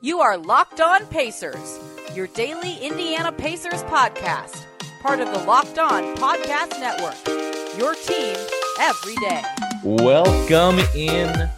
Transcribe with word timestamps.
You 0.00 0.20
are 0.20 0.36
Locked 0.36 0.80
On 0.80 1.04
Pacers, 1.06 1.80
your 2.14 2.28
daily 2.28 2.76
Indiana 2.76 3.32
Pacers 3.32 3.82
podcast, 3.82 4.64
part 5.02 5.18
of 5.18 5.32
the 5.32 5.38
Locked 5.38 5.80
On 5.80 6.14
Podcast 6.14 6.78
Network. 6.78 7.16
Your 7.76 7.96
team 7.96 8.36
every 8.78 9.16
day. 9.16 9.42
Welcome 9.82 10.78
in 10.94 11.50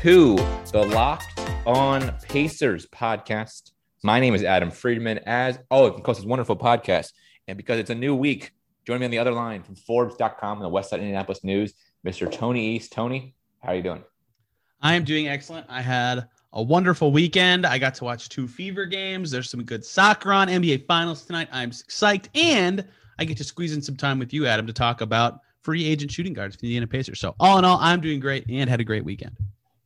to 0.00 0.36
the 0.72 0.86
Locked 0.94 1.38
On 1.66 2.10
Pacers 2.22 2.86
podcast. 2.86 3.72
My 4.02 4.20
name 4.20 4.34
is 4.34 4.42
Adam 4.42 4.70
Friedman. 4.70 5.18
As 5.26 5.58
oh, 5.70 5.84
of 5.84 6.02
course, 6.02 6.16
it's 6.16 6.24
a 6.24 6.28
wonderful 6.28 6.56
podcast, 6.56 7.12
and 7.46 7.58
because 7.58 7.78
it's 7.78 7.90
a 7.90 7.94
new 7.94 8.16
week, 8.16 8.52
join 8.86 9.00
me 9.00 9.04
on 9.04 9.10
the 9.10 9.18
other 9.18 9.32
line 9.32 9.62
from 9.62 9.74
Forbes.com 9.74 10.56
and 10.56 10.64
the 10.64 10.70
West 10.70 10.88
Side 10.88 11.00
Indianapolis 11.00 11.44
News, 11.44 11.74
Mr. 12.06 12.32
Tony 12.32 12.74
East. 12.74 12.90
Tony, 12.90 13.34
how 13.60 13.72
are 13.72 13.74
you 13.74 13.82
doing? 13.82 14.02
I 14.80 14.94
am 14.94 15.04
doing 15.04 15.28
excellent. 15.28 15.66
I 15.68 15.82
had 15.82 16.26
a 16.52 16.62
wonderful 16.62 17.12
weekend. 17.12 17.64
I 17.64 17.78
got 17.78 17.94
to 17.96 18.04
watch 18.04 18.28
two 18.28 18.46
Fever 18.46 18.84
games. 18.86 19.30
There's 19.30 19.50
some 19.50 19.62
good 19.64 19.84
soccer 19.84 20.32
on 20.32 20.48
NBA 20.48 20.86
Finals 20.86 21.24
tonight. 21.24 21.48
I'm 21.50 21.70
psyched, 21.70 22.26
and 22.34 22.86
I 23.18 23.24
get 23.24 23.36
to 23.38 23.44
squeeze 23.44 23.74
in 23.74 23.80
some 23.80 23.96
time 23.96 24.18
with 24.18 24.32
you, 24.32 24.46
Adam, 24.46 24.66
to 24.66 24.72
talk 24.72 25.00
about 25.00 25.40
free 25.62 25.84
agent 25.84 26.10
shooting 26.10 26.32
guards 26.32 26.56
for 26.56 26.62
the 26.62 26.68
Indiana 26.68 26.86
Pacers. 26.86 27.20
So 27.20 27.34
all 27.40 27.58
in 27.58 27.64
all, 27.64 27.78
I'm 27.80 28.00
doing 28.00 28.20
great 28.20 28.44
and 28.48 28.68
had 28.68 28.80
a 28.80 28.84
great 28.84 29.04
weekend. 29.04 29.36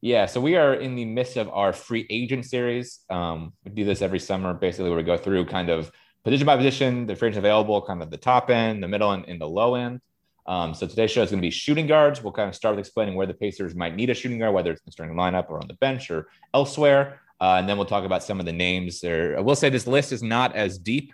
Yeah, 0.01 0.27
so 0.27 0.41
we 0.41 0.57
are 0.57 0.75
in 0.75 0.95
the 0.95 1.05
midst 1.05 1.37
of 1.37 1.49
our 1.51 1.73
free 1.73 2.07
agent 2.11 2.45
series. 2.47 3.01
Um, 3.11 3.53
we 3.65 3.73
do 3.73 3.85
this 3.85 4.03
every 4.03 4.19
summer, 4.19 4.55
basically, 4.55 4.91
where 4.91 4.99
we 4.99 5.05
go 5.05 5.17
through 5.17 5.47
kind 5.47 5.69
of 5.69 5.91
position 6.25 6.47
by 6.47 6.57
position, 6.57 7.07
the 7.07 7.17
free 7.17 7.29
agents 7.29 7.39
available, 7.39 7.83
kind 7.83 8.03
of 8.03 8.11
the 8.11 8.17
top 8.17 8.51
end, 8.51 8.83
the 8.83 8.89
middle, 8.89 9.13
and, 9.13 9.25
and 9.27 9.41
the 9.41 9.49
low 9.49 9.75
end. 9.75 10.01
Um, 10.47 10.75
so 10.75 10.87
today's 10.87 11.11
show 11.11 11.23
is 11.23 11.31
going 11.31 11.41
to 11.41 11.47
be 11.47 11.51
shooting 11.51 11.87
guards. 11.87 12.23
We'll 12.23 12.33
kind 12.33 12.49
of 12.49 12.55
start 12.55 12.77
with 12.77 12.87
explaining 12.87 13.15
where 13.15 13.27
the 13.27 13.35
Pacers 13.35 13.75
might 13.75 13.97
need 13.97 14.11
a 14.11 14.15
shooting 14.15 14.39
guard, 14.39 14.55
whether 14.55 14.71
it's 14.71 14.81
in 14.81 14.87
the 14.87 14.93
starting 14.93 15.17
lineup 15.17 15.51
or 15.51 15.61
on 15.61 15.67
the 15.67 15.75
bench 15.75 16.11
or 16.11 16.29
elsewhere. 16.55 17.21
Uh, 17.41 17.57
and 17.59 17.69
then 17.69 17.77
we'll 17.77 17.87
talk 17.87 18.05
about 18.05 18.23
some 18.23 18.41
of 18.41 18.47
the 18.47 18.53
names 18.53 19.01
there. 19.01 19.37
I 19.37 19.41
will 19.41 19.57
say 19.57 19.69
this 19.69 19.87
list 19.87 20.13
is 20.13 20.23
not 20.23 20.55
as 20.55 20.79
deep, 20.79 21.13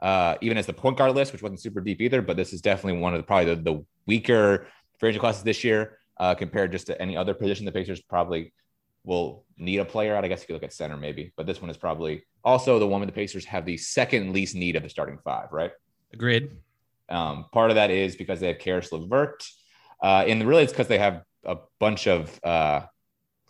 uh, 0.00 0.36
even 0.40 0.56
as 0.56 0.66
the 0.66 0.72
point 0.72 0.96
guard 0.96 1.14
list, 1.14 1.32
which 1.32 1.42
wasn't 1.42 1.60
super 1.60 1.80
deep 1.80 2.00
either, 2.00 2.22
but 2.22 2.36
this 2.36 2.52
is 2.52 2.60
definitely 2.60 3.00
one 3.00 3.14
of 3.14 3.18
the 3.18 3.24
probably 3.24 3.54
the, 3.54 3.62
the 3.62 3.84
weaker 4.06 4.66
agent 5.02 5.20
classes 5.20 5.42
this 5.42 5.62
year 5.62 5.98
uh, 6.18 6.34
compared 6.34 6.72
just 6.72 6.86
to 6.86 7.00
any 7.00 7.16
other 7.16 7.34
position. 7.34 7.66
The 7.66 7.72
Pacers 7.72 8.00
probably 8.02 8.52
will 9.04 9.44
need 9.56 9.78
a 9.78 9.84
player 9.84 10.16
out. 10.16 10.24
I 10.24 10.28
guess 10.28 10.40
you 10.40 10.46
could 10.46 10.54
look 10.54 10.62
at 10.62 10.72
center 10.72 10.96
maybe, 10.96 11.32
but 11.36 11.46
this 11.46 11.60
one 11.60 11.70
is 11.70 11.76
probably 11.76 12.24
also 12.44 12.78
the 12.78 12.86
one 12.86 13.00
where 13.00 13.06
the 13.06 13.12
Pacers 13.12 13.44
have 13.44 13.64
the 13.64 13.76
second 13.76 14.32
least 14.32 14.54
need 14.54 14.76
of 14.76 14.82
the 14.82 14.88
starting 14.88 15.18
five, 15.24 15.52
right? 15.52 15.72
Agreed. 16.12 16.50
Um, 17.10 17.46
part 17.52 17.70
of 17.70 17.74
that 17.74 17.90
is 17.90 18.16
because 18.16 18.40
they 18.40 18.48
have 18.48 18.58
Caris 18.58 18.92
LeVert, 18.92 19.44
uh, 20.02 20.24
and 20.26 20.46
really 20.46 20.62
it's 20.62 20.72
because 20.72 20.88
they 20.88 20.98
have 20.98 21.22
a 21.44 21.56
bunch 21.78 22.06
of 22.06 22.38
uh, 22.44 22.82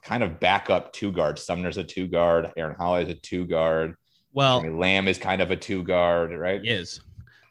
kind 0.03 0.23
of 0.23 0.41
backup 0.41 0.93
two 0.93 1.13
guards. 1.13 1.45
Sumner's 1.45 1.77
a 1.77 1.85
two 1.85 2.07
guard, 2.07 2.53
Aaron 2.57 2.77
Holiday 2.77 3.11
is 3.11 3.17
a 3.19 3.21
two 3.21 3.47
guard. 3.47 3.97
Well, 4.33 4.61
I 4.61 4.63
mean, 4.63 4.79
Lamb 4.79 5.09
is 5.09 5.19
kind 5.19 5.43
of 5.43 5.51
a 5.51 5.57
two 5.57 5.83
guard, 5.83 6.33
right? 6.33 6.65
is. 6.65 7.01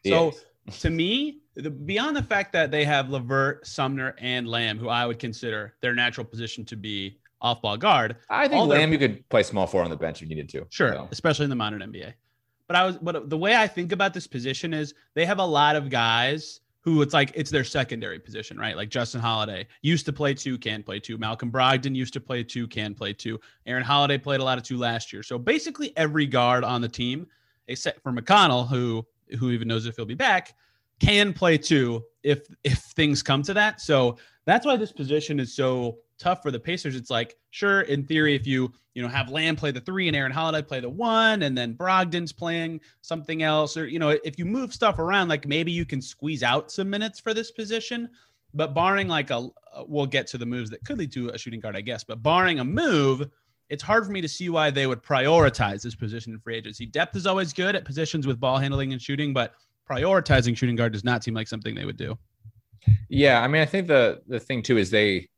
So 0.05 0.30
is. 0.67 0.80
to 0.81 0.89
me, 0.89 1.39
the, 1.55 1.69
beyond 1.69 2.15
the 2.15 2.23
fact 2.23 2.53
that 2.53 2.71
they 2.71 2.85
have 2.85 3.09
Levert, 3.09 3.67
Sumner, 3.67 4.15
and 4.19 4.47
Lamb, 4.47 4.77
who 4.77 4.89
I 4.89 5.05
would 5.05 5.19
consider 5.19 5.75
their 5.81 5.93
natural 5.93 6.25
position 6.25 6.65
to 6.65 6.77
be 6.77 7.19
off-ball 7.41 7.77
guard, 7.77 8.17
I 8.30 8.47
think 8.47 8.59
all 8.59 8.67
their- 8.67 8.80
Lamb 8.80 8.93
you 8.93 8.99
could 8.99 9.27
play 9.30 9.43
small 9.43 9.67
four 9.67 9.83
on 9.83 9.89
the 9.89 9.97
bench 9.97 10.21
if 10.21 10.30
you 10.30 10.35
needed 10.35 10.49
to. 10.49 10.67
Sure, 10.69 10.93
So, 10.93 11.07
especially 11.11 11.45
in 11.45 11.49
the 11.49 11.55
modern 11.55 11.81
NBA. 11.81 12.13
But 12.69 12.75
I 12.75 12.85
was, 12.85 12.97
but 12.99 13.31
the 13.31 13.37
way 13.37 13.55
I 13.55 13.65
think 13.65 13.91
about 13.91 14.13
this 14.13 14.27
position 14.27 14.75
is 14.75 14.93
they 15.15 15.25
have 15.25 15.39
a 15.39 15.45
lot 15.45 15.75
of 15.75 15.89
guys 15.89 16.61
who 16.81 17.01
it's 17.01 17.15
like 17.15 17.31
it's 17.33 17.49
their 17.49 17.63
secondary 17.63 18.19
position, 18.19 18.59
right? 18.59 18.77
Like 18.77 18.89
Justin 18.89 19.21
Holiday 19.21 19.65
used 19.81 20.05
to 20.05 20.13
play 20.13 20.35
two, 20.35 20.55
can 20.59 20.83
play 20.83 20.99
two. 20.99 21.17
Malcolm 21.17 21.51
Brogdon 21.51 21.95
used 21.95 22.13
to 22.13 22.21
play 22.21 22.43
two, 22.43 22.67
can 22.67 22.93
play 22.93 23.11
two. 23.11 23.39
Aaron 23.65 23.83
Holiday 23.83 24.19
played 24.19 24.39
a 24.39 24.43
lot 24.43 24.59
of 24.59 24.63
two 24.63 24.77
last 24.77 25.11
year. 25.11 25.23
So 25.23 25.39
basically 25.39 25.97
every 25.97 26.27
guard 26.27 26.63
on 26.63 26.79
the 26.79 26.87
team, 26.87 27.25
except 27.67 28.03
for 28.03 28.11
McConnell, 28.11 28.69
who 28.69 29.03
who 29.39 29.49
even 29.49 29.67
knows 29.67 29.87
if 29.87 29.95
he'll 29.95 30.05
be 30.05 30.13
back, 30.13 30.53
can 30.99 31.33
play 31.33 31.57
two 31.57 32.03
if 32.21 32.47
if 32.63 32.77
things 32.77 33.23
come 33.23 33.41
to 33.43 33.53
that. 33.55 33.81
So 33.81 34.17
that's 34.45 34.67
why 34.67 34.77
this 34.77 34.91
position 34.91 35.39
is 35.39 35.55
so 35.55 35.97
tough 36.19 36.43
for 36.43 36.52
the 36.52 36.59
Pacers. 36.59 36.95
It's 36.95 37.09
like, 37.09 37.37
sure, 37.49 37.81
in 37.81 38.05
theory, 38.05 38.35
if 38.35 38.45
you 38.45 38.71
you 38.93 39.02
know 39.02 39.07
have 39.07 39.30
Lamb 39.30 39.55
play 39.55 39.71
the 39.71 39.81
three 39.81 40.07
and 40.07 40.15
Aaron 40.15 40.31
Holiday 40.31 40.65
play 40.65 40.80
the 40.80 40.89
one, 40.89 41.43
and 41.43 41.57
then 41.57 41.73
Brogdon's 41.73 42.31
playing 42.31 42.81
something 43.02 43.41
else, 43.41 43.77
or 43.77 43.87
you 43.87 43.99
know, 43.99 44.09
if 44.09 44.37
you 44.37 44.45
move 44.45 44.73
stuff 44.73 44.99
around, 44.99 45.29
like 45.29 45.47
maybe 45.47 45.71
you 45.71 45.85
can 45.85 46.02
squeeze 46.02 46.43
out 46.43 46.71
some 46.71 46.89
minutes 46.89 47.19
for 47.19 47.33
this 47.33 47.52
position. 47.52 48.09
But 48.53 48.73
barring 48.73 49.08
like 49.08 49.29
a, 49.29 49.35
uh, 49.35 49.83
we'll 49.87 50.08
get 50.08 50.25
to 50.27 50.37
the 50.37 50.45
moves 50.45 50.71
that 50.71 50.83
could 50.83 50.97
lead 50.97 51.11
to 51.13 51.29
a 51.29 51.37
shooting 51.37 51.59
guard, 51.59 51.75
I 51.75 51.81
guess. 51.81 52.03
But 52.03 52.23
barring 52.23 52.59
a 52.59 52.65
move, 52.65 53.29
it's 53.69 53.83
hard 53.83 54.05
for 54.05 54.11
me 54.11 54.21
to 54.21 54.27
see 54.27 54.49
why 54.49 54.71
they 54.71 54.87
would 54.87 55.03
prioritize 55.03 55.83
this 55.83 55.93
position 55.93 56.33
in 56.33 56.39
free 56.39 56.55
agency. 56.55 56.87
Depth 56.87 57.15
is 57.15 57.27
always 57.27 57.53
good 57.53 57.75
at 57.75 57.85
positions 57.85 58.25
with 58.25 58.39
ball 58.39 58.58
handling 58.58 58.91
and 58.91 59.02
shooting, 59.02 59.33
but 59.33 59.53
prioritizing 59.89 60.58
shooting 60.58 60.75
guard 60.75 60.93
does 60.93 61.03
not 61.03 61.23
seem 61.23 61.35
like 61.35 61.47
something 61.47 61.75
they 61.75 61.85
would 61.85 61.97
do. 61.97 62.17
yeah, 63.09 63.41
I 63.41 63.47
mean, 63.47 63.61
I 63.61 63.65
think 63.65 63.87
the 63.87 64.21
the 64.27 64.39
thing 64.39 64.63
too 64.63 64.77
is 64.77 64.89
they 64.89 65.29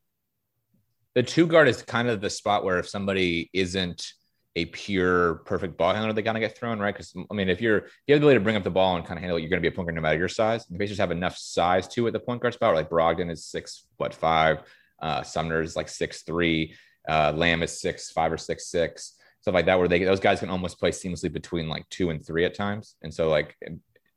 the 1.15 1.23
two 1.23 1.47
guard 1.47 1.67
is 1.67 1.81
kind 1.81 2.07
of 2.07 2.21
the 2.21 2.29
spot 2.29 2.63
where 2.63 2.79
if 2.79 2.87
somebody 2.87 3.49
isn't 3.53 4.13
a 4.55 4.65
pure 4.65 5.35
perfect 5.45 5.77
ball 5.77 5.93
handler, 5.93 6.13
they 6.13 6.23
kind 6.23 6.37
of 6.37 6.41
get 6.41 6.57
thrown, 6.57 6.79
right? 6.79 6.93
Because 6.93 7.13
I 7.29 7.33
mean, 7.33 7.49
if 7.49 7.61
you're 7.61 7.77
if 7.77 7.91
you 8.07 8.13
have 8.13 8.21
the 8.21 8.27
ability 8.27 8.39
to 8.39 8.43
bring 8.43 8.55
up 8.55 8.63
the 8.63 8.69
ball 8.69 8.95
and 8.95 9.05
kind 9.05 9.17
of 9.17 9.21
handle 9.21 9.37
it, 9.37 9.41
you're 9.41 9.49
going 9.49 9.61
to 9.61 9.69
be 9.69 9.73
a 9.73 9.75
point 9.75 9.87
guard 9.87 9.95
no 9.95 10.01
matter 10.01 10.17
your 10.17 10.27
size. 10.27 10.65
The 10.65 10.77
Pacers 10.77 10.97
have 10.97 11.11
enough 11.11 11.37
size 11.37 11.87
to 11.89 12.07
at 12.07 12.13
the 12.13 12.19
point 12.19 12.41
guard 12.41 12.53
spot. 12.53 12.75
Like 12.75 12.89
Brogdon 12.89 13.31
is 13.31 13.45
six 13.45 13.85
what 13.97 14.13
five, 14.13 14.63
uh, 15.01 15.23
Sumner 15.23 15.61
is 15.61 15.75
like 15.75 15.89
six 15.89 16.23
three, 16.23 16.75
uh, 17.07 17.31
Lamb 17.35 17.63
is 17.63 17.79
six 17.79 18.11
five 18.11 18.31
or 18.31 18.37
six 18.37 18.67
six, 18.67 19.15
stuff 19.41 19.53
like 19.53 19.65
that. 19.67 19.79
Where 19.79 19.87
they 19.87 20.03
those 20.03 20.19
guys 20.19 20.39
can 20.39 20.49
almost 20.49 20.79
play 20.79 20.91
seamlessly 20.91 21.31
between 21.31 21.69
like 21.69 21.87
two 21.89 22.09
and 22.09 22.25
three 22.25 22.43
at 22.45 22.53
times, 22.53 22.95
and 23.01 23.13
so 23.13 23.29
like 23.29 23.55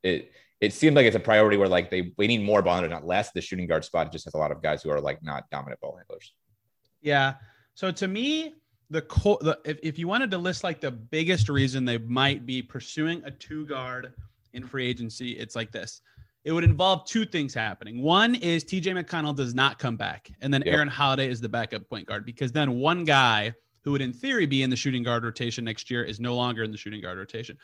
it 0.02 0.32
it 0.60 0.72
seemed 0.72 0.96
like 0.96 1.06
it's 1.06 1.16
a 1.16 1.20
priority 1.20 1.56
where 1.56 1.68
like 1.68 1.90
they 1.90 2.12
we 2.18 2.26
need 2.26 2.42
more 2.42 2.62
ball 2.62 2.74
handlers, 2.74 2.90
not 2.90 3.06
less. 3.06 3.30
The 3.30 3.40
shooting 3.40 3.68
guard 3.68 3.84
spot 3.84 4.10
just 4.10 4.24
has 4.24 4.34
a 4.34 4.38
lot 4.38 4.50
of 4.50 4.62
guys 4.62 4.82
who 4.82 4.90
are 4.90 5.00
like 5.00 5.22
not 5.22 5.48
dominant 5.50 5.80
ball 5.80 5.96
handlers. 5.96 6.32
Yeah. 7.04 7.34
So 7.74 7.90
to 7.92 8.08
me, 8.08 8.54
the 8.90 9.02
core, 9.02 9.38
the, 9.40 9.58
if, 9.64 9.78
if 9.82 9.98
you 9.98 10.08
wanted 10.08 10.30
to 10.32 10.38
list 10.38 10.64
like 10.64 10.80
the 10.80 10.90
biggest 10.90 11.48
reason 11.48 11.84
they 11.84 11.98
might 11.98 12.46
be 12.46 12.62
pursuing 12.62 13.22
a 13.24 13.30
two 13.30 13.66
guard 13.66 14.12
in 14.52 14.66
free 14.66 14.86
agency, 14.86 15.32
it's 15.32 15.54
like 15.54 15.70
this. 15.70 16.00
It 16.44 16.52
would 16.52 16.64
involve 16.64 17.06
two 17.06 17.24
things 17.24 17.54
happening. 17.54 18.02
One 18.02 18.34
is 18.34 18.64
TJ 18.64 19.02
McConnell 19.02 19.34
does 19.34 19.54
not 19.54 19.78
come 19.78 19.96
back, 19.96 20.30
and 20.42 20.52
then 20.52 20.62
Yep. 20.66 20.74
Aaron 20.74 20.88
Holiday 20.88 21.28
is 21.30 21.40
the 21.40 21.48
backup 21.48 21.88
point 21.88 22.06
guard 22.06 22.26
because 22.26 22.52
then 22.52 22.78
one 22.78 23.04
guy 23.04 23.54
who 23.82 23.92
would 23.92 24.02
in 24.02 24.12
theory 24.12 24.46
be 24.46 24.62
in 24.62 24.70
the 24.70 24.76
shooting 24.76 25.02
guard 25.02 25.24
rotation 25.24 25.64
next 25.64 25.90
year 25.90 26.04
is 26.04 26.20
no 26.20 26.34
longer 26.34 26.62
in 26.62 26.70
the 26.70 26.76
shooting 26.76 27.00
guard 27.00 27.18
rotation. 27.18 27.56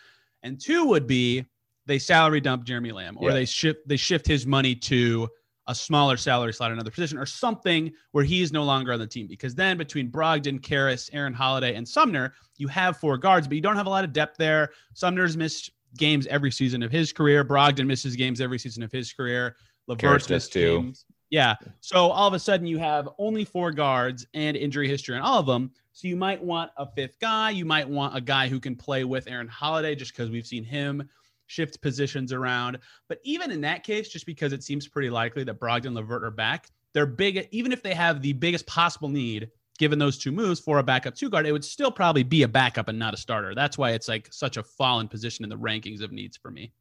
And 0.42 0.58
two 0.60 0.84
would 0.86 1.06
be 1.06 1.44
they 1.86 1.98
salary 1.98 2.40
dump 2.40 2.64
Jeremy 2.64 2.92
Lamb 2.92 3.16
or 3.18 3.28
Yeah. 3.28 3.34
they 3.34 3.44
shift 3.44 3.86
they 3.86 3.96
shift 3.96 4.26
his 4.26 4.46
money 4.46 4.74
to 4.76 5.28
a 5.70 5.74
smaller 5.74 6.16
salary 6.16 6.52
slot, 6.52 6.72
another 6.72 6.90
position, 6.90 7.16
or 7.16 7.24
something 7.24 7.92
where 8.10 8.24
he 8.24 8.42
is 8.42 8.52
no 8.52 8.64
longer 8.64 8.92
on 8.92 8.98
the 8.98 9.06
team. 9.06 9.28
Because 9.28 9.54
then 9.54 9.78
between 9.78 10.10
Brogdon, 10.10 10.60
Caris, 10.60 11.08
Aaron 11.12 11.32
Holiday, 11.32 11.76
and 11.76 11.86
Sumner, 11.86 12.34
you 12.58 12.66
have 12.66 12.96
four 12.96 13.16
guards, 13.16 13.46
but 13.46 13.54
you 13.54 13.60
don't 13.60 13.76
have 13.76 13.86
a 13.86 13.90
lot 13.90 14.02
of 14.02 14.12
depth 14.12 14.36
there. 14.36 14.70
Sumner's 14.94 15.36
missed 15.36 15.70
games 15.96 16.26
every 16.26 16.50
season 16.50 16.82
of 16.82 16.90
his 16.90 17.12
career. 17.12 17.44
Brogdon 17.44 17.86
misses 17.86 18.16
games 18.16 18.40
every 18.40 18.58
season 18.58 18.82
of 18.82 18.90
his 18.90 19.12
career. 19.12 19.54
Caris 19.96 20.28
missed 20.28 20.52
too. 20.52 20.82
games. 20.82 21.06
Yeah. 21.30 21.54
So 21.80 22.10
all 22.10 22.26
of 22.26 22.34
a 22.34 22.38
sudden 22.40 22.66
you 22.66 22.78
have 22.78 23.08
only 23.18 23.44
four 23.44 23.70
guards 23.70 24.26
and 24.34 24.56
injury 24.56 24.88
history 24.88 25.14
on 25.16 25.22
all 25.22 25.38
of 25.38 25.46
them. 25.46 25.70
So 25.92 26.08
you 26.08 26.16
might 26.16 26.42
want 26.42 26.72
a 26.76 26.86
fifth 26.86 27.18
guy. 27.20 27.50
You 27.50 27.64
might 27.64 27.88
want 27.88 28.16
a 28.16 28.20
guy 28.20 28.48
who 28.48 28.58
can 28.58 28.74
play 28.74 29.04
with 29.04 29.28
Aaron 29.28 29.46
Holiday 29.46 29.94
just 29.94 30.12
because 30.12 30.30
we've 30.30 30.46
seen 30.46 30.64
him 30.64 31.08
shift 31.50 31.82
positions 31.82 32.32
around. 32.32 32.78
But 33.08 33.18
even 33.24 33.50
in 33.50 33.60
that 33.62 33.82
case, 33.82 34.08
just 34.08 34.24
because 34.24 34.52
it 34.52 34.62
seems 34.62 34.86
pretty 34.86 35.10
likely 35.10 35.44
that 35.44 35.58
Brogdon 35.58 35.94
Levert 35.94 36.22
are 36.22 36.30
back, 36.30 36.68
they're 36.92 37.06
big, 37.06 37.48
even 37.50 37.72
if 37.72 37.82
they 37.82 37.94
have 37.94 38.22
the 38.22 38.32
biggest 38.32 38.66
possible 38.66 39.08
need, 39.08 39.50
given 39.78 39.98
those 39.98 40.18
two 40.18 40.30
moves 40.30 40.60
for 40.60 40.78
a 40.78 40.82
backup 40.82 41.14
two 41.14 41.28
guard, 41.28 41.46
it 41.46 41.52
would 41.52 41.64
still 41.64 41.90
probably 41.90 42.22
be 42.22 42.42
a 42.42 42.48
backup 42.48 42.88
and 42.88 42.98
not 42.98 43.14
a 43.14 43.16
starter. 43.16 43.54
That's 43.54 43.78
why 43.78 43.90
it's 43.90 44.08
like 44.08 44.28
such 44.30 44.56
a 44.56 44.62
fallen 44.62 45.08
position 45.08 45.44
in 45.44 45.48
the 45.48 45.56
rankings 45.56 46.02
of 46.02 46.12
needs 46.12 46.36
for 46.36 46.50
me. 46.50 46.72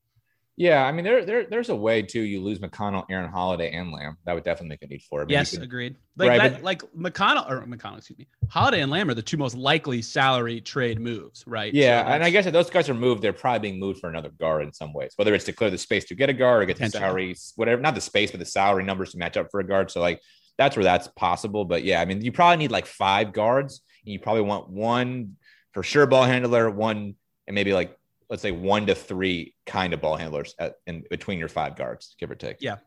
Yeah, 0.59 0.85
I 0.85 0.91
mean, 0.91 1.06
there, 1.06 1.23
there 1.23 1.45
there's 1.50 1.69
a 1.69 1.75
way 1.75 2.01
too. 2.01 2.19
You 2.19 2.41
lose 2.41 2.59
McConnell, 2.59 3.06
Aaron 3.09 3.31
Holiday, 3.31 3.71
and 3.71 3.94
Lamb. 3.94 4.17
That 4.25 4.33
would 4.35 4.44
definitely 4.44 4.67
make 4.71 4.81
a 4.81 4.88
need 4.88 5.01
for 5.03 5.21
it. 5.21 5.23
I 5.23 5.25
mean, 5.27 5.31
yes, 5.31 5.51
could- 5.51 5.63
agreed. 5.63 5.95
Like 6.17 6.27
Right, 6.27 6.38
that, 6.38 6.53
but- 6.56 6.63
like 6.63 6.81
McConnell 6.91 7.50
or 7.50 7.61
McConnell, 7.65 8.00
excuse 8.00 8.19
me. 8.19 8.27
Holiday 8.50 8.81
and 8.81 8.91
Lamb 8.91 9.09
are 9.09 9.13
the 9.13 9.21
two 9.21 9.38
most 9.38 9.56
likely 9.56 10.01
salary 10.01 10.59
trade 10.59 11.00
moves, 11.00 11.45
right? 11.47 11.73
Yeah, 11.73 12.03
So 12.03 12.09
and 12.11 12.25
I 12.25 12.29
guess 12.29 12.45
if 12.45 12.51
those 12.51 12.69
guys 12.69 12.89
are 12.89 12.94
moved, 12.94 13.21
they're 13.21 13.31
probably 13.31 13.69
being 13.69 13.79
moved 13.79 14.01
for 14.01 14.09
another 14.09 14.31
guard 14.38 14.63
in 14.63 14.73
some 14.73 14.91
ways, 14.91 15.13
whether 15.15 15.33
it's 15.33 15.45
to 15.45 15.53
clear 15.53 15.69
the 15.69 15.77
space 15.77 16.03
to 16.06 16.15
get 16.15 16.29
a 16.29 16.33
guard 16.33 16.61
or 16.61 16.65
get 16.65 16.77
the 16.77 16.89
salaries, 16.89 17.53
whatever, 17.56 17.81
not 17.81 17.95
the 17.95 18.01
space, 18.01 18.29
but 18.31 18.41
the 18.41 18.45
salary 18.45 18.83
numbers 18.83 19.11
to 19.13 19.17
match 19.17 19.38
up 19.38 19.47
for 19.51 19.61
a 19.61 19.63
guard. 19.65 19.89
So 19.91 20.01
like 20.01 20.19
that's 20.57 20.75
where 20.75 20.83
that's 20.83 21.07
possible. 21.07 21.63
But 21.63 21.85
yeah, 21.85 22.01
I 22.01 22.06
mean, 22.06 22.21
you 22.21 22.33
probably 22.33 22.57
need 22.57 22.71
like 22.71 22.85
five 22.85 23.31
guards. 23.31 23.81
And 24.06 24.11
you 24.11 24.19
probably 24.19 24.41
want 24.41 24.69
one 24.69 25.38
for 25.73 25.83
sure 25.83 26.06
ball 26.06 26.25
handler, 26.25 26.69
one 26.69 27.15
and 27.47 27.56
maybe 27.56 27.73
like 27.73 27.95
let's 28.29 28.41
say 28.41 28.51
one 28.51 28.85
to 28.85 28.95
three 28.95 29.55
kind 29.65 29.93
of 29.93 30.01
ball 30.01 30.15
handlers 30.15 30.55
at, 30.59 30.75
in 30.87 31.03
between 31.09 31.39
your 31.39 31.47
five 31.47 31.75
guards, 31.75 32.15
give 32.19 32.29
or 32.29 32.35
take. 32.35 32.57
Yeah. 32.59 32.77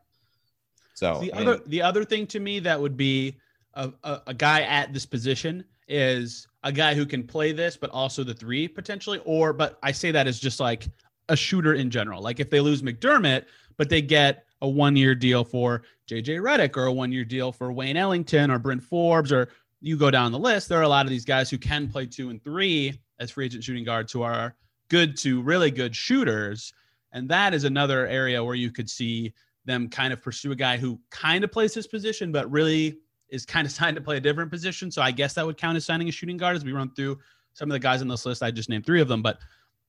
So 0.93 1.19
the 1.19 1.31
mean, 1.33 1.47
other 1.47 1.61
the 1.65 1.81
other 1.81 2.05
thing 2.05 2.27
to 2.27 2.39
me 2.39 2.59
that 2.59 2.79
would 2.79 2.95
be 2.95 3.37
a, 3.73 3.91
a, 4.03 4.21
a 4.27 4.33
guy 4.33 4.61
at 4.61 4.93
this 4.93 5.05
position 5.05 5.63
is 5.87 6.47
a 6.63 6.71
guy 6.71 6.93
who 6.93 7.05
can 7.05 7.23
play 7.23 7.51
this, 7.51 7.75
but 7.75 7.89
also 7.89 8.23
the 8.23 8.33
three 8.33 8.67
potentially. 8.67 9.21
Or, 9.25 9.53
but 9.53 9.79
I 9.83 9.91
say 9.91 10.11
that 10.11 10.27
as 10.27 10.39
just 10.39 10.59
like 10.59 10.87
a 11.29 11.35
shooter 11.35 11.73
in 11.73 11.89
general. 11.89 12.21
Like 12.21 12.39
if 12.39 12.49
they 12.49 12.59
lose 12.59 12.81
McDermott, 12.81 13.45
but 13.77 13.89
they 13.89 14.01
get 14.01 14.45
a 14.61 14.67
one 14.67 14.95
year 14.95 15.15
deal 15.15 15.43
for 15.43 15.83
JJ 16.07 16.39
Redick 16.39 16.77
or 16.77 16.85
a 16.85 16.93
one 16.93 17.11
year 17.11 17.25
deal 17.25 17.51
for 17.51 17.71
Wayne 17.71 17.97
Ellington 17.97 18.51
or 18.51 18.59
Bryn 18.59 18.79
Forbes, 18.79 19.31
or 19.31 19.49
you 19.81 19.97
go 19.97 20.09
down 20.09 20.31
the 20.31 20.39
list, 20.39 20.69
there 20.69 20.79
are 20.79 20.83
a 20.83 20.87
lot 20.87 21.05
of 21.05 21.09
these 21.09 21.25
guys 21.25 21.49
who 21.49 21.57
can 21.57 21.89
play 21.89 22.05
two 22.05 22.29
and 22.29 22.41
three 22.43 22.97
as 23.19 23.31
free 23.31 23.45
agent 23.45 23.63
shooting 23.63 23.83
guards 23.83 24.11
who 24.11 24.21
are 24.21 24.55
good 24.93 25.17
to 25.17 25.41
really 25.41 25.71
good 25.71 25.95
shooters. 25.95 26.71
And 27.13 27.27
that 27.29 27.55
is 27.55 27.63
another 27.63 28.05
area 28.05 28.43
where 28.43 28.53
you 28.53 28.69
could 28.69 28.87
see 28.87 29.33
them 29.65 29.89
kind 29.89 30.13
of 30.13 30.21
pursue 30.21 30.51
a 30.51 30.55
guy 30.55 30.77
who 30.77 30.99
kind 31.09 31.43
of 31.43 31.51
plays 31.51 31.73
his 31.73 31.87
position, 31.87 32.31
but 32.31 32.51
really 32.51 32.99
is 33.29 33.43
kind 33.43 33.65
of 33.65 33.71
signed 33.79 33.95
to 33.95 34.03
play 34.03 34.17
a 34.17 34.19
different 34.19 34.51
position. 34.51 34.91
So 34.91 35.01
I 35.01 35.09
guess 35.09 35.33
that 35.33 35.47
would 35.47 35.57
count 35.57 35.77
as 35.77 35.85
signing 35.85 36.09
a 36.09 36.11
shooting 36.11 36.37
guard 36.37 36.55
as 36.55 36.63
we 36.63 36.73
run 36.73 36.91
through 36.93 37.17
some 37.53 37.71
of 37.71 37.73
the 37.73 37.79
guys 37.79 38.03
on 38.03 38.07
this 38.07 38.23
list. 38.23 38.43
I 38.43 38.51
just 38.51 38.69
named 38.69 38.85
three 38.85 39.01
of 39.01 39.07
them, 39.07 39.23
but 39.23 39.39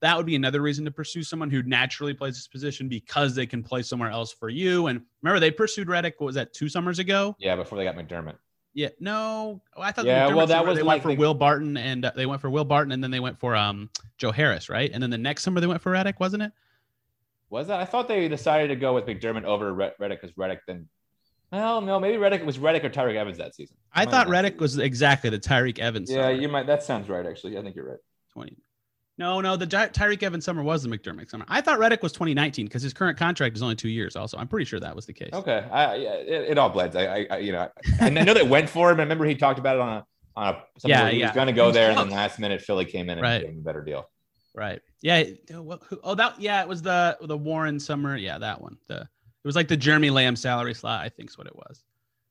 that 0.00 0.16
would 0.16 0.24
be 0.24 0.36
another 0.36 0.62
reason 0.62 0.86
to 0.86 0.90
pursue 0.90 1.22
someone 1.22 1.50
who 1.50 1.62
naturally 1.64 2.14
plays 2.14 2.36
this 2.36 2.48
position 2.48 2.88
because 2.88 3.34
they 3.34 3.44
can 3.44 3.62
play 3.62 3.82
somewhere 3.82 4.10
else 4.10 4.32
for 4.32 4.48
you. 4.48 4.86
And 4.86 5.02
remember, 5.20 5.38
they 5.38 5.50
pursued 5.50 5.86
Redick. 5.86 6.14
What 6.16 6.26
was 6.28 6.34
that? 6.36 6.54
Two 6.54 6.70
summers 6.70 6.98
ago? 6.98 7.36
Yeah, 7.38 7.56
before 7.56 7.76
they 7.76 7.84
got 7.84 7.96
McDermott. 7.96 8.36
Yeah, 8.74 8.88
no, 8.98 9.62
I 9.76 9.92
thought. 9.92 10.04
Yeah, 10.04 10.34
well, 10.34 10.48
that 10.48 10.66
was 10.66 10.76
they 10.76 10.82
like 10.82 10.96
went 10.96 11.02
for 11.04 11.08
the- 11.10 11.16
Will 11.16 11.34
Barton, 11.34 11.76
and 11.76 12.04
uh, 12.04 12.12
they 12.14 12.26
went 12.26 12.40
for 12.40 12.50
Will 12.50 12.64
Barton, 12.64 12.90
and 12.92 13.02
then 13.02 13.10
they 13.12 13.20
went 13.20 13.38
for 13.38 13.54
um 13.54 13.88
Joe 14.18 14.32
Harris, 14.32 14.68
right? 14.68 14.90
And 14.92 15.02
then 15.02 15.10
the 15.10 15.18
next 15.18 15.44
summer 15.44 15.60
they 15.60 15.66
went 15.68 15.80
for 15.80 15.92
Redick, 15.92 16.18
wasn't 16.18 16.42
it? 16.42 16.52
Was 17.50 17.68
that? 17.68 17.78
I 17.78 17.84
thought 17.84 18.08
they 18.08 18.26
decided 18.26 18.68
to 18.68 18.76
go 18.76 18.92
with 18.94 19.06
McDermott 19.06 19.44
over 19.44 19.72
Red- 19.72 19.92
Redick 20.00 20.20
because 20.20 20.32
Redick 20.32 20.58
then. 20.66 20.88
Well, 21.52 21.80
no, 21.82 22.00
maybe 22.00 22.18
Redick 22.18 22.44
was 22.44 22.58
Redick 22.58 22.82
or 22.82 22.90
Tyreke 22.90 23.14
Evans 23.14 23.38
that 23.38 23.54
season. 23.54 23.76
I 23.92 24.04
Might 24.06 24.10
thought. 24.10 24.26
Redick 24.26 24.58
was 24.58 24.76
exactly 24.78 25.30
the 25.30 25.38
Tyreke 25.38 25.78
Evans. 25.78 26.10
Yeah, 26.10 26.22
summer, 26.22 26.32
you 26.32 26.48
might. 26.48 26.66
That 26.66 26.82
sounds 26.82 27.08
right. 27.08 27.24
Actually, 27.24 27.56
I 27.56 27.62
think 27.62 27.76
you're 27.76 27.88
right. 27.88 28.00
twenty. 28.32 28.56
No, 29.16 29.40
no, 29.40 29.56
the 29.56 29.66
Ty- 29.66 29.88
Tyreke 29.90 30.22
Evans 30.24 30.44
summer 30.44 30.62
was 30.62 30.82
the 30.82 30.88
McDermott 30.88 31.30
summer. 31.30 31.44
I 31.48 31.60
thought 31.60 31.78
Redick 31.78 32.02
was 32.02 32.10
2019 32.12 32.66
because 32.66 32.82
his 32.82 32.92
current 32.92 33.16
contract 33.16 33.54
is 33.56 33.62
only 33.62 33.76
two 33.76 33.88
years. 33.88 34.16
Also, 34.16 34.36
I'm 34.36 34.48
pretty 34.48 34.64
sure 34.64 34.80
that 34.80 34.94
was 34.96 35.06
the 35.06 35.12
case. 35.12 35.30
Okay, 35.32 35.64
I, 35.70 35.94
yeah, 35.94 36.12
it, 36.14 36.50
it 36.50 36.58
all 36.58 36.68
blends. 36.68 36.96
I, 36.96 37.04
I, 37.06 37.26
I 37.30 37.38
you 37.38 37.52
know, 37.52 37.68
I, 38.00 38.06
I 38.06 38.10
know 38.10 38.34
they 38.34 38.42
went 38.42 38.68
for 38.68 38.90
him. 38.90 38.98
I 38.98 39.02
remember 39.04 39.24
he 39.24 39.36
talked 39.36 39.60
about 39.60 39.76
it 39.76 39.82
on 39.82 39.88
a 39.98 40.06
on 40.36 40.48
a. 40.48 40.52
something 40.78 40.90
Yeah, 40.90 41.10
he 41.10 41.18
yeah. 41.20 41.26
was 41.28 41.34
going 41.36 41.46
to 41.46 41.52
go 41.52 41.70
there, 41.70 41.90
and 41.90 41.98
then 41.98 42.10
last 42.10 42.40
minute 42.40 42.60
Philly 42.60 42.84
came 42.86 43.04
in 43.08 43.18
and 43.18 43.22
Right. 43.22 43.42
gave 43.42 43.50
him 43.50 43.58
a 43.58 43.62
better 43.62 43.82
deal. 43.82 44.08
Right. 44.52 44.80
Yeah. 45.00 45.22
Oh, 46.02 46.14
that. 46.16 46.40
Yeah, 46.40 46.62
it 46.62 46.68
was 46.68 46.82
the 46.82 47.16
the 47.22 47.36
Warren 47.38 47.78
summer. 47.78 48.16
Yeah, 48.16 48.38
that 48.38 48.60
one. 48.60 48.78
The 48.88 49.02
it 49.02 49.46
was 49.46 49.54
like 49.56 49.68
the 49.68 49.76
Jeremy 49.76 50.10
Lamb 50.10 50.34
salary 50.36 50.74
slot. 50.74 51.02
I 51.02 51.08
think 51.08 51.30
is 51.30 51.38
what 51.38 51.46
it 51.46 51.54
was. 51.54 51.84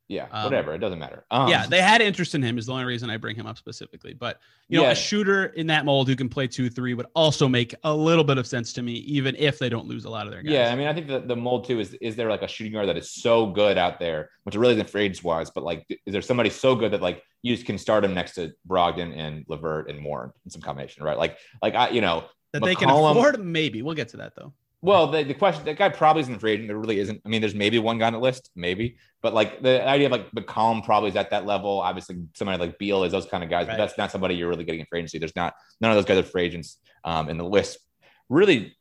Yeah, 0.10 0.28
Um, 0.32 0.44
whatever. 0.44 0.74
It 0.74 0.80
doesn't 0.80 1.00
matter. 1.00 1.26
Um, 1.32 1.48
yeah, 1.48 1.66
they 1.66 1.82
had 1.82 2.02
interest 2.02 2.36
in 2.36 2.44
him. 2.44 2.58
Is 2.58 2.66
the 2.66 2.74
only 2.74 2.84
reason 2.84 3.10
I 3.10 3.18
bring 3.18 3.36
him 3.38 3.46
up 3.48 3.58
specifically. 3.58 4.14
But 4.14 4.40
you 4.68 4.78
know, 4.78 4.84
Yeah. 4.84 4.92
a 4.92 4.96
shooter 4.96 5.46
in 5.46 5.68
that 5.68 5.86
mold 5.86 6.08
who 6.10 6.16
can 6.16 6.28
play 6.30 6.46
two 6.46 6.70
three 6.70 6.94
would 6.94 7.06
also 7.16 7.48
make 7.48 7.74
a 7.84 7.94
little 7.96 8.24
bit 8.26 8.38
of 8.38 8.46
sense 8.46 8.74
to 8.74 8.82
me, 8.82 8.94
even 8.94 9.34
if 9.40 9.60
they 9.60 9.70
don't 9.70 9.88
lose 9.88 10.04
a 10.06 10.10
lot 10.10 10.26
of 10.26 10.32
their 10.34 10.44
guys. 10.44 10.52
Yeah, 10.52 10.72
I 10.72 10.76
mean, 10.76 10.88
I 10.88 10.94
think 10.94 11.08
the, 11.08 11.20
the 11.22 11.36
mold 11.38 11.66
too 11.66 11.80
is 11.80 11.94
is 11.96 12.16
there 12.18 12.30
like 12.30 12.42
a 12.42 12.48
shooting 12.48 12.74
guard 12.74 12.90
that 12.90 12.98
is 12.98 13.12
so 13.12 13.48
good 13.48 13.78
out 13.78 13.98
there, 14.00 14.30
which 14.44 14.56
it 14.56 14.60
really 14.60 14.74
isn't 14.74 14.90
for 14.90 14.98
age 15.00 15.24
wise, 15.24 15.50
but 15.50 15.64
like, 15.64 15.86
is 15.90 16.12
there 16.12 16.22
somebody 16.22 16.50
so 16.50 16.76
good 16.76 16.92
that 16.92 17.02
like 17.02 17.24
you 17.42 17.56
just 17.56 17.66
can 17.66 17.78
start 17.78 18.04
him 18.06 18.14
next 18.14 18.36
to 18.36 18.52
Brogdon 18.68 19.18
and 19.18 19.46
Levert 19.48 19.90
and 19.90 20.04
Warren 20.04 20.32
in 20.46 20.52
some 20.52 20.62
combination, 20.62 21.04
right? 21.04 21.18
Like, 21.18 21.38
like 21.62 21.76
I, 21.76 21.90
you 21.90 22.02
know, 22.02 22.26
that 22.52 22.62
they 22.64 22.76
can 22.76 22.90
McCollum- 22.90 23.12
afford. 23.12 23.44
Maybe 23.44 23.82
we'll 23.82 23.96
get 23.96 24.10
to 24.10 24.18
that 24.18 24.34
though. 24.36 24.54
Well, 24.84 25.08
the, 25.08 25.24
the 25.24 25.34
question 25.34 25.64
that 25.64 25.78
guy 25.78 25.88
probably 25.88 26.24
isn't 26.24 26.36
a 26.36 26.40
free 26.40 26.52
agent. 26.52 26.68
There 26.68 26.78
really 26.78 27.00
isn't. 27.00 27.22
I 27.26 27.30
mean, 27.30 27.40
there's 27.40 27.56
maybe 27.56 27.80
one 27.80 27.98
guy 28.00 28.08
on 28.08 28.14
the 28.14 28.20
list, 28.20 28.52
maybe, 28.54 28.98
but 29.22 29.34
like 29.34 29.62
the 29.64 29.88
idea 29.88 30.08
of 30.08 30.12
like 30.12 30.30
McCollum 30.32 30.84
probably 30.84 31.08
is 31.10 31.16
at 31.16 31.30
that 31.30 31.46
level. 31.46 31.80
Obviously, 31.80 32.18
somebody 32.36 32.58
like 32.60 32.78
Beal 32.78 33.06
is 33.06 33.14
those 33.14 33.26
kind 33.26 33.46
of 33.46 33.50
guys, 33.50 33.66
Right. 33.66 33.78
but 33.78 33.84
that's 33.86 33.98
not 33.98 34.12
somebody 34.12 34.36
you're 34.36 34.50
really 34.50 34.66
getting 34.66 34.82
in 34.82 34.86
free 34.88 35.00
agency. 35.00 35.20
There's 35.20 35.36
not 35.38 35.54
none 35.80 35.92
of 35.92 35.96
those 35.96 36.04
guys 36.04 36.18
are 36.18 36.28
free 36.30 36.44
agents. 36.44 36.80
Um, 37.06 37.30
in 37.30 37.38
the 37.38 37.46
list, 37.46 37.80
really, 38.28 38.76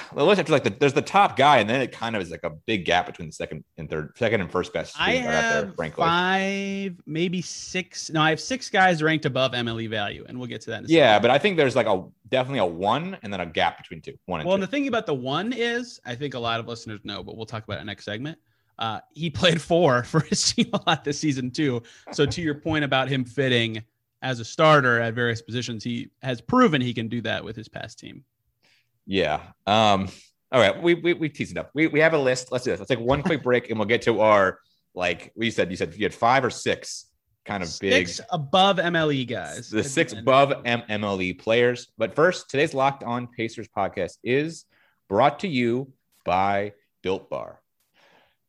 list 0.14 0.40
after 0.40 0.52
like 0.52 0.64
the, 0.64 0.70
there's 0.70 0.92
the 0.92 1.02
top 1.02 1.36
guy, 1.36 1.58
and 1.58 1.68
then 1.68 1.80
it 1.80 1.92
kind 1.92 2.14
of 2.16 2.22
is 2.22 2.30
like 2.30 2.44
a 2.44 2.50
big 2.50 2.84
gap 2.84 3.06
between 3.06 3.28
the 3.28 3.32
second 3.32 3.64
and 3.76 3.88
third, 3.88 4.12
second 4.16 4.40
and 4.40 4.50
first 4.50 4.72
best. 4.72 4.94
I 4.98 5.14
guard 5.14 5.24
there, 5.26 5.32
have 5.32 5.74
frankly. 5.76 6.04
five, 6.04 6.96
maybe 7.06 7.42
six. 7.42 8.10
No, 8.10 8.20
I 8.20 8.30
have 8.30 8.40
six 8.40 8.68
guys 8.70 9.02
ranked 9.02 9.24
above 9.26 9.52
MLE 9.52 9.88
value, 9.88 10.24
and 10.28 10.38
we'll 10.38 10.48
get 10.48 10.60
to 10.62 10.70
that. 10.70 10.80
In 10.80 10.84
a 10.86 10.88
Yeah, 10.88 11.12
second. 11.14 11.22
but 11.22 11.30
I 11.30 11.38
think 11.38 11.56
there's 11.56 11.76
like 11.76 11.86
a 11.86 12.04
definitely 12.28 12.60
a 12.60 12.66
one 12.66 13.16
and 13.22 13.32
then 13.32 13.40
a 13.40 13.46
gap 13.46 13.78
between 13.78 14.00
two. 14.00 14.14
One 14.26 14.40
and 14.40 14.46
Well, 14.46 14.54
and 14.54 14.62
the 14.62 14.66
thing 14.66 14.88
about 14.88 15.06
the 15.06 15.14
one 15.14 15.52
is, 15.52 16.00
I 16.04 16.14
think 16.14 16.34
a 16.34 16.38
lot 16.38 16.60
of 16.60 16.68
listeners 16.68 17.00
know, 17.04 17.22
but 17.22 17.36
we'll 17.36 17.46
talk 17.46 17.64
about 17.64 17.80
it 17.80 17.84
next 17.84 18.04
segment. 18.04 18.38
Uh, 18.78 19.00
he 19.14 19.30
played 19.30 19.60
four 19.60 20.02
for 20.02 20.20
his 20.20 20.52
team 20.52 20.70
a 20.72 20.80
lot 20.86 21.04
this 21.04 21.18
season 21.18 21.50
too. 21.50 21.82
So 22.12 22.26
to 22.26 22.40
your 22.42 22.54
point 22.54 22.84
about 22.84 23.08
him 23.08 23.24
fitting 23.24 23.82
as 24.22 24.40
a 24.40 24.44
starter 24.44 25.00
at 25.00 25.14
various 25.14 25.42
positions, 25.42 25.82
he 25.84 26.08
has 26.22 26.40
proven 26.40 26.80
he 26.80 26.94
can 26.94 27.08
do 27.08 27.20
that 27.22 27.44
with 27.44 27.56
his 27.56 27.68
past 27.68 27.98
team. 27.98 28.24
Yeah. 29.06 29.40
Um, 29.66 30.08
all 30.50 30.60
right. 30.60 30.80
We, 30.82 30.94
we, 30.94 31.14
we 31.14 31.28
teased 31.28 31.52
it 31.52 31.58
up. 31.58 31.70
We, 31.74 31.86
we 31.86 32.00
have 32.00 32.14
a 32.14 32.18
list. 32.18 32.52
Let's 32.52 32.64
do 32.64 32.70
this. 32.70 32.80
Let's 32.80 32.90
take 32.90 33.00
one 33.00 33.22
quick 33.22 33.42
break 33.42 33.70
and 33.70 33.78
we'll 33.78 33.88
get 33.88 34.02
to 34.02 34.20
our, 34.20 34.58
like 34.94 35.32
we 35.34 35.50
said, 35.50 35.70
you 35.70 35.76
said 35.76 35.94
you 35.94 36.04
had 36.04 36.14
five 36.14 36.44
or 36.44 36.50
six 36.50 37.06
kind 37.44 37.62
of 37.62 37.74
big, 37.80 38.06
Six 38.06 38.20
above 38.30 38.76
MLE 38.76 39.26
guys. 39.26 39.70
the 39.70 39.82
six 39.82 40.12
above 40.12 40.52
M- 40.64 40.82
MLE 40.88 41.38
players. 41.38 41.90
But 41.96 42.14
first, 42.14 42.50
today's 42.50 42.74
Locked 42.74 43.02
On 43.02 43.26
Pacers 43.26 43.68
podcast 43.68 44.18
is 44.22 44.64
brought 45.08 45.40
to 45.40 45.48
you 45.48 45.92
by 46.24 46.72
Built 47.02 47.30
Bar. 47.30 47.61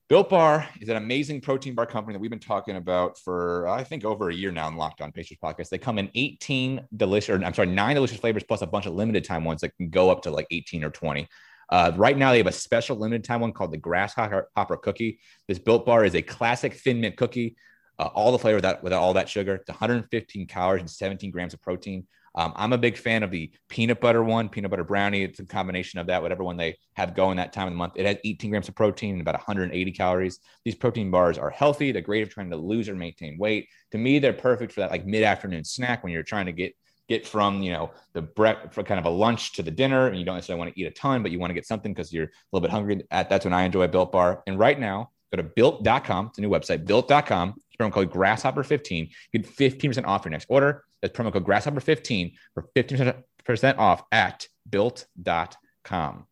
Built 0.09 0.29
Bar 0.29 0.67
is 0.81 0.89
an 0.89 0.97
amazing 0.97 1.39
protein 1.39 1.75
bar 1.75 1.85
company 1.85 2.13
that 2.13 2.19
we've 2.19 2.29
been 2.29 2.39
talking 2.39 2.75
about 2.75 3.17
for 3.17 3.67
I 3.69 3.85
think 3.85 4.03
over 4.03 4.29
a 4.29 4.33
year 4.33 4.51
now 4.51 4.67
in 4.67 4.75
Locked 4.75 5.01
On 5.01 5.13
Pacers 5.13 5.37
podcast. 5.41 5.69
They 5.69 5.77
come 5.77 5.97
in 5.97 6.11
18 6.13 6.87
delicious, 6.97 7.29
or, 7.29 7.43
I'm 7.43 7.53
sorry, 7.53 7.69
nine 7.69 7.95
delicious 7.95 8.19
flavors 8.19 8.43
plus 8.43 8.61
a 8.61 8.67
bunch 8.67 8.85
of 8.85 8.93
limited 8.93 9.23
time 9.23 9.45
ones 9.45 9.61
that 9.61 9.75
can 9.77 9.89
go 9.89 10.09
up 10.09 10.21
to 10.23 10.31
like 10.31 10.47
18 10.51 10.83
or 10.83 10.89
20. 10.89 11.27
Uh, 11.69 11.93
right 11.95 12.17
now, 12.17 12.31
they 12.31 12.37
have 12.37 12.47
a 12.47 12.51
special 12.51 12.97
limited 12.97 13.23
time 13.23 13.39
one 13.39 13.53
called 13.53 13.71
the 13.71 13.77
Grasshopper 13.77 14.49
Hopper 14.57 14.75
Cookie. 14.75 15.19
This 15.47 15.57
Built 15.57 15.85
Bar 15.85 16.03
is 16.03 16.15
a 16.15 16.21
classic 16.21 16.73
thin 16.73 16.99
mint 16.99 17.15
cookie, 17.15 17.55
uh, 17.97 18.09
all 18.13 18.33
the 18.33 18.39
flavor 18.39 18.57
without, 18.57 18.83
without 18.83 19.01
all 19.01 19.13
that 19.13 19.29
sugar. 19.29 19.55
It's 19.55 19.69
115 19.69 20.47
calories 20.47 20.81
and 20.81 20.89
17 20.89 21.31
grams 21.31 21.53
of 21.53 21.61
protein. 21.61 22.05
Um, 22.35 22.53
I'm 22.55 22.73
a 22.73 22.77
big 22.77 22.97
fan 22.97 23.23
of 23.23 23.31
the 23.31 23.51
peanut 23.69 24.01
butter 24.01 24.23
one, 24.23 24.49
peanut 24.49 24.71
butter 24.71 24.83
brownie. 24.83 25.23
It's 25.23 25.39
a 25.39 25.45
combination 25.45 25.99
of 25.99 26.07
that, 26.07 26.21
whatever 26.21 26.43
one 26.43 26.57
they 26.57 26.77
have 26.93 27.15
going 27.15 27.37
that 27.37 27.53
time 27.53 27.67
of 27.67 27.73
the 27.73 27.77
month. 27.77 27.93
It 27.95 28.05
has 28.05 28.17
18 28.23 28.49
grams 28.49 28.67
of 28.67 28.75
protein 28.75 29.13
and 29.13 29.21
about 29.21 29.35
180 29.35 29.91
calories. 29.91 30.39
These 30.65 30.75
protein 30.75 31.11
bars 31.11 31.37
are 31.37 31.49
healthy. 31.49 31.91
They're 31.91 32.01
great 32.01 32.23
if 32.23 32.29
trying 32.29 32.49
to 32.49 32.57
lose 32.57 32.89
or 32.89 32.95
maintain 32.95 33.37
weight. 33.37 33.67
To 33.91 33.97
me, 33.97 34.19
they're 34.19 34.33
perfect 34.33 34.73
for 34.73 34.81
that 34.81 34.91
like 34.91 35.05
mid-afternoon 35.05 35.63
snack 35.63 36.03
when 36.03 36.11
you're 36.11 36.23
trying 36.23 36.47
to 36.47 36.51
get 36.51 36.73
get 37.09 37.27
from 37.27 37.61
you 37.61 37.69
know 37.69 37.91
the 38.13 38.21
break 38.21 38.71
for 38.71 38.81
kind 38.81 38.97
of 38.97 39.05
a 39.05 39.09
lunch 39.09 39.53
to 39.53 39.63
the 39.63 39.71
dinner, 39.71 40.07
and 40.07 40.17
you 40.17 40.25
don't 40.25 40.35
necessarily 40.35 40.59
want 40.59 40.73
to 40.73 40.81
eat 40.81 40.85
a 40.85 40.91
ton, 40.91 41.21
but 41.21 41.31
you 41.31 41.39
want 41.39 41.49
to 41.51 41.55
get 41.55 41.67
something 41.67 41.93
because 41.93 42.11
you're 42.11 42.25
a 42.25 42.29
little 42.51 42.65
bit 42.65 42.71
hungry. 42.71 43.03
At 43.11 43.29
that's 43.29 43.45
when 43.45 43.53
I 43.53 43.63
enjoy 43.63 43.83
a 43.83 43.87
Built 43.87 44.11
Bar. 44.11 44.41
And 44.47 44.57
right 44.57 44.79
now, 44.79 45.11
go 45.31 45.37
to 45.37 45.43
built.com. 45.43 46.27
It's 46.27 46.37
a 46.37 46.41
new 46.41 46.49
website, 46.49 46.85
built.com. 46.85 47.55
Promo 47.79 47.91
code 47.91 48.11
Grasshopper15. 48.11 49.09
You 49.31 49.39
get 49.39 49.55
15% 49.55 50.05
off 50.05 50.25
your 50.25 50.31
next 50.31 50.45
order. 50.49 50.83
That's 51.03 51.15
promo 51.15 51.33
code 51.33 51.45
Grasshopper15 51.45 52.33
for 52.53 52.69
15% 52.77 53.77
off 53.77 54.03
at 54.13 54.47
built.com. 54.69 56.27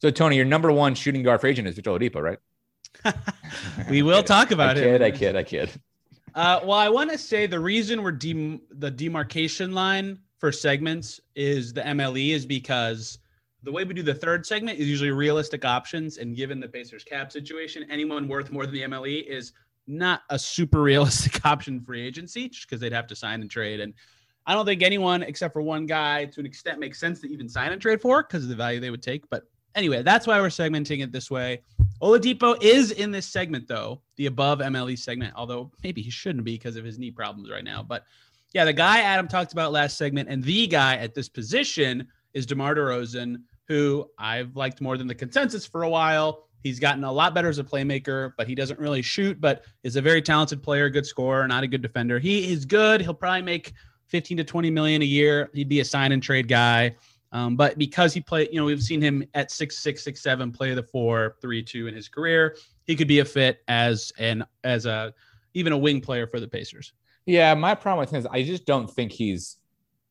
So, 0.00 0.10
Tony, 0.10 0.36
your 0.36 0.46
number 0.46 0.72
one 0.72 0.94
shooting 0.94 1.22
guard 1.22 1.42
free 1.42 1.50
agent 1.50 1.68
is 1.68 1.74
Victor 1.74 1.90
Oladipo, 1.90 2.22
right? 2.22 2.38
we 3.90 4.00
will 4.00 4.22
talk 4.22 4.50
about 4.50 4.78
I 4.78 4.80
it. 4.80 4.84
kid, 4.84 5.02
I 5.02 5.10
kid, 5.10 5.36
I 5.36 5.42
kid. 5.42 5.70
Uh, 6.34 6.60
well, 6.62 6.78
I 6.78 6.88
want 6.88 7.10
to 7.10 7.18
say 7.18 7.46
the 7.46 7.60
reason 7.60 8.02
we're 8.02 8.12
dem- 8.12 8.62
the 8.70 8.90
demarcation 8.90 9.72
line 9.72 10.18
for 10.38 10.52
segments 10.52 11.20
is 11.36 11.74
the 11.74 11.82
MLE 11.82 12.30
is 12.30 12.46
because 12.46 13.18
the 13.62 13.72
way 13.72 13.84
we 13.84 13.92
do 13.92 14.02
the 14.02 14.14
third 14.14 14.46
segment 14.46 14.78
is 14.78 14.88
usually 14.88 15.10
realistic 15.10 15.66
options, 15.66 16.16
and 16.16 16.34
given 16.34 16.60
the 16.60 16.68
Pacers 16.68 17.04
cap 17.04 17.30
situation, 17.30 17.84
anyone 17.90 18.26
worth 18.26 18.50
more 18.50 18.64
than 18.64 18.74
the 18.74 18.82
MLE 18.82 19.26
is 19.26 19.52
not 19.88 20.22
a 20.30 20.38
super 20.38 20.82
realistic 20.82 21.44
option 21.44 21.80
free 21.80 22.06
agency, 22.06 22.48
just 22.48 22.68
because 22.68 22.80
they'd 22.80 22.92
have 22.92 23.06
to 23.08 23.16
sign 23.16 23.40
and 23.40 23.50
trade. 23.50 23.80
And 23.80 23.94
I 24.46 24.54
don't 24.54 24.66
think 24.66 24.82
anyone 24.82 25.22
except 25.22 25.52
for 25.52 25.62
one 25.62 25.86
guy, 25.86 26.26
to 26.26 26.40
an 26.40 26.46
extent, 26.46 26.78
makes 26.78 27.00
sense 27.00 27.20
to 27.20 27.28
even 27.28 27.48
sign 27.48 27.72
and 27.72 27.80
trade 27.80 28.00
for 28.00 28.22
because 28.22 28.44
of 28.44 28.48
the 28.48 28.56
value 28.56 28.80
they 28.80 28.90
would 28.90 29.02
take. 29.02 29.28
But 29.28 29.44
anyway, 29.74 30.02
that's 30.02 30.26
why 30.26 30.40
we're 30.40 30.48
segmenting 30.48 31.02
it 31.02 31.12
this 31.12 31.30
way. 31.30 31.62
Oladipo 32.02 32.62
is 32.62 32.92
in 32.92 33.10
this 33.10 33.26
segment, 33.26 33.66
though, 33.66 34.00
the 34.16 34.26
above 34.26 34.60
MLE 34.60 34.98
segment, 34.98 35.34
although 35.34 35.70
maybe 35.82 36.02
he 36.02 36.10
shouldn't 36.10 36.44
be 36.44 36.54
because 36.54 36.76
of 36.76 36.84
his 36.84 36.98
knee 36.98 37.10
problems 37.10 37.50
right 37.50 37.64
now. 37.64 37.82
But 37.82 38.04
yeah, 38.54 38.64
the 38.64 38.72
guy 38.72 39.00
Adam 39.00 39.28
talked 39.28 39.52
about 39.52 39.72
last 39.72 39.98
segment 39.98 40.28
and 40.28 40.42
the 40.42 40.66
guy 40.66 40.96
at 40.96 41.14
this 41.14 41.28
position 41.28 42.08
is 42.34 42.46
DeMar 42.46 42.74
DeRozan, 42.74 43.42
who 43.66 44.08
I've 44.18 44.56
liked 44.56 44.80
more 44.80 44.96
than 44.96 45.06
the 45.06 45.14
consensus 45.14 45.66
for 45.66 45.82
a 45.82 45.88
while. 45.88 46.47
He's 46.62 46.80
gotten 46.80 47.04
a 47.04 47.12
lot 47.12 47.34
better 47.34 47.48
as 47.48 47.58
a 47.58 47.64
playmaker, 47.64 48.32
but 48.36 48.48
he 48.48 48.54
doesn't 48.54 48.78
really 48.80 49.02
shoot, 49.02 49.40
but 49.40 49.64
is 49.84 49.96
a 49.96 50.02
very 50.02 50.20
talented 50.20 50.62
player, 50.62 50.90
good 50.90 51.06
scorer, 51.06 51.46
not 51.46 51.62
a 51.62 51.66
good 51.66 51.82
defender. 51.82 52.18
He 52.18 52.52
is 52.52 52.64
good. 52.64 53.00
He'll 53.00 53.14
probably 53.14 53.42
make 53.42 53.72
15 54.06 54.38
to 54.38 54.44
20 54.44 54.70
million 54.70 55.02
a 55.02 55.04
year. 55.04 55.50
He'd 55.54 55.68
be 55.68 55.80
a 55.80 55.84
sign 55.84 56.12
and 56.12 56.22
trade 56.22 56.48
guy. 56.48 56.96
Um, 57.32 57.56
but 57.56 57.76
because 57.78 58.14
he 58.14 58.20
played, 58.20 58.48
you 58.50 58.58
know, 58.58 58.64
we've 58.64 58.82
seen 58.82 59.00
him 59.00 59.24
at 59.34 59.50
six 59.50 59.78
six 59.78 60.02
six 60.02 60.22
seven 60.22 60.50
play 60.50 60.72
the 60.74 60.82
four 60.82 61.36
three 61.40 61.62
two 61.62 61.86
in 61.86 61.94
his 61.94 62.08
career. 62.08 62.56
He 62.84 62.96
could 62.96 63.08
be 63.08 63.18
a 63.18 63.24
fit 63.24 63.60
as 63.68 64.12
an 64.18 64.44
as 64.64 64.86
a 64.86 65.12
even 65.54 65.72
a 65.72 65.78
wing 65.78 66.00
player 66.00 66.26
for 66.26 66.40
the 66.40 66.48
Pacers. 66.48 66.92
Yeah, 67.26 67.52
my 67.54 67.74
problem 67.74 68.00
with 68.00 68.10
him 68.10 68.20
is 68.20 68.26
I 68.26 68.42
just 68.42 68.64
don't 68.64 68.90
think 68.90 69.12
he's. 69.12 69.58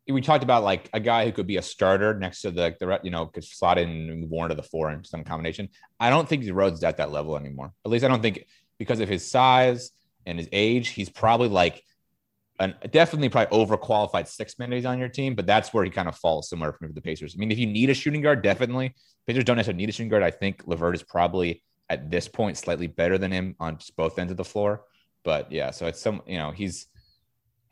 We 0.09 0.21
talked 0.21 0.43
about 0.43 0.63
like 0.63 0.89
a 0.93 0.99
guy 0.99 1.25
who 1.25 1.31
could 1.31 1.47
be 1.47 1.57
a 1.57 1.61
starter 1.61 2.17
next 2.17 2.41
to 2.41 2.51
the 2.51 2.75
the 2.79 2.99
you 3.03 3.11
know 3.11 3.25
could 3.25 3.43
slot 3.43 3.77
in 3.77 3.89
and 3.89 4.29
move 4.29 4.49
to 4.49 4.55
the 4.55 4.63
four 4.63 4.89
in 4.91 5.03
some 5.03 5.23
combination. 5.23 5.69
I 5.99 6.09
don't 6.09 6.27
think 6.27 6.43
DeRozan's 6.43 6.83
at 6.83 6.97
that 6.97 7.11
level 7.11 7.35
anymore. 7.35 7.73
At 7.85 7.91
least 7.91 8.05
I 8.05 8.07
don't 8.07 8.21
think 8.21 8.45
because 8.77 8.99
of 8.99 9.09
his 9.09 9.29
size 9.29 9.91
and 10.25 10.37
his 10.37 10.47
age, 10.51 10.89
he's 10.89 11.09
probably 11.09 11.49
like 11.49 11.83
an 12.59 12.75
definitely 12.91 13.29
probably 13.29 13.57
overqualified 13.57 14.27
six 14.27 14.57
man 14.57 14.71
he's 14.71 14.85
on 14.85 14.99
your 14.99 15.09
team, 15.09 15.35
but 15.35 15.45
that's 15.45 15.73
where 15.73 15.83
he 15.83 15.89
kind 15.89 16.07
of 16.07 16.15
falls 16.15 16.49
somewhere 16.49 16.73
from 16.73 16.93
the 16.93 17.01
Pacers. 17.01 17.35
I 17.35 17.37
mean, 17.37 17.51
if 17.51 17.59
you 17.59 17.67
need 17.67 17.89
a 17.89 17.93
shooting 17.93 18.21
guard, 18.21 18.41
definitely 18.41 18.95
Pacers 19.27 19.43
don't 19.43 19.57
necessarily 19.57 19.83
need 19.83 19.89
a 19.89 19.91
shooting 19.91 20.09
guard. 20.09 20.23
I 20.23 20.31
think 20.31 20.63
Levert 20.65 20.95
is 20.95 21.03
probably 21.03 21.63
at 21.89 22.09
this 22.09 22.27
point 22.27 22.57
slightly 22.57 22.87
better 22.87 23.17
than 23.17 23.31
him 23.31 23.55
on 23.59 23.77
both 23.95 24.17
ends 24.19 24.31
of 24.31 24.37
the 24.37 24.43
floor. 24.45 24.83
But 25.23 25.51
yeah, 25.51 25.71
so 25.71 25.87
it's 25.87 25.99
some 25.99 26.21
you 26.25 26.37
know 26.37 26.51
he's 26.51 26.87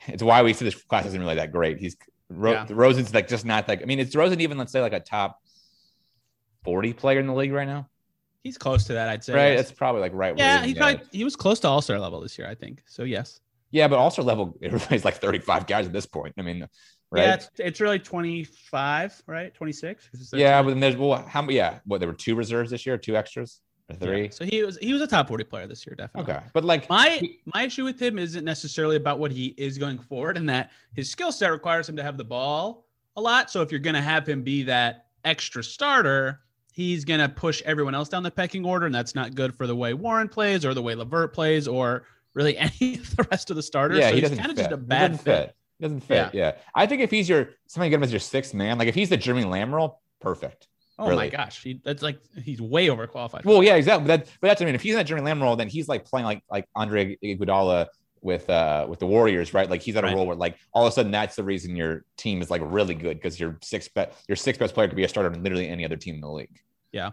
it's 0.08 0.24
why 0.24 0.44
we 0.44 0.54
see 0.54 0.66
this 0.66 0.76
class 0.76 1.06
isn't 1.06 1.22
really 1.22 1.36
that 1.36 1.52
great. 1.52 1.78
He's 1.78 1.96
Ro- 2.30 2.52
Yeah. 2.54 2.66
Rosen's 2.70 3.14
like 3.14 3.28
just 3.28 3.46
not 3.46 3.68
like 3.68 3.82
I 3.82 3.86
mean, 3.86 4.00
it's 4.00 4.16
Rosen 4.16 4.42
even 4.42 4.58
let's 4.58 4.72
say 4.72 4.82
like 4.82 4.94
a 4.94 5.00
top 5.00 5.42
forty 6.64 6.94
player 6.94 7.20
in 7.20 7.28
the 7.28 7.34
league 7.34 7.52
right 7.54 7.68
now, 7.68 7.88
He's 8.44 8.58
close 8.58 8.86
to 8.86 8.94
that, 8.94 9.10
I'd 9.10 9.24
say. 9.24 9.34
right? 9.34 9.60
It's 9.60 9.72
probably 9.72 10.02
like 10.02 10.12
right. 10.14 10.38
yeah, 10.38 10.64
he 10.64 10.76
probably 10.76 11.02
he 11.12 11.24
was 11.24 11.36
close 11.36 11.60
to 11.62 11.68
All 11.68 11.82
Star 11.82 12.00
level 12.00 12.22
this 12.22 12.38
year, 12.38 12.48
I 12.48 12.56
think. 12.56 12.84
So 12.86 13.04
yes. 13.04 13.40
yeah, 13.72 13.88
but 13.88 13.98
also 13.98 14.22
level 14.24 14.56
everybody's 14.62 15.06
like 15.06 15.16
thirty 15.16 15.40
five 15.40 15.68
guys 15.68 15.86
at 15.86 15.94
this 15.94 16.06
point. 16.06 16.34
I 16.38 16.42
mean, 16.42 16.68
right? 17.12 17.22
Yeah, 17.24 17.34
it's, 17.36 17.50
it's 17.58 17.82
really 17.82 18.00
25, 18.00 19.24
right? 19.28 19.54
26. 19.54 20.10
Yeah, 20.34 20.62
but 20.62 20.70
then 20.70 20.80
there's 20.80 20.96
well, 20.98 21.24
how 21.28 21.42
many? 21.42 21.56
Yeah, 21.58 21.80
what 21.86 22.00
there 22.00 22.08
were 22.10 22.16
two 22.16 22.36
reserves 22.36 22.72
this 22.72 22.86
year, 22.86 22.98
two 22.98 23.16
extras, 23.16 23.62
or 23.90 23.96
three. 23.96 24.30
So 24.30 24.46
he 24.46 24.64
was 24.64 24.78
he 24.78 24.94
was 24.94 25.02
a 25.02 25.08
top 25.08 25.28
40 25.28 25.44
player 25.44 25.68
this 25.68 25.86
year, 25.86 25.96
definitely. 25.96 26.34
Okay, 26.34 26.44
but 26.54 26.64
like 26.64 26.90
My 26.90 27.22
my 27.54 27.64
issue 27.64 27.84
with 27.84 28.02
him 28.02 28.18
isn't 28.18 28.44
necessarily 28.44 28.96
about 28.96 29.20
what 29.20 29.32
he 29.32 29.54
is 29.58 29.78
going 29.78 30.00
forward, 30.00 30.38
and 30.38 30.48
that 30.50 30.72
his 30.94 31.10
skill 31.10 31.32
set 31.32 31.52
requires 31.52 31.88
him 31.88 31.96
to 31.98 32.04
have 32.04 32.18
the 32.18 32.24
ball 32.24 32.86
a 33.16 33.22
lot. 33.22 33.52
So 33.52 33.62
if 33.62 33.72
you're 33.72 33.80
going 33.80 33.96
to 33.96 34.02
have 34.02 34.28
him 34.28 34.42
be 34.44 34.64
that 34.64 35.06
extra 35.24 35.64
starter, 35.64 36.42
he's 36.72 37.06
going 37.06 37.20
to 37.20 37.30
push 37.30 37.62
everyone 37.64 37.96
else 37.96 38.10
down 38.10 38.24
the 38.24 38.32
pecking 38.32 38.66
order, 38.66 38.86
and 38.86 38.94
that's 38.96 39.16
not 39.16 39.36
good 39.36 39.56
for 39.56 39.68
the 39.68 39.76
way 39.76 39.94
Warren 39.94 40.28
plays 40.28 40.66
or 40.66 40.74
the 40.74 40.82
way 40.82 40.96
Levert 40.96 41.34
plays 41.34 41.68
or 41.68 42.06
really 42.34 42.58
any 42.58 42.96
of 42.96 43.16
the 43.16 43.28
rest 43.32 43.50
of 43.50 43.56
the 43.56 43.64
starters. 43.64 44.00
yeah, 44.00 44.10
so 44.10 44.16
he 44.16 44.22
he's 44.22 44.30
doesn't 44.30 44.38
kind 44.40 44.52
of 44.52 44.58
just 44.58 44.72
a 44.72 44.78
bad 44.78 45.12
doesn't 45.12 45.24
fit. 45.24 45.56
He 45.80 45.84
doesn't 45.84 46.02
fit. 46.02 46.34
Yeah. 46.34 46.54
I 46.74 46.86
think 46.86 47.02
if 47.02 47.12
he's 47.12 47.28
your 47.28 47.50
somebody 47.68 47.90
get 47.90 47.98
him 47.98 48.04
as 48.04 48.12
your 48.12 48.20
sixth 48.20 48.54
man, 48.54 48.78
like 48.78 48.88
if 48.88 48.96
he's 48.96 49.10
the 49.10 49.18
Jeremy 49.18 49.44
Lamb 49.44 49.74
role, 49.76 50.02
perfect. 50.22 50.68
Oh 50.98 51.14
my 51.16 51.28
gosh, 51.30 51.62
he, 51.62 51.82
that's 51.84 52.02
like 52.02 52.20
he's 52.42 52.62
way 52.62 52.88
overqualified. 52.88 53.44
Well, 53.44 53.62
yeah, 53.64 53.76
exactly. 53.76 54.08
But, 54.08 54.26
that, 54.26 54.32
but 54.40 54.48
that's 54.48 54.62
I 54.62 54.66
mean, 54.66 54.76
if 54.76 54.82
he's 54.82 54.94
in 54.94 54.98
that 54.98 55.06
Jeremy 55.06 55.26
Lamb 55.26 55.42
role, 55.44 55.56
then 55.56 55.68
he's 55.68 55.88
like 55.90 56.06
playing 56.06 56.26
like 56.26 56.42
like 56.50 56.66
Andre 56.76 57.18
Iguodala 57.24 57.88
with 58.22 58.50
uh 58.50 58.86
with 58.90 59.00
the 59.00 59.06
Warriors, 59.06 59.54
right? 59.54 59.70
Like 59.70 59.82
he's 59.82 59.96
at 59.98 60.04
a 60.04 60.08
Right. 60.08 60.16
role 60.16 60.26
where 60.26 60.36
like 60.38 60.58
all 60.74 60.86
of 60.86 60.92
a 60.92 60.96
sudden 60.96 61.12
that's 61.12 61.36
the 61.36 61.44
reason 61.44 61.76
your 61.76 62.06
team 62.18 62.42
is 62.42 62.50
like 62.50 62.62
really 62.64 62.96
good 62.96 63.18
because 63.18 63.40
your 63.40 63.58
sixth 63.62 63.94
bet 63.94 64.16
your 64.30 64.36
sixth 64.38 64.60
best 64.60 64.74
player 64.74 64.88
could 64.88 64.96
be 64.96 65.04
a 65.04 65.08
starter 65.10 65.30
on 65.36 65.44
literally 65.44 65.68
any 65.68 65.84
other 65.84 65.98
team 65.98 66.16
in 66.16 66.22
the 66.22 66.30
league. 66.30 66.60
Yeah. 66.92 67.12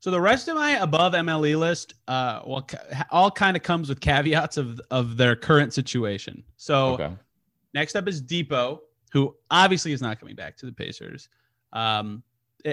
So 0.00 0.10
the 0.10 0.20
rest 0.20 0.48
of 0.48 0.56
my 0.56 0.72
above 0.78 1.12
MLE 1.12 1.56
list, 1.56 1.94
uh, 2.08 2.40
well, 2.44 2.66
all 3.12 3.30
kind 3.30 3.56
of 3.56 3.62
comes 3.62 3.88
with 3.88 4.00
caveats 4.00 4.56
of 4.56 4.80
of 4.90 5.16
their 5.16 5.36
current 5.36 5.72
situation. 5.72 6.42
So 6.56 6.94
Okay. 6.94 7.12
next 7.72 7.94
up 7.94 8.08
is 8.08 8.20
Dipo, 8.20 8.80
who 9.12 9.36
obviously 9.48 9.92
is 9.92 10.02
not 10.02 10.18
coming 10.18 10.34
back 10.34 10.56
to 10.56 10.66
the 10.66 10.72
Pacers. 10.72 11.28
Um, 11.72 12.24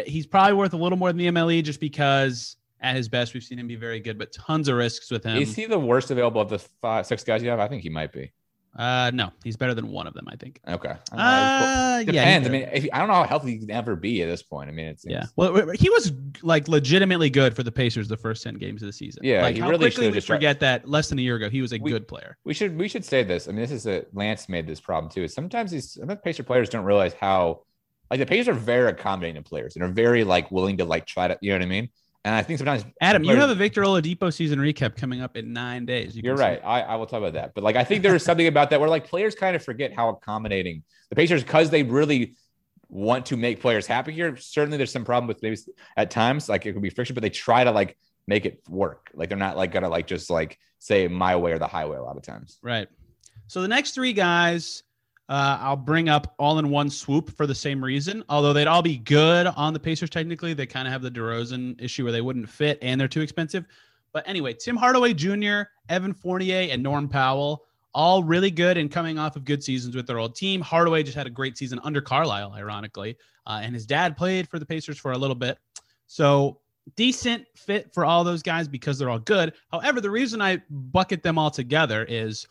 he's 0.06 0.26
probably 0.28 0.54
worth 0.54 0.74
a 0.74 0.78
little 0.78 0.98
more 0.98 1.10
than 1.10 1.18
the 1.18 1.28
MLE 1.28 1.64
just 1.64 1.80
because 1.80 2.56
at 2.82 2.96
his 2.96 3.10
best 3.10 3.34
we've 3.34 3.44
seen 3.44 3.60
him 3.60 3.68
be 3.68 3.76
very 3.76 4.00
good, 4.00 4.18
but 4.18 4.32
tons 4.32 4.68
of 4.68 4.76
risks 4.76 5.12
with 5.12 5.24
him. 5.24 5.38
Is 5.42 5.56
he 5.56 5.66
the 5.66 5.80
worst 5.80 6.12
available 6.12 6.42
of 6.42 6.50
the 6.50 6.60
five 6.60 7.06
six 7.06 7.24
guys 7.24 7.44
you 7.44 7.50
have? 7.50 7.60
I 7.60 7.68
think 7.68 7.84
he 7.84 7.90
might 7.90 8.12
be. 8.14 8.32
uh, 8.78 9.12
no, 9.14 9.32
he's 9.44 9.58
better 9.58 9.74
than 9.74 9.90
one 9.90 10.06
of 10.08 10.14
them, 10.14 10.26
I 10.30 10.36
think. 10.38 10.62
Okay. 10.68 10.94
I. 11.12 11.96
Uh, 11.96 12.00
yeah, 12.00 12.06
Depends. 12.06 12.48
he's 12.48 12.56
I 12.56 12.58
mean, 12.58 12.70
if, 12.72 12.88
I 12.94 13.00
don't 13.00 13.08
know 13.10 13.16
how 13.16 13.24
healthy 13.26 13.52
he 13.52 13.58
can 13.58 13.72
ever 13.72 13.96
be 13.98 14.22
at 14.22 14.28
this 14.30 14.42
point. 14.44 14.70
I 14.70 14.72
mean, 14.72 14.86
it's 14.86 15.04
Yeah. 15.06 15.26
Well, 15.36 15.72
he 15.72 15.90
was 15.90 16.14
like 16.44 16.70
legitimately 16.70 17.30
good 17.32 17.54
for 17.56 17.64
the 17.64 17.72
Pacers 17.74 18.08
the 18.08 18.16
first 18.16 18.42
10 18.44 18.56
games 18.56 18.82
of 18.82 18.86
the 18.88 18.94
season. 18.94 19.22
Yeah, 19.26 19.42
Like 19.42 19.56
he 19.56 19.62
how 19.62 19.70
really 19.70 19.88
quickly 19.90 20.08
we 20.08 20.14
just 20.14 20.28
tried- 20.28 20.38
forget 20.38 20.60
that 20.62 20.88
less 20.88 21.10
than 21.10 21.20
a 21.20 21.22
year 21.22 21.36
ago, 21.36 21.50
he 21.50 21.62
was 21.62 21.74
a 21.74 21.80
We- 21.80 21.92
good 21.92 22.08
player. 22.08 22.38
We 22.46 22.54
should 22.54 22.78
we 22.78 22.88
should 22.88 23.04
say 23.04 23.24
this. 23.24 23.50
I 23.50 23.52
mean, 23.52 23.60
this 23.62 23.72
is 23.72 23.86
a 23.88 24.06
Lance 24.14 24.48
made 24.48 24.68
this 24.68 24.80
problem 24.80 25.12
too. 25.12 25.24
Is 25.24 25.34
sometimes 25.34 25.72
these 25.72 25.92
sometimes 25.96 26.22
Pacer 26.24 26.44
players 26.44 26.70
don't 26.70 26.86
realize 26.86 27.14
how 27.14 27.64
like 28.10 28.20
the 28.20 28.26
Pacers 28.26 28.48
are 28.50 28.54
very 28.54 28.90
accommodating 28.90 29.42
to 29.42 29.48
players 29.48 29.76
and 29.76 29.84
are 29.84 29.90
very 29.90 30.24
like 30.24 30.52
willing 30.52 30.78
to 30.78 30.86
like 30.86 31.06
try 31.06 31.28
to 31.28 31.38
you 31.42 31.52
know 31.52 31.58
what 31.58 31.64
I 31.64 31.68
mean. 31.68 31.90
And 32.26 32.36
I 32.36 32.44
think 32.44 32.60
sometimes 32.60 32.84
Adam, 33.00 33.24
you 33.24 33.36
have 33.36 33.50
a 33.50 33.56
Victor 33.56 33.82
Oladipo 33.82 34.34
season 34.34 34.60
recap 34.60 34.98
coming 34.98 35.22
up 35.22 35.38
in 35.38 35.54
nine 35.54 35.86
days. 35.86 36.16
You 36.16 36.22
you're 36.26 36.36
right. 36.36 36.62
I, 36.64 36.82
I 36.82 36.96
will 36.96 37.06
talk 37.06 37.20
about 37.20 37.34
that. 37.34 37.54
But 37.54 37.64
like 37.64 37.76
I 37.76 37.84
think 37.84 38.04
there 38.04 38.14
is 38.14 38.24
something 38.24 38.48
about 38.48 38.70
that 38.72 38.80
where 38.80 38.90
like 38.90 39.08
players 39.08 39.36
kind 39.36 39.56
of 39.56 39.64
forget 39.64 39.94
how 39.94 40.10
accommodating 40.10 40.84
the 41.10 41.16
Pacers 41.16 41.44
because 41.44 41.70
they 41.70 41.84
really 41.84 42.36
want 42.90 43.28
to 43.28 43.38
make 43.38 43.62
players 43.62 43.88
happy 43.88 44.12
here. 44.12 44.36
Certainly 44.36 44.78
there's 44.78 44.92
some 44.92 45.06
problem 45.06 45.28
with 45.28 45.42
maybe 45.42 45.58
at 45.96 46.12
times 46.12 46.50
like 46.50 46.66
it 46.66 46.74
could 46.74 46.82
be 46.82 46.90
friction, 46.90 47.14
but 47.14 47.22
they 47.22 47.30
try 47.30 47.64
to 47.64 47.72
like 47.72 47.98
make 48.28 48.46
it 48.46 48.62
work. 48.68 49.12
Like 49.14 49.30
they're 49.30 49.38
not 49.38 49.56
like 49.56 49.72
gonna 49.72 49.90
like 49.90 50.08
just 50.08 50.30
like 50.30 50.60
say 50.80 51.08
my 51.08 51.36
way 51.36 51.54
or 51.54 51.60
the 51.60 51.68
highway 51.68 51.98
a 51.98 52.04
lot 52.04 52.18
of 52.18 52.24
times. 52.24 52.60
Right. 52.62 52.88
So 53.48 53.62
the 53.62 53.68
next 53.68 53.92
three 53.92 54.14
guys, 54.14 54.84
uh, 55.30 55.60
I'll 55.62 55.76
bring 55.76 56.10
up 56.10 56.34
all 56.40 56.58
in 56.58 56.70
one 56.70 56.90
swoop 56.90 57.30
for 57.30 57.46
the 57.46 57.54
same 57.54 57.84
reason. 57.84 58.24
Although 58.30 58.52
they'd 58.52 58.68
all 58.68 58.82
be 58.82 58.98
good 58.98 59.46
on 59.46 59.74
the 59.74 59.80
Pacers 59.80 60.10
technically, 60.10 60.56
they 60.56 60.66
kind 60.66 60.88
of 60.88 60.92
have 60.92 61.04
the 61.04 61.12
DeRozan 61.12 61.80
issue 61.80 62.04
where 62.04 62.12
they 62.12 62.22
wouldn't 62.22 62.50
fit 62.50 62.80
and 62.82 63.00
they're 63.00 63.08
too 63.08 63.22
expensive. 63.22 63.66
But 64.12 64.28
anyway, 64.28 64.54
Tim 64.54 64.76
Hardaway 64.76 65.14
Jr., 65.14 65.70
Evan 65.88 66.14
Fournier, 66.14 66.72
and 66.72 66.82
Norm 66.82 67.08
Powell, 67.08 67.66
all 67.94 68.24
really 68.24 68.50
good 68.50 68.76
and 68.76 68.92
coming 68.92 69.20
off 69.20 69.36
of 69.36 69.46
good 69.46 69.64
seasons 69.64 69.96
with 69.96 70.08
their 70.08 70.18
old 70.18 70.36
team. 70.36 70.62
Hardaway 70.62 71.04
just 71.04 71.16
had 71.16 71.28
a 71.28 71.32
great 71.32 71.60
season 71.60 71.80
under 71.84 72.02
Carlisle, 72.02 72.54
ironically, 72.54 73.16
uh, 73.46 73.62
and 73.62 73.76
his 73.76 73.86
dad 73.86 74.18
played 74.18 74.50
for 74.50 74.58
the 74.58 74.66
Pacers 74.66 74.98
for 74.98 75.12
a 75.12 75.18
little 75.18 75.36
bit. 75.36 75.60
So 76.08 76.60
decent 76.96 77.46
fit 77.56 77.94
for 77.94 78.04
all 78.04 78.24
those 78.24 78.42
guys 78.42 78.68
because 78.68 78.98
they're 78.98 79.12
all 79.12 79.20
good. 79.20 79.54
However, 79.72 80.02
the 80.02 80.10
reason 80.10 80.42
I 80.42 80.62
bucket 80.70 81.22
them 81.22 81.38
all 81.38 81.52
together 81.52 82.04
is 82.10 82.48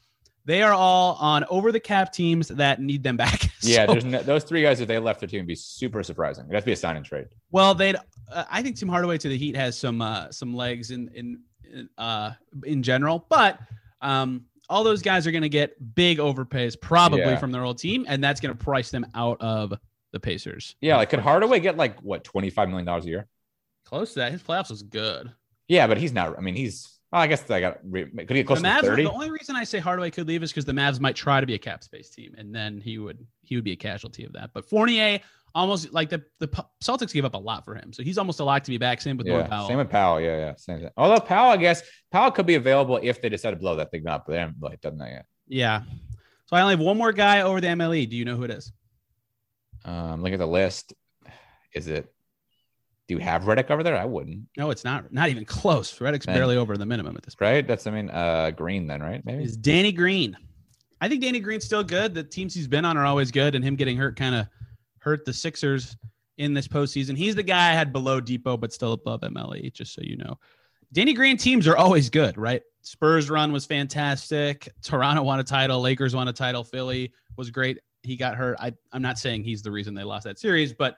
they 0.49 0.63
are 0.63 0.73
all 0.73 1.15
on 1.21 1.45
over 1.51 1.71
the 1.71 1.79
cap 1.79 2.11
teams 2.11 2.49
that 2.49 2.81
need 2.81 3.03
them 3.03 3.17
back. 3.17 3.51
Yeah, 3.61 3.87
So- 3.87 3.93
there's 3.93 4.05
no, 4.05 4.23
those 4.23 4.45
three 4.45 4.63
guys 4.63 4.81
if 4.81 4.89
they 4.89 4.99
left 4.99 5.21
their 5.21 5.29
team 5.29 5.41
would 5.41 5.47
be 5.47 5.55
super 5.57 6.03
surprising. 6.03 6.45
It'd 6.45 6.55
have 6.55 6.63
to 6.63 6.67
be 6.67 6.73
a 6.73 6.77
sign 6.77 6.97
and 6.97 7.05
trade. 7.05 7.27
well, 7.51 7.75
they'd. 7.75 7.97
Uh, 8.33 8.45
I 8.51 8.63
think 8.63 8.77
Tim 8.77 8.89
Hardaway 8.89 9.19
to 9.19 9.29
the 9.29 9.37
Heat 9.37 9.57
has 9.57 9.77
some 9.79 10.01
uh, 10.01 10.31
some 10.31 10.55
legs 10.55 10.91
in 10.91 11.09
in 11.15 11.41
in, 11.71 11.89
uh, 11.99 12.33
in 12.65 12.83
general, 12.83 13.27
but 13.29 13.59
um, 14.01 14.45
all 14.71 14.85
those 14.85 15.03
guys 15.03 15.27
are 15.27 15.31
going 15.33 15.43
to 15.43 15.49
get 15.49 15.75
big 15.95 16.19
overpays 16.19 16.81
probably 16.81 17.21
Yeah. 17.21 17.37
from 17.37 17.53
their 17.53 17.65
old 17.65 17.79
team, 17.79 18.07
and 18.09 18.23
that's 18.25 18.41
going 18.41 18.57
to 18.57 18.65
price 18.65 18.91
them 18.91 19.07
out 19.15 19.39
of 19.41 19.75
the 20.13 20.21
Pacers. 20.21 20.77
Yeah, 20.81 20.97
like 20.97 21.11
could 21.11 21.19
Hardaway 21.21 21.61
get 21.61 21.77
like 21.77 21.99
what 22.01 22.23
twenty 22.25 22.49
five 22.51 22.69
million 22.69 22.87
dollars 22.87 23.05
a 23.07 23.09
year? 23.09 23.27
Close 23.85 24.13
to 24.15 24.21
that. 24.21 24.33
His 24.33 24.43
playoffs 24.43 24.71
was 24.71 24.83
good. 24.83 25.33
Yeah, 25.67 25.87
but 25.87 25.99
he's 25.99 26.13
not. 26.13 26.39
I 26.39 26.41
mean, 26.41 26.55
he's. 26.55 26.98
Well, 27.13 27.23
I 27.23 27.27
guess 27.27 27.51
I 27.51 27.61
got. 27.61 27.79
Could 27.91 28.11
he 28.15 28.27
get 28.27 28.47
close 28.47 28.61
the 28.61 28.69
to 28.69 28.83
thirty? 28.83 29.05
The 29.05 29.11
only 29.11 29.31
reason 29.31 29.57
I 29.57 29.65
say 29.65 29.79
Hardaway 29.79 30.11
could 30.11 30.29
leave 30.29 30.43
is 30.43 30.51
because 30.51 30.67
the 30.67 30.73
Mavs 30.73 31.01
might 31.01 31.17
try 31.17 31.41
to 31.41 31.47
be 31.47 31.55
a 31.55 31.59
cap 31.59 31.83
space 31.83 32.11
team, 32.11 32.35
and 32.37 32.55
then 32.55 32.81
he 32.81 32.99
would 32.99 33.25
he 33.43 33.55
would 33.55 33.65
be 33.65 33.73
a 33.73 33.77
casualty 33.77 34.25
of 34.25 34.33
that. 34.35 34.51
But 34.53 34.69
Fournier 34.69 35.21
almost 35.55 35.93
like 35.95 36.11
the 36.11 36.23
the 36.39 36.49
Celtics 36.85 37.13
gave 37.15 37.25
up 37.25 37.33
a 37.33 37.39
lot 37.39 37.65
for 37.65 37.75
him, 37.75 37.93
so 37.95 38.03
he's 38.03 38.19
almost 38.19 38.41
a 38.41 38.45
lock 38.45 38.63
to 38.65 38.71
be 38.71 38.77
back. 38.77 39.01
Same 39.01 39.17
with 39.17 39.27
Yeah, 39.27 39.47
Powell. 39.47 39.69
same 39.69 39.79
with 39.79 39.89
Powell. 39.89 40.21
Yeah, 40.21 40.37
yeah, 40.37 40.55
same 40.57 40.81
thing. 40.81 40.91
Although 40.99 41.21
Powell, 41.21 41.51
I 41.53 41.57
guess 41.57 41.83
Powell 42.13 42.31
could 42.31 42.45
be 42.47 42.57
available 42.57 43.01
if 43.03 43.23
they 43.23 43.31
decide 43.31 43.51
to 43.53 43.57
blow 43.57 43.77
that 43.77 43.91
thing 43.91 44.07
up, 44.07 44.25
but 44.27 44.33
they 44.35 44.39
haven't 44.39 44.61
done 44.83 44.99
that 44.99 45.11
yet. 45.11 45.27
yeah. 45.47 45.83
So 46.47 46.57
I 46.57 46.63
only 46.63 46.75
have 46.75 46.81
one 46.81 46.97
more 46.97 47.13
guy 47.13 47.43
over 47.43 47.61
the 47.61 47.67
MLE. 47.69 48.09
Do 48.09 48.17
you 48.17 48.25
know 48.25 48.35
who 48.37 48.45
it 48.45 48.51
is? 48.51 48.73
Um, 49.85 50.23
look 50.23 50.33
at 50.33 50.39
the 50.39 50.47
list. 50.47 50.95
Is 51.75 51.89
it? 51.89 52.11
Do 53.09 53.15
you 53.15 53.21
have 53.21 53.45
Redick 53.45 53.71
over 53.71 53.83
there? 53.83 53.97
I 53.97 54.05
wouldn't. 54.05 54.43
No, 54.59 54.71
it's 54.71 54.85
not. 54.85 55.11
Not 55.13 55.31
even 55.31 55.47
close. 55.47 55.99
Redick's 55.99 56.27
barely 56.27 56.59
over 56.59 56.77
the 56.77 56.85
minimum 56.85 57.17
at 57.17 57.23
this 57.23 57.35
point. 57.35 57.51
Right? 57.51 57.67
That's 57.67 57.87
I 57.87 57.91
mean, 57.91 58.11
uh, 58.11 58.51
Green 58.51 58.87
then, 58.87 59.03
right? 59.03 59.25
Maybe. 59.25 59.43
Is 59.43 59.57
Danny 59.57 59.93
Green. 59.93 60.37
I 61.01 61.09
think 61.09 61.23
Danny 61.23 61.41
Green's 61.41 61.65
still 61.65 61.83
good. 61.83 62.13
The 62.13 62.23
teams 62.23 62.55
he's 62.55 62.69
been 62.69 62.85
on 62.85 62.99
are 62.99 63.07
always 63.07 63.31
good, 63.31 63.55
and 63.55 63.65
him 63.65 63.77
getting 63.77 63.97
hurt 63.97 64.17
kind 64.17 64.35
of 64.35 64.47
hurt 64.99 65.25
the 65.25 65.33
Sixers 65.33 65.97
in 66.37 66.53
this 66.53 66.69
postseason. 66.69 67.17
He's 67.17 67.35
the 67.35 67.43
guy 67.43 67.71
I 67.71 67.73
had 67.73 67.93
below 67.93 68.21
Dipo, 68.21 68.61
but 68.61 68.73
still 68.75 68.93
above 68.93 69.23
MLE, 69.23 69.73
just 69.73 69.95
so 69.95 70.03
you 70.03 70.17
know. 70.17 70.39
Danny 70.93 71.15
Green 71.15 71.37
teams 71.37 71.67
are 71.67 71.77
always 71.77 72.11
good, 72.11 72.37
right? 72.37 72.63
Spurs 72.83 73.31
run 73.31 73.53
was 73.53 73.65
fantastic. 73.65 74.69
Toronto 74.83 75.23
won 75.23 75.41
a 75.41 75.45
title. 75.45 75.81
Lakers 75.81 76.15
won 76.15 76.29
a 76.29 76.33
title. 76.33 76.65
Philly 76.65 77.13
was 77.37 77.51
great. 77.51 77.79
He 78.03 78.17
got 78.17 78.37
hurt. 78.37 78.57
I, 78.59 78.73
I'm 78.93 79.03
not 79.03 79.19
saying 79.19 79.45
he's 79.45 79.63
the 79.63 79.71
reason 79.71 79.95
they 79.95 80.05
lost 80.05 80.25
that 80.25 80.39
series, 80.39 80.73
but 80.73 80.97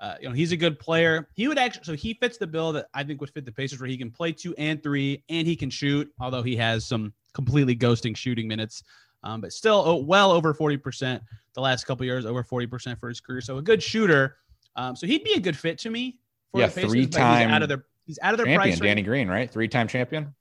uh, 0.00 0.14
you 0.20 0.28
know 0.28 0.34
he's 0.34 0.52
a 0.52 0.56
good 0.56 0.78
player. 0.78 1.28
He 1.34 1.48
would 1.48 1.58
actually, 1.58 1.84
so 1.84 1.94
he 1.94 2.14
fits 2.14 2.36
the 2.38 2.46
bill 2.46 2.72
that 2.72 2.86
I 2.94 3.02
think 3.02 3.20
would 3.20 3.30
fit 3.30 3.44
the 3.44 3.52
Pacers, 3.52 3.80
where 3.80 3.88
he 3.88 3.96
can 3.96 4.10
play 4.10 4.32
two 4.32 4.54
and 4.58 4.82
three, 4.82 5.22
and 5.28 5.46
he 5.46 5.56
can 5.56 5.70
shoot. 5.70 6.12
Although 6.20 6.42
he 6.42 6.56
has 6.56 6.84
some 6.86 7.12
completely 7.32 7.76
ghosting 7.76 8.16
shooting 8.16 8.46
minutes, 8.46 8.82
um, 9.22 9.40
but 9.40 9.52
still 9.52 9.82
oh, 9.86 9.96
well 9.96 10.30
over 10.32 10.54
40% 10.54 11.20
the 11.54 11.60
last 11.60 11.84
couple 11.84 12.04
years, 12.04 12.26
over 12.26 12.44
40% 12.44 12.98
for 13.00 13.08
his 13.08 13.20
career. 13.20 13.40
So 13.40 13.58
a 13.58 13.62
good 13.62 13.82
shooter. 13.82 14.36
Um, 14.76 14.94
so 14.94 15.06
he'd 15.06 15.24
be 15.24 15.32
a 15.32 15.40
good 15.40 15.56
fit 15.56 15.78
to 15.78 15.90
me. 15.90 16.18
For 16.52 16.60
Yeah, 16.60 16.66
the 16.66 16.74
Pacers, 16.74 16.84
but 16.84 16.90
three-time 16.92 17.48
He's 17.48 17.54
out 17.54 17.62
of 17.62 17.68
their 17.68 17.84
he's 18.06 18.18
out 18.22 18.34
of 18.34 18.38
their 18.38 18.46
champion, 18.46 18.60
price 18.60 18.80
range. 18.80 18.90
Danny 18.90 19.02
Green, 19.02 19.28
right? 19.28 19.50
Three 19.50 19.68
time 19.68 19.88
champion. 19.88 20.34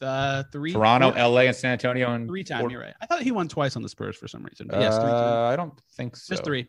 The 0.00 0.46
three 0.50 0.72
Toronto, 0.72 1.12
four- 1.12 1.28
LA, 1.28 1.40
and 1.42 1.56
San 1.56 1.72
Antonio, 1.72 2.12
and 2.12 2.26
three 2.26 2.42
time. 2.42 2.60
four- 2.60 2.70
You're 2.70 2.80
right. 2.80 2.94
I 3.00 3.06
thought 3.06 3.22
he 3.22 3.32
won 3.32 3.48
twice 3.48 3.76
on 3.76 3.82
the 3.82 3.88
Spurs 3.88 4.16
for 4.16 4.28
some 4.28 4.42
reason. 4.42 4.66
But 4.66 4.80
yes, 4.80 4.96
three. 4.96 5.10
Uh, 5.10 5.42
I 5.42 5.56
don't 5.56 5.78
think 5.92 6.16
so. 6.16 6.32
just 6.34 6.44
three. 6.44 6.66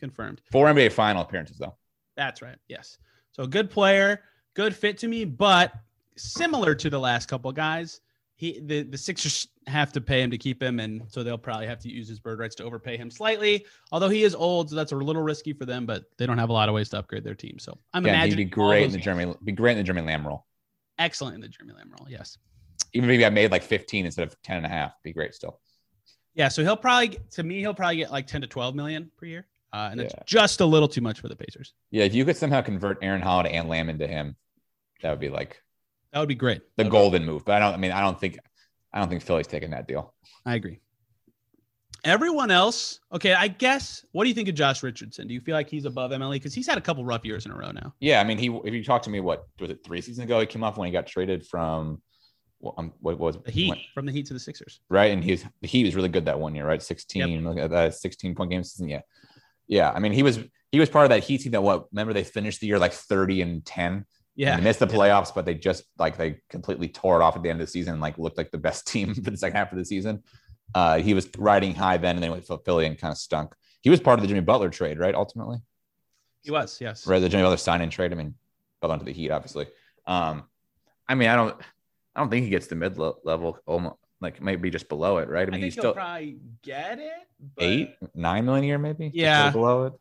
Confirmed. 0.00 0.40
Four 0.52 0.66
NBA 0.66 0.92
final 0.92 1.22
appearances 1.22 1.58
though. 1.58 1.76
That's 2.16 2.42
right. 2.42 2.56
Yes. 2.68 2.98
So 3.32 3.46
good 3.46 3.70
player, 3.70 4.22
good 4.54 4.74
fit 4.74 4.98
to 4.98 5.08
me, 5.08 5.24
but 5.24 5.72
similar 6.16 6.74
to 6.74 6.88
the 6.90 6.98
last 6.98 7.28
couple 7.28 7.52
guys, 7.52 8.00
he 8.36 8.60
the, 8.64 8.82
the 8.82 8.98
Sixers 8.98 9.48
have 9.66 9.92
to 9.92 10.00
pay 10.00 10.20
him 10.22 10.30
to 10.30 10.38
keep 10.38 10.62
him, 10.62 10.78
and 10.80 11.02
so 11.08 11.22
they'll 11.22 11.38
probably 11.38 11.66
have 11.66 11.78
to 11.80 11.88
use 11.90 12.08
his 12.08 12.20
bird 12.20 12.38
rights 12.38 12.54
to 12.56 12.64
overpay 12.64 12.96
him 12.98 13.10
slightly. 13.10 13.64
Although 13.92 14.10
he 14.10 14.22
is 14.24 14.34
old, 14.34 14.68
so 14.70 14.76
that's 14.76 14.92
a 14.92 14.96
little 14.96 15.22
risky 15.22 15.52
for 15.54 15.64
them, 15.64 15.86
but 15.86 16.04
they 16.18 16.26
don't 16.26 16.38
have 16.38 16.50
a 16.50 16.52
lot 16.52 16.68
of 16.68 16.74
ways 16.74 16.90
to 16.90 16.98
upgrade 16.98 17.24
their 17.24 17.34
team. 17.34 17.58
So 17.58 17.78
I'm 17.94 18.04
Yeah, 18.04 18.12
he'd 18.12 18.16
imagining 18.18 18.46
be 18.46 18.50
great 18.50 18.84
in 18.84 18.92
the 18.92 18.98
Jeremy. 18.98 19.34
Be 19.44 19.52
great 19.52 19.72
in 19.72 19.78
the 19.78 19.84
Jeremy 19.84 20.06
Lamb 20.06 20.26
role. 20.26 20.46
excellent 20.98 21.34
in 21.34 21.40
the 21.40 21.48
Jeremy 21.48 21.74
Lamb 21.74 21.92
role. 21.98 22.08
Yes. 22.10 22.36
Even 22.92 23.08
maybe 23.08 23.24
I 23.26 23.30
made 23.30 23.50
like 23.50 23.62
15 23.62 24.04
instead 24.06 24.26
of 24.28 24.40
10 24.42 24.58
and 24.58 24.66
a 24.66 24.68
half. 24.68 24.92
Be 25.02 25.12
great 25.12 25.34
still. 25.34 25.60
Yeah. 26.34 26.48
So 26.48 26.62
he'll 26.62 26.76
probably 26.76 27.18
to 27.32 27.42
me 27.42 27.60
he'll 27.60 27.74
probably 27.74 27.96
get 27.96 28.10
like 28.12 28.26
10 28.26 28.42
to 28.42 28.46
12 28.46 28.74
million 28.74 29.10
per 29.16 29.26
year, 29.26 29.46
uh, 29.72 29.88
and 29.92 30.00
it's 30.00 30.14
Yeah. 30.16 30.22
just 30.26 30.60
a 30.60 30.66
little 30.66 30.88
too 30.88 31.00
much 31.00 31.20
for 31.20 31.28
the 31.28 31.36
Pacers. 31.36 31.74
Yeah, 31.90 32.04
if 32.04 32.14
you 32.14 32.24
could 32.24 32.36
somehow 32.36 32.60
convert 32.62 32.98
Aaron 33.02 33.20
Holiday 33.22 33.52
and 33.54 33.68
Lamb 33.68 33.88
into 33.88 34.06
him, 34.06 34.36
that 35.02 35.10
would 35.10 35.20
be 35.20 35.28
like 35.28 35.62
That 36.12 36.20
would 36.20 36.28
be 36.28 36.34
great. 36.34 36.60
the 36.76 36.84
That 36.84 36.84
would- 36.86 36.90
golden 36.92 37.24
move. 37.24 37.44
But 37.44 37.56
I 37.56 37.58
don't. 37.60 37.74
I 37.74 37.76
mean, 37.76 37.92
I 37.92 38.00
don't 38.00 38.18
think. 38.18 38.38
I 38.92 38.98
don't 39.00 39.08
think 39.08 39.22
Philly's 39.22 39.46
taking 39.46 39.70
that 39.70 39.86
deal. 39.86 40.14
I 40.46 40.54
agree. 40.54 40.80
Everyone 42.04 42.50
else, 42.52 43.00
okay, 43.12 43.34
I 43.34 43.48
guess. 43.48 44.04
What 44.12 44.24
do 44.24 44.28
you 44.28 44.34
think 44.34 44.48
of 44.48 44.54
Josh 44.54 44.82
Richardson? 44.82 45.26
Do 45.26 45.34
you 45.34 45.40
feel 45.40 45.54
like 45.56 45.68
he's 45.68 45.86
above 45.86 46.12
MLE 46.12 46.34
because 46.34 46.54
he's 46.54 46.66
had 46.68 46.78
a 46.78 46.80
couple 46.80 47.04
rough 47.04 47.24
years 47.24 47.46
in 47.46 47.52
a 47.52 47.56
row 47.56 47.72
now? 47.72 47.94
Yeah, 47.98 48.20
I 48.20 48.24
mean, 48.24 48.38
he. 48.38 48.48
If 48.64 48.72
you 48.72 48.84
talk 48.84 49.02
to 49.02 49.10
me, 49.10 49.18
what 49.20 49.48
was 49.58 49.70
it? 49.70 49.82
Three 49.84 50.00
seasons 50.00 50.24
ago, 50.24 50.38
he 50.38 50.46
came 50.46 50.62
off 50.62 50.78
when 50.78 50.86
he 50.86 50.92
got 50.92 51.06
traded 51.06 51.46
from. 51.46 52.00
What, 52.58 52.74
um, 52.78 52.94
what 53.00 53.18
was 53.18 53.36
The 53.44 53.50
Heat 53.50 53.68
when- 53.70 53.80
from 53.92 54.06
the 54.06 54.12
Heat 54.12 54.26
to 54.26 54.34
the 54.34 54.40
Sixers. 54.40 54.80
right? 54.88 55.10
And 55.12 55.22
he's 55.22 55.44
he 55.62 55.84
was 55.84 55.94
really 55.94 56.08
good 56.08 56.24
that 56.26 56.38
one 56.40 56.54
year, 56.54 56.66
right? 56.66 56.80
16, 56.82 57.44
look 57.44 57.58
at 57.58 57.68
that 57.70 57.94
16 57.94 58.34
point 58.34 58.50
game 58.50 58.62
season. 58.64 58.88
Yeah. 58.88 59.02
Yeah. 59.68 59.90
I 59.90 59.98
mean, 59.98 60.12
he 60.12 60.22
was 60.22 60.38
he 60.72 60.80
was 60.80 60.90
part 60.90 61.04
of 61.04 61.10
that 61.10 61.24
Heat 61.24 61.42
team 61.42 61.52
that 61.52 61.62
what 61.62 61.86
remember 61.92 62.12
they 62.12 62.24
finished 62.24 62.60
the 62.60 62.66
year 62.66 62.78
like 62.78 62.92
30 62.92 63.42
and 63.42 63.64
10. 63.64 64.04
Yeah, 64.34 64.50
And 64.52 64.60
they 64.60 64.64
missed 64.64 64.80
the 64.80 64.86
playoffs, 64.86 65.34
but 65.34 65.46
they 65.46 65.54
just 65.54 65.84
like 65.98 66.18
they 66.18 66.40
completely 66.50 66.88
tore 66.88 67.18
it 67.18 67.24
off 67.24 67.36
at 67.36 67.42
the 67.42 67.48
end 67.48 67.60
of 67.60 67.66
the 67.66 67.70
season 67.70 67.94
and 67.94 68.02
like 68.02 68.18
looked 68.18 68.36
like 68.36 68.50
the 68.50 68.58
best 68.58 68.86
team 68.92 69.14
for 69.14 69.30
the 69.30 69.36
second 69.36 69.56
half 69.56 69.72
of 69.72 69.78
the 69.78 69.84
season. 69.84 70.22
Uh, 70.74 70.98
he 70.98 71.14
was 71.14 71.28
riding 71.38 71.74
high 71.74 71.96
then 71.96 72.16
and 72.16 72.22
then 72.22 72.30
went 72.30 72.44
to 72.46 72.58
Philly 72.58 72.86
and 72.86 72.98
kind 72.98 73.12
of 73.12 73.18
stunk. 73.18 73.54
He 73.80 73.88
was 73.88 74.00
part 74.00 74.18
of 74.18 74.22
the 74.22 74.28
Jimmy 74.28 74.40
Butler 74.40 74.68
trade, 74.68 74.98
right? 74.98 75.14
Ultimately, 75.14 75.58
he 76.42 76.50
was. 76.50 76.78
Yes. 76.80 77.06
right? 77.06 77.20
The 77.20 77.28
Jimmy 77.28 77.44
Butler 77.44 77.56
sign 77.56 77.80
and 77.80 77.90
trade. 77.90 78.12
I 78.12 78.16
mean, 78.16 78.34
fell 78.80 78.90
onto 78.92 79.04
the 79.04 79.12
Heat, 79.12 79.30
obviously. 79.30 79.68
Um, 80.06 80.44
I 81.08 81.14
mean, 81.14 81.28
I 81.28 81.36
don't, 81.36 81.56
I 82.14 82.20
don't 82.20 82.30
think 82.30 82.44
he 82.44 82.50
gets 82.50 82.66
the 82.66 82.74
mid 82.74 82.98
level 82.98 83.58
almost 83.64 83.96
like 84.20 84.40
maybe 84.42 84.70
just 84.70 84.88
below 84.88 85.18
it, 85.18 85.28
right? 85.28 85.40
I 85.40 85.42
I 85.42 85.44
mean, 85.46 85.52
think 85.52 85.64
he's 85.64 85.74
he'll 85.74 85.82
still 85.82 85.94
probably 85.94 86.38
get 86.62 86.98
it. 86.98 87.12
but 87.54 87.64
eight, 87.64 87.96
nine 88.14 88.44
million 88.44 88.64
a 88.64 88.66
year, 88.66 88.78
maybe. 88.78 89.10
Yeah. 89.12 89.50
below 89.50 89.86
it. 89.86 89.92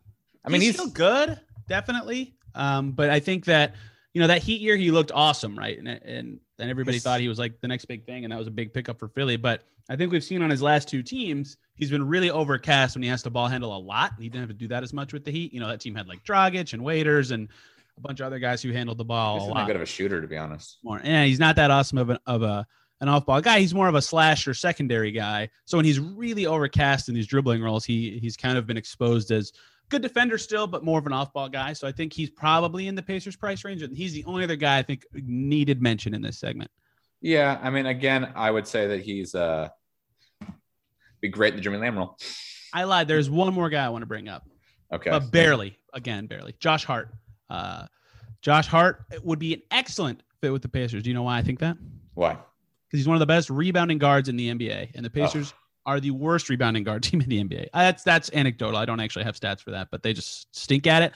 I 0.46 0.50
mean, 0.50 0.62
he's, 0.62 0.72
he's, 0.72 0.76
still 0.76 0.92
good, 0.92 1.40
definitely. 1.68 2.36
Um, 2.54 2.92
but 2.92 3.10
I 3.10 3.20
think 3.20 3.46
that 3.46 3.76
you 4.14 4.22
know 4.22 4.28
that 4.28 4.42
Heat 4.44 4.62
year 4.62 4.76
he 4.78 4.92
looked 4.92 5.12
awesome, 5.14 5.58
right? 5.58 5.78
And 5.78 5.88
and 5.88 6.40
and 6.60 6.70
everybody 6.70 6.98
Yes. 6.98 7.04
thought 7.04 7.20
he 7.20 7.28
was 7.28 7.40
like 7.40 7.60
the 7.62 7.68
next 7.68 7.86
big 7.86 8.06
thing, 8.06 8.24
and 8.24 8.32
that 8.32 8.40
was 8.40 8.48
a 8.48 8.52
big 8.52 8.74
pickup 8.74 9.00
for 9.00 9.10
Philly. 9.10 9.36
But 9.36 9.64
I 9.90 9.96
think 9.96 10.12
we've 10.12 10.24
seen 10.24 10.42
on 10.42 10.50
his 10.50 10.62
last 10.62 10.88
two 10.88 11.04
teams, 11.04 11.58
he's 11.76 11.92
been 11.92 12.08
really 12.08 12.32
overcast 12.32 12.96
when 12.96 13.04
he 13.04 13.10
has 13.10 13.22
to 13.24 13.30
ball 13.30 13.48
handle 13.48 13.76
a 13.76 13.78
lot. 13.78 14.14
He 14.18 14.30
didn't 14.30 14.42
have 14.42 14.50
to 14.50 14.56
do 14.56 14.68
that 14.70 14.84
as 14.84 14.94
much 14.94 15.12
with 15.12 15.26
the 15.26 15.32
Heat. 15.32 15.54
You 15.54 15.60
know, 15.60 15.68
that 15.68 15.82
team 15.82 15.94
had 15.96 16.08
like 16.08 16.24
Dragic 16.24 16.74
and 16.74 16.84
Waiters 16.84 17.32
and 17.32 17.50
a 17.98 18.02
bunch 18.02 18.20
of 18.20 18.26
other 18.28 18.40
guys 18.40 18.62
who 18.62 18.72
handled 18.72 18.98
the 18.98 19.06
ball 19.06 19.40
he's 19.46 19.54
not 19.54 19.68
good 19.68 19.76
of 19.76 19.82
a 19.82 19.86
shooter, 19.86 20.22
to 20.22 20.28
be 20.28 20.38
honest. 20.38 20.78
more. 20.84 21.02
Yeah, 21.04 21.26
he's 21.26 21.40
not 21.40 21.56
that 21.58 21.72
awesome 21.72 21.98
of, 21.98 22.10
an 22.10 22.20
of 22.26 22.42
a 22.44 22.66
an 23.02 23.10
off 23.10 23.26
ball 23.26 23.42
guy. 23.42 23.60
He's 23.60 23.74
more 23.74 23.88
of 23.88 23.96
a 23.96 24.02
slasher 24.02 24.54
secondary 24.54 25.12
guy. 25.12 25.50
So 25.66 25.78
when 25.78 25.86
he's 25.86 26.00
really 26.00 26.46
overcast 26.46 27.10
in 27.10 27.16
these 27.16 27.28
dribbling 27.28 27.62
roles, 27.62 27.86
he 27.86 28.20
he's 28.20 28.38
kind 28.38 28.58
of 28.58 28.66
been 28.66 28.78
exposed 28.78 29.32
as 29.32 29.52
good 29.90 30.02
defender 30.02 30.38
still, 30.38 30.68
but 30.68 30.84
more 30.84 31.00
of 31.00 31.06
an 31.06 31.14
off 31.14 31.34
ball 31.34 31.50
guy. 31.50 31.74
So 31.74 31.88
I 31.88 31.92
think 31.92 32.14
he's 32.14 32.30
probably 32.30 32.88
in 32.88 32.96
the 32.96 33.04
Pacers 33.04 33.36
price 33.36 33.64
range, 33.64 33.82
and 33.82 33.96
he's 33.96 34.14
the 34.14 34.26
only 34.26 34.44
other 34.44 34.56
guy 34.56 34.78
I 34.78 34.84
think 34.84 35.06
needed 35.14 35.82
mention 35.82 36.14
in 36.14 36.22
this 36.22 36.40
segment. 36.40 36.72
Yeah, 37.22 37.60
I 37.62 37.70
mean, 37.70 37.86
again, 37.86 38.32
I 38.36 38.52
would 38.52 38.68
say 38.68 38.88
that 38.88 39.02
he's 39.02 39.36
uh 39.36 39.70
be 41.22 41.30
great 41.30 41.54
in 41.54 41.58
the 41.58 41.62
Jimmy 41.62 41.78
Lamb 41.78 41.98
role. 41.98 42.18
I 42.74 42.84
lied. 42.84 43.08
There's 43.08 43.30
one 43.30 43.54
more 43.54 43.70
guy 43.70 43.86
I 43.86 43.90
want 43.90 44.02
to 44.02 44.08
bring 44.08 44.28
up, 44.28 44.48
Okay, 44.92 45.10
but 45.10 45.32
barely. 45.32 45.80
Again, 45.94 46.28
barely. 46.28 46.56
Josh 46.60 46.84
Hart. 46.84 47.10
Uh, 47.50 47.86
Josh 48.42 48.68
Hart 48.68 49.06
would 49.24 49.40
be 49.40 49.54
an 49.54 49.62
excellent 49.72 50.22
fit 50.42 50.52
with 50.52 50.62
the 50.62 50.68
Pacers. 50.68 51.04
Do 51.04 51.10
you 51.10 51.14
know 51.14 51.24
why 51.24 51.38
I 51.38 51.42
think 51.42 51.60
that? 51.60 51.78
why? 52.14 52.38
Because 52.96 53.00
he's 53.00 53.08
one 53.08 53.16
of 53.16 53.20
the 53.20 53.26
best 53.26 53.50
rebounding 53.50 53.98
guards 53.98 54.30
in 54.30 54.38
the 54.38 54.50
NBA, 54.50 54.92
and 54.96 55.06
the 55.06 55.10
Pacers 55.10 55.54
are 55.86 56.00
the 56.00 56.12
worst 56.12 56.50
rebounding 56.50 56.84
guard 56.84 57.04
team 57.04 57.22
in 57.22 57.30
the 57.30 57.44
NBA. 57.44 57.68
That's 57.74 58.04
that's 58.04 58.30
anecdotal. 58.34 58.78
I 58.78 58.86
don't 58.86 59.00
actually 59.00 59.26
have 59.26 59.40
stats 59.40 59.62
for 59.62 59.72
that, 59.72 59.90
but 59.92 60.04
they 60.04 60.14
just 60.14 60.56
stink 60.56 60.88
at 60.88 61.04
it. 61.04 61.14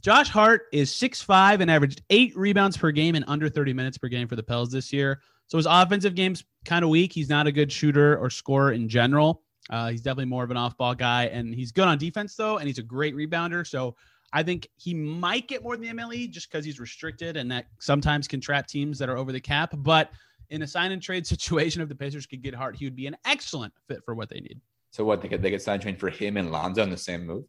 Josh 0.00 0.28
Hart 0.28 0.62
is 0.72 0.90
6'5 0.90 1.60
and 1.60 1.70
averaged 1.70 2.02
eight 2.10 2.36
rebounds 2.36 2.76
per 2.76 2.90
game 2.90 3.14
and 3.14 3.24
under 3.28 3.48
30 3.48 3.72
minutes 3.72 3.98
per 3.98 4.08
game 4.08 4.26
for 4.26 4.34
the 4.34 4.42
Pels 4.42 4.72
this 4.72 4.92
year. 4.92 5.20
So 5.46 5.58
his 5.58 5.66
offensive 5.66 6.16
game's 6.16 6.44
kind 6.64 6.82
of 6.82 6.90
weak. 6.90 7.12
He's 7.12 7.28
not 7.28 7.46
a 7.46 7.52
good 7.52 7.70
shooter 7.70 8.18
or 8.18 8.28
scorer 8.28 8.72
in 8.72 8.88
general. 8.88 9.42
Uh, 9.70 9.90
he's 9.90 10.02
definitely 10.02 10.24
more 10.24 10.42
of 10.42 10.50
an 10.50 10.56
off-ball 10.56 10.96
guy, 10.96 11.26
and 11.26 11.54
he's 11.54 11.70
good 11.70 11.86
on 11.86 11.98
defense 11.98 12.34
though, 12.34 12.58
and 12.58 12.66
he's 12.66 12.78
a 12.78 12.82
great 12.82 13.14
rebounder. 13.14 13.64
So 13.64 13.94
I 14.32 14.42
think 14.42 14.66
he 14.76 14.92
might 14.92 15.46
get 15.46 15.62
more 15.62 15.76
than 15.76 15.86
the 15.86 16.02
MLE 16.02 16.30
just 16.30 16.50
because 16.50 16.64
he's 16.64 16.80
restricted, 16.80 17.36
and 17.36 17.50
that 17.52 17.66
sometimes 17.78 18.26
can 18.26 18.40
trap 18.40 18.66
teams 18.66 18.98
that 18.98 19.08
are 19.08 19.16
over 19.16 19.30
the 19.30 19.40
cap. 19.40 19.72
But 19.76 20.10
in 20.52 20.62
a 20.62 20.66
sign 20.66 20.92
and 20.92 21.02
trade 21.02 21.26
situation, 21.34 21.82
if 21.82 21.88
the 21.88 21.94
Pacers 21.94 22.26
could 22.26 22.42
get 22.42 22.54
Hart, 22.54 22.76
he 22.76 22.84
would 22.84 22.94
be 22.96 23.06
an 23.08 23.16
excellent 23.24 23.72
fit 23.88 24.04
for 24.04 24.14
what 24.14 24.28
they 24.28 24.40
need. 24.40 24.60
So 24.90 25.04
what? 25.04 25.20
They 25.22 25.28
could 25.28 25.42
they 25.42 25.50
could 25.50 25.62
sign 25.62 25.80
train 25.80 25.96
for 25.96 26.10
him 26.10 26.36
and 26.36 26.52
Lonzo 26.52 26.82
in 26.82 26.90
the 26.90 26.96
same 26.96 27.26
move. 27.26 27.44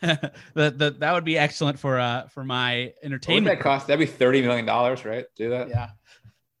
that, 0.00 0.32
that 0.54 1.00
that 1.00 1.12
would 1.12 1.24
be 1.24 1.36
excellent 1.36 1.78
for 1.78 1.98
uh 1.98 2.28
for 2.28 2.44
my 2.44 2.76
What 2.76 2.84
would 2.86 3.04
entertainment. 3.06 3.46
that 3.46 3.60
cost? 3.60 3.88
That'd 3.88 3.98
be 4.06 4.10
thirty 4.12 4.40
million 4.40 4.64
dollars, 4.64 5.04
right? 5.04 5.26
Do 5.36 5.50
that? 5.50 5.68
Yeah. 5.68 5.90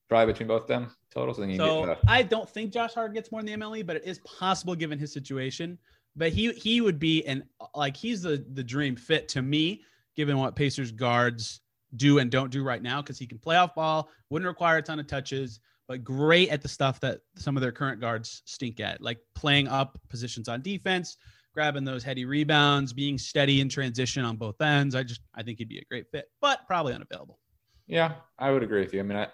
Probably 0.08 0.32
between 0.32 0.48
both 0.48 0.66
them 0.66 0.90
total. 1.12 1.34
So 1.34 1.44
you 1.44 1.56
So 1.56 1.86
get 1.86 1.90
uh, 1.90 2.00
I 2.08 2.22
don't 2.22 2.48
think 2.50 2.72
Josh 2.72 2.94
Hart 2.94 3.14
gets 3.14 3.30
more 3.30 3.40
in 3.40 3.46
the 3.46 3.52
MLE, 3.52 3.86
but 3.86 3.96
it 3.96 4.04
is 4.04 4.18
possible 4.20 4.74
given 4.74 4.98
his 4.98 5.12
situation. 5.12 5.78
But 6.16 6.32
he 6.32 6.52
he 6.52 6.80
would 6.80 6.98
be 6.98 7.24
an 7.26 7.44
like 7.74 7.96
he's 7.96 8.22
the 8.22 8.44
the 8.52 8.64
dream 8.64 8.96
fit 8.96 9.28
to 9.30 9.42
me, 9.42 9.82
given 10.16 10.36
what 10.36 10.56
Pacers 10.56 10.90
guards 10.90 11.60
do 11.96 12.18
and 12.18 12.30
don't 12.30 12.50
do 12.50 12.62
right 12.62 12.82
now, 12.82 13.00
because 13.00 13.18
he 13.18 13.26
can 13.26 13.38
play 13.38 13.56
off 13.56 13.74
ball, 13.74 14.08
wouldn't 14.30 14.46
require 14.46 14.78
a 14.78 14.82
ton 14.82 14.98
of 14.98 15.06
touches, 15.06 15.60
but 15.88 16.02
great 16.04 16.48
at 16.48 16.62
the 16.62 16.68
stuff 16.68 17.00
that 17.00 17.20
some 17.36 17.56
of 17.56 17.60
their 17.60 17.72
current 17.72 18.00
guards 18.00 18.42
stink 18.46 18.80
at, 18.80 19.00
like 19.00 19.18
playing 19.34 19.68
up 19.68 19.98
positions 20.08 20.48
on 20.48 20.62
defense, 20.62 21.16
grabbing 21.52 21.84
those 21.84 22.02
heady 22.02 22.24
rebounds, 22.24 22.92
being 22.92 23.18
steady 23.18 23.60
in 23.60 23.68
transition 23.68 24.24
on 24.24 24.36
both 24.36 24.60
ends. 24.60 24.94
I 24.94 25.02
just 25.02 25.20
I 25.34 25.42
think 25.42 25.58
he'd 25.58 25.68
be 25.68 25.78
a 25.78 25.84
great 25.84 26.10
fit, 26.10 26.30
but 26.40 26.66
probably 26.66 26.94
unavailable. 26.94 27.38
yeah, 27.86 28.14
I 28.38 28.50
would 28.50 28.62
agree 28.62 28.80
with 28.80 28.94
you. 28.94 29.00
I 29.00 29.02
mean, 29.02 29.18
I, 29.18 29.28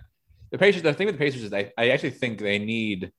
the 0.51 0.59
Pacers. 0.59 0.83
The 0.83 0.93
thing 0.93 1.07
with 1.07 1.15
the 1.15 1.25
Pacers 1.25 1.45
is 1.45 1.53
I, 1.53 1.73
I 1.79 1.91
actually 1.91 2.11
think 2.11 2.41
they 2.41 2.59
need 2.59 3.13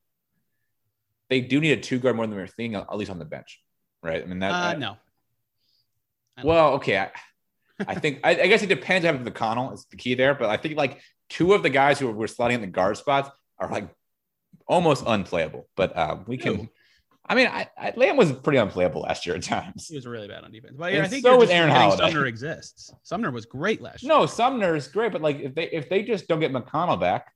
they 1.30 1.40
do 1.40 1.62
need 1.62 1.72
a 1.72 1.82
two 1.82 1.98
guard 1.98 2.18
more 2.18 2.28
than 2.28 2.36
we 2.36 2.42
are 2.44 2.48
thinking, 2.48 2.76
at 2.76 2.98
least 2.98 3.10
on 3.10 3.18
the 3.18 3.24
bench, 3.26 3.62
right? 4.04 4.22
I 4.22 4.26
mean 4.26 4.40
that. 4.40 4.52
Uh, 4.52 4.56
I- 4.56 4.76
no. 4.76 4.98
Well, 6.44 6.74
okay. 6.74 6.98
I, 6.98 7.12
I 7.88 7.96
think 7.96 8.20
I, 8.24 8.32
I 8.32 8.48
guess 8.48 8.64
it 8.64 8.68
depends 8.68 9.06
on 9.06 9.26
McConnell 9.26 9.74
is 9.74 9.86
the 9.86 9.98
key 9.98 10.16
there, 10.16 10.34
but 10.36 10.50
I 10.50 10.58
think 10.58 10.78
like 10.78 11.00
two 11.30 11.54
of 11.54 11.64
the 11.64 11.70
guys 11.70 12.00
who 12.00 12.12
were 12.12 12.28
sliding 12.28 12.56
in 12.56 12.62
the 12.62 12.68
guard 12.68 12.98
spots 12.98 13.30
are 13.60 13.70
like 13.70 13.90
almost 14.68 15.04
unplayable. 15.06 15.68
But 15.76 15.98
um, 15.98 16.26
we 16.28 16.38
can. 16.38 16.56
Who? 16.56 16.70
I 17.28 17.36
mean, 17.36 17.48
I, 17.48 17.70
I, 17.78 17.94
Lamb 17.96 18.18
was 18.18 18.32
pretty 18.32 18.58
unplayable 18.58 19.02
last 19.02 19.26
year 19.26 19.36
at 19.36 19.44
times. 19.44 19.88
He 19.88 19.96
was 19.96 20.06
really 20.06 20.28
bad 20.28 20.44
on 20.44 20.52
defense. 20.52 20.74
But 20.78 20.94
I 20.94 21.08
think 21.08 21.24
so 21.24 21.38
was 21.38 21.50
Aaron 21.50 21.70
Holiday. 21.70 22.12
Sumner 22.12 22.26
exists. 22.26 22.94
Sumner 23.04 23.32
was 23.32 23.46
great 23.46 23.82
last 23.82 24.04
year. 24.04 24.10
No, 24.10 24.26
Sumner 24.26 24.76
is 24.76 24.88
great, 24.88 25.12
but 25.12 25.22
like 25.22 25.40
if 25.40 25.56
they 25.56 25.70
if 25.70 25.88
they 25.88 26.04
just 26.04 26.28
don't 26.28 26.40
get 26.40 26.52
McConnell 26.52 27.00
back, 27.00 27.32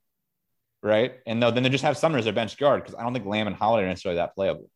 right, 0.81 1.13
and 1.25 1.39
no, 1.39 1.51
then 1.51 1.63
they 1.63 1.69
just 1.69 1.83
have 1.83 1.97
Sumner 1.97 2.17
as 2.17 2.25
their 2.25 2.33
bench 2.33 2.57
guard 2.57 2.83
because 2.83 2.95
I 2.95 3.03
don't 3.03 3.13
think 3.13 3.25
Lamb 3.25 3.47
and 3.47 3.55
Holiday 3.55 3.85
are 3.85 3.89
necessarily 3.89 4.17
that 4.17 4.35
playable. 4.35 4.69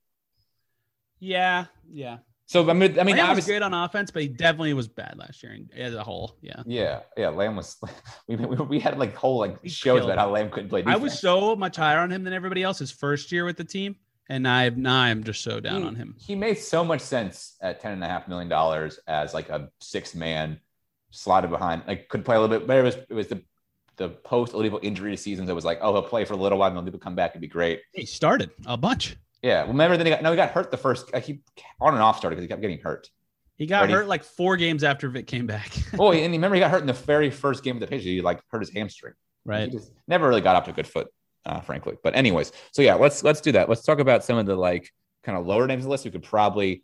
Yeah, 1.20 1.66
yeah. 1.92 2.20
So 2.50 2.68
I 2.68 2.74
mean, 2.74 3.00
I 3.00 3.04
mean, 3.04 3.16
Lamb 3.16 3.28
was 3.28 3.30
obviously, 3.30 3.52
great 3.52 3.62
on 3.62 3.76
offense, 3.76 4.10
but 4.10 4.24
he 4.24 4.28
definitely 4.28 4.74
was 4.74 4.88
bad 4.88 5.20
last 5.20 5.44
year 5.44 5.54
in- 5.54 5.70
as 5.78 5.94
a 5.94 6.04
whole. 6.04 6.36
Yeah. 6.42 6.64
yeah, 6.66 7.02
yeah. 7.16 7.30
Lamb 7.30 7.56
was. 7.56 7.78
We, 8.28 8.38
we, 8.38 8.56
we 8.58 8.80
had 8.80 8.98
like 8.98 9.16
whole 9.16 9.38
like 9.38 9.62
He 9.62 9.70
shows 9.70 10.00
killed 10.00 10.10
about 10.10 10.18
how 10.18 10.32
Lamb 10.32 10.50
couldn't 10.50 10.70
play. 10.70 10.84
I 10.84 10.96
was 10.96 11.20
so 11.20 11.56
much 11.56 11.76
higher 11.76 12.00
on 12.00 12.12
him 12.12 12.24
than 12.24 12.34
everybody 12.34 12.64
else 12.64 12.80
his 12.80 12.90
first 12.90 13.32
year 13.32 13.46
with 13.46 13.58
the 13.58 13.64
team. 13.64 13.98
And 14.30 14.48
I 14.48 14.70
now 14.70 15.00
I'm 15.00 15.24
just 15.24 15.42
so 15.42 15.60
down 15.60 15.82
he, 15.82 15.88
on 15.88 15.96
him. 15.96 16.16
He 16.18 16.34
made 16.34 16.58
so 16.58 16.84
much 16.84 17.02
sense 17.02 17.56
at 17.62 17.82
ten 17.82 17.92
and 17.92 18.04
a 18.04 18.08
half 18.08 18.28
million 18.28 18.50
dollars 18.50 19.00
as 19.08 19.32
like 19.32 19.50
a 19.50 19.70
six 19.80 20.16
man 20.16 20.60
slotted 21.12 21.52
behind. 21.52 21.84
Like 21.88 22.10
could 22.10 22.26
play 22.26 22.36
a 22.36 22.40
little 22.40 22.58
bit, 22.58 22.66
but 22.66 22.78
it 22.78 22.84
was 22.84 22.96
it 22.96 23.14
was 23.14 23.28
the 23.28 23.44
the 23.98 24.10
post 24.10 24.54
Oladipo 24.54 24.80
injury 24.82 25.16
seasons. 25.18 25.50
It 25.50 25.54
was 25.54 25.66
like, 25.66 25.80
oh, 25.84 25.94
he'll 25.94 26.02
play 26.02 26.26
for 26.26 26.34
a 26.34 26.38
little 26.38 26.58
while, 26.58 26.70
and 26.70 26.78
then 26.78 26.92
Oladipo 26.92 27.00
come 27.00 27.16
back 27.16 27.36
and 27.36 27.42
be 27.42 27.48
great. 27.48 27.82
He 27.94 28.08
started 28.08 28.50
a 28.66 28.76
bunch. 28.76 29.18
Yeah. 29.42 29.60
Well, 29.64 29.70
remember 29.72 29.98
then 29.98 30.06
he 30.06 30.12
got 30.12 30.22
no, 30.22 30.32
he 30.32 30.36
got 30.36 30.52
hurt 30.52 30.72
the 30.72 30.78
first. 30.78 31.14
Like 31.14 31.24
he 31.24 31.42
on 31.80 31.94
and 31.94 32.04
off 32.04 32.18
started 32.18 32.36
because 32.36 32.44
he 32.44 32.48
kept 32.50 32.62
getting 32.62 32.80
hurt. 32.80 33.10
He 33.56 33.66
got 33.66 33.90
hurt 33.90 34.08
like 34.08 34.24
four 34.24 34.56
games 34.56 34.84
after 34.86 35.10
Vic 35.10 35.28
came 35.28 35.46
back. 35.46 35.72
Oh, 36.00 36.12
and 36.14 36.32
remember 36.32 36.56
he 36.56 36.62
got 36.62 36.72
hurt 36.72 36.82
in 36.82 36.88
the 36.88 36.94
very 36.94 37.30
first 37.30 37.64
game 37.64 37.76
of 37.76 37.82
the 37.82 37.88
Pacers. 37.88 38.06
He 38.06 38.22
like 38.22 38.40
hurt 38.50 38.62
his 38.62 38.70
hamstring. 38.70 39.14
right? 39.46 39.66
He 39.70 39.78
just 39.78 39.92
never 40.08 40.28
really 40.30 40.40
got 40.42 40.56
off 40.56 40.64
to 40.66 40.72
a 40.72 40.74
good 40.74 40.88
foot, 40.88 41.08
uh, 41.46 41.60
frankly. 41.62 41.98
But 42.02 42.16
anyways, 42.16 42.52
so 42.72 42.82
yeah, 42.82 42.96
let's 42.96 43.22
let's 43.24 43.42
do 43.42 43.52
that. 43.54 43.68
Let's 43.68 43.84
talk 43.84 44.00
about 44.00 44.24
some 44.24 44.38
of 44.38 44.46
the 44.46 44.56
like 44.56 44.90
kind 45.24 45.38
of 45.38 45.46
lower 45.46 45.68
names 45.68 45.80
of 45.80 45.84
the 45.86 45.90
list 45.90 46.06
who 46.06 46.12
could 46.12 46.24
probably 46.24 46.84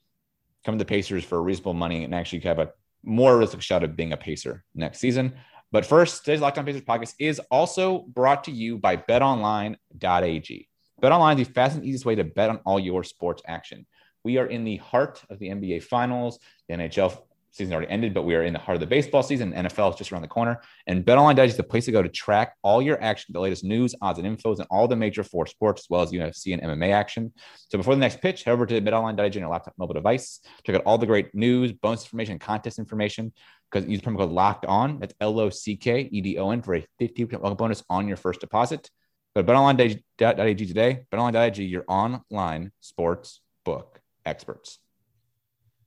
come 0.65 0.75
to 0.75 0.83
the 0.83 0.87
Pacers 0.87 1.23
for 1.23 1.37
a 1.37 1.41
reasonable 1.41 1.73
money 1.75 2.03
and 2.03 2.13
actually 2.13 2.39
have 2.41 2.59
a 2.59 2.71
more 3.03 3.33
realistic 3.33 3.61
shot 3.61 3.83
of 3.83 3.95
being 3.95 4.11
a 4.11 4.17
Pacer 4.17 4.63
next 4.73 4.99
season. 4.99 5.35
But 5.71 5.85
first, 5.85 6.25
today's 6.25 6.41
Locked 6.41 6.57
On 6.57 6.65
Pacers 6.65 6.81
podcast 6.81 7.13
is 7.19 7.39
also 7.51 7.99
brought 7.99 8.43
to 8.45 8.51
you 8.51 8.77
by 8.77 8.97
BetOnline.ag. 8.97 10.67
BetOnline 11.05 11.39
is 11.39 11.47
the 11.47 11.53
fastest 11.53 11.77
and 11.77 11.85
easiest 11.85 12.05
way 12.05 12.15
to 12.15 12.23
bet 12.23 12.49
on 12.49 12.57
all 12.65 12.79
your 12.79 13.03
sports 13.03 13.43
action. 13.47 13.85
We 14.23 14.37
are 14.39 14.47
in 14.47 14.63
the 14.63 14.77
heart 14.77 15.21
of 15.29 15.37
the 15.37 15.49
NBA 15.49 15.83
Finals. 15.83 16.39
The 16.67 16.75
NHL 16.75 17.15
season 17.51 17.73
already 17.75 17.91
ended, 17.91 18.15
but 18.15 18.23
we 18.23 18.33
are 18.33 18.41
in 18.41 18.53
the 18.53 18.59
heart 18.59 18.75
of 18.75 18.79
the 18.79 18.87
baseball 18.87 19.21
season. 19.21 19.53
NFL 19.53 19.91
is 19.91 19.97
just 19.97 20.11
around 20.11 20.23
the 20.23 20.27
corner. 20.27 20.61
And 20.87 21.05
BetOnline.ag 21.05 21.47
is 21.47 21.57
the 21.57 21.63
place 21.63 21.85
to 21.85 21.91
go 21.91 22.01
to 22.01 22.09
track 22.09 22.55
all 22.63 22.81
your 22.81 22.99
action, 23.03 23.33
the 23.33 23.39
latest 23.39 23.63
news, 23.63 23.93
odds, 24.01 24.17
and 24.17 24.27
infos, 24.27 24.57
and 24.57 24.67
all 24.71 24.87
the 24.87 24.95
major 24.95 25.23
four 25.23 25.45
sports, 25.45 25.83
as 25.83 25.89
well 25.91 26.01
as 26.01 26.11
UFC 26.11 26.53
and 26.53 26.61
MMA 26.63 26.91
action. 26.91 27.31
So 27.69 27.77
before 27.77 27.93
the 27.93 27.99
next 27.99 28.19
pitch, 28.19 28.43
head 28.43 28.51
over 28.51 28.65
to 28.65 28.81
BetOnline.ag 28.81 29.37
on 29.37 29.41
your 29.41 29.49
laptop 29.49 29.75
mobile 29.77 29.93
device. 29.93 30.39
Check 30.65 30.75
out 30.75 30.81
all 30.87 30.97
the 30.97 31.05
great 31.05 31.35
news, 31.35 31.71
bonus 31.71 32.03
information, 32.03 32.39
contest 32.39 32.79
information. 32.79 33.31
Because 33.71 33.87
use 33.87 34.01
promo 34.01 34.17
code 34.17 34.31
Locked 34.31 34.65
On. 34.65 34.99
That's 34.99 35.13
L 35.21 35.39
O 35.39 35.51
C 35.51 35.75
K 35.75 36.09
E 36.11 36.21
D 36.21 36.39
O 36.39 36.49
N 36.49 36.63
for 36.63 36.75
a 36.75 36.85
50% 36.99 37.39
welcome 37.39 37.57
bonus 37.57 37.83
on 37.91 38.07
your 38.07 38.17
first 38.17 38.39
deposit. 38.39 38.89
Go 39.35 39.41
to 39.41 39.51
BetOnline.ag 39.51 40.65
today. 40.65 41.05
BetOnline.ag, 41.11 41.63
your 41.63 41.83
online 41.89 42.71
sports 42.79 43.41
book 43.65 43.99
experts. 44.25 44.79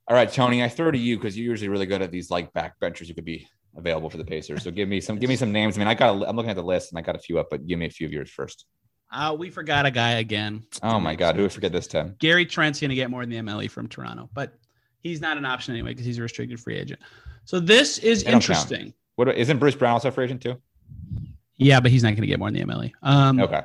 All 0.07 0.15
right, 0.15 0.31
Tony, 0.31 0.63
I 0.63 0.69
throw 0.69 0.91
to 0.91 0.99
you 0.99 1.17
because 1.17 1.37
you're 1.37 1.51
usually 1.51 1.69
really 1.69 1.87
good 1.87 2.03
at 2.03 2.11
these 2.11 2.31
like 2.31 2.53
backbenchers 2.53 3.09
who 3.09 3.15
could 3.15 3.25
be 3.25 3.49
available 3.77 4.11
for 4.11 4.19
the 4.19 4.25
Pacers. 4.25 4.63
So 4.63 4.71
give 4.71 4.89
me 4.89 5.01
some, 5.01 5.19
give 5.19 5.29
me 5.29 5.37
some 5.37 5.51
names. 5.51 5.77
I 5.77 5.79
mean, 5.79 5.89
I 5.89 5.95
got, 5.95 6.15
a, 6.15 6.29
I'm 6.29 6.37
looking 6.37 6.51
at 6.51 6.57
the 6.57 6.63
list 6.63 6.93
and 6.93 6.99
I 6.99 7.03
got 7.03 7.17
a 7.17 7.19
few 7.19 7.39
up, 7.39 7.49
but 7.51 7.67
give 7.67 7.79
me 7.79 7.87
a 7.87 7.91
few 7.91 8.07
of 8.07 8.13
yours 8.13 8.31
first. 8.31 8.67
Uh, 9.11 9.35
we 9.39 9.49
forgot 9.49 9.87
a 9.87 9.91
guy 9.91 10.13
again. 10.13 10.65
Oh 10.83 11.01
my 11.01 11.15
God, 11.15 11.37
who 11.37 11.43
would 11.43 11.53
forget 11.53 11.73
this 11.73 11.87
time? 11.87 12.17
Gary 12.19 12.45
Trent's 12.45 12.81
going 12.81 12.91
to 12.91 12.95
get 12.95 13.11
more 13.11 13.25
than 13.25 13.31
the 13.31 13.53
MLE 13.53 13.71
from 13.71 13.89
Toronto, 13.89 14.29
but 14.35 14.53
he's 15.01 15.23
not 15.23 15.39
an 15.39 15.47
option 15.47 15.73
anyway 15.73 15.93
because 15.93 16.05
he's 16.05 16.19
a 16.19 16.23
restricted 16.23 16.61
free 16.61 16.77
agent. 16.77 17.01
So 17.47 17.61
this 17.61 17.97
is 17.99 18.23
don't 18.23 18.33
count. 18.33 18.43
interesting. 18.45 18.93
What 19.17 19.35
isn't 19.35 19.59
Bruce 19.59 19.75
Brown 19.75 19.95
also 19.95 20.09
a 20.09 20.13
free 20.13 20.25
agent 20.25 20.43
too? 20.43 20.61
Yeah, 21.59 21.81
but 21.81 21.90
he's 21.90 22.03
not 22.03 22.11
going 22.11 22.23
to 22.23 22.27
get 22.27 22.38
more 22.38 22.51
than 22.51 22.66
the 22.66 22.73
MLE. 22.73 22.92
Um, 23.03 23.40
Okay. 23.40 23.62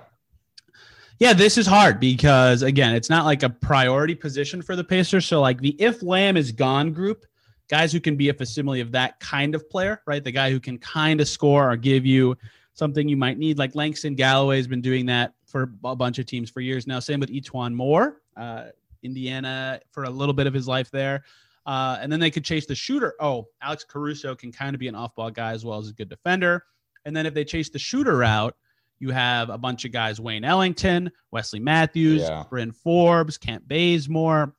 Yeah, 1.20 1.32
this 1.32 1.58
is 1.58 1.66
hard 1.66 2.00
because 2.00 2.64
again, 2.64 2.96
it's 2.96 3.10
not 3.10 3.24
like 3.24 3.44
a 3.44 3.50
priority 3.50 4.16
position 4.16 4.62
for 4.62 4.76
the 4.76 4.84
Pacers. 4.84 5.26
So 5.26 5.40
like 5.40 5.62
the 5.62 5.76
if 5.80 6.04
Lamb 6.04 6.36
is 6.36 6.52
gone 6.52 6.92
group, 6.92 7.26
guys 7.70 7.94
who 7.94 8.00
can 8.00 8.18
be 8.18 8.30
a 8.30 8.34
facsimile 8.34 8.82
of 8.82 8.92
that 8.92 9.20
kind 9.20 9.56
of 9.56 9.70
player, 9.70 10.02
right? 10.06 10.24
The 10.24 10.32
guy 10.32 10.52
who 10.52 10.60
can 10.60 10.78
kind 10.80 11.22
of 11.22 11.28
score 11.28 11.72
or 11.72 11.78
give 11.78 12.06
you 12.06 12.36
something 12.74 13.08
you 13.08 13.16
might 13.16 13.38
need. 13.38 13.58
Like 13.58 13.76
Langston 13.76 14.16
Galloway 14.16 14.58
has 14.58 14.68
been 14.68 14.82
doing 14.82 15.06
that 15.06 15.34
for 15.46 15.72
a 15.86 15.96
bunch 15.96 16.20
of 16.20 16.26
teams 16.26 16.50
for 16.50 16.60
years 16.62 16.88
now. 16.88 17.00
Same 17.00 17.20
with 17.20 17.30
E'Twaun 17.30 17.74
Moore, 17.74 18.22
uh, 18.36 18.66
Indiana 19.04 19.80
for 19.92 20.06
a 20.06 20.10
little 20.10 20.34
bit 20.34 20.48
of 20.48 20.54
his 20.54 20.68
life 20.68 20.90
there. 20.92 21.24
Uh, 21.66 21.98
and 22.02 22.12
then 22.12 22.20
they 22.20 22.32
could 22.32 22.44
chase 22.44 22.66
the 22.66 22.76
shooter. 22.76 23.14
Oh, 23.20 23.48
Alex 23.62 23.86
Caruso 23.86 24.36
can 24.36 24.52
kind 24.52 24.76
of 24.76 24.80
be 24.80 24.88
an 24.88 24.96
off-ball 24.96 25.32
guy 25.32 25.52
as 25.52 25.64
well 25.64 25.80
as 25.80 25.90
a 25.90 25.94
good 25.94 26.10
defender. 26.10 26.66
And 27.06 27.16
then 27.16 27.26
if 27.26 27.34
they 27.34 27.44
chase 27.46 27.70
the 27.70 27.80
shooter 27.80 28.18
route, 28.18 28.56
you 29.00 29.12
have 29.12 29.50
a 29.50 29.58
bunch 29.58 29.86
of 29.86 29.92
guys: 29.92 30.20
Wayne 30.22 30.46
Ellington, 30.46 31.12
Wesley 31.32 31.60
Matthews, 31.60 32.22
Yeah. 32.22 32.44
Bryn 32.50 32.72
Forbes, 32.72 33.38
Kent 33.38 33.68
Bazemore, 33.68 34.56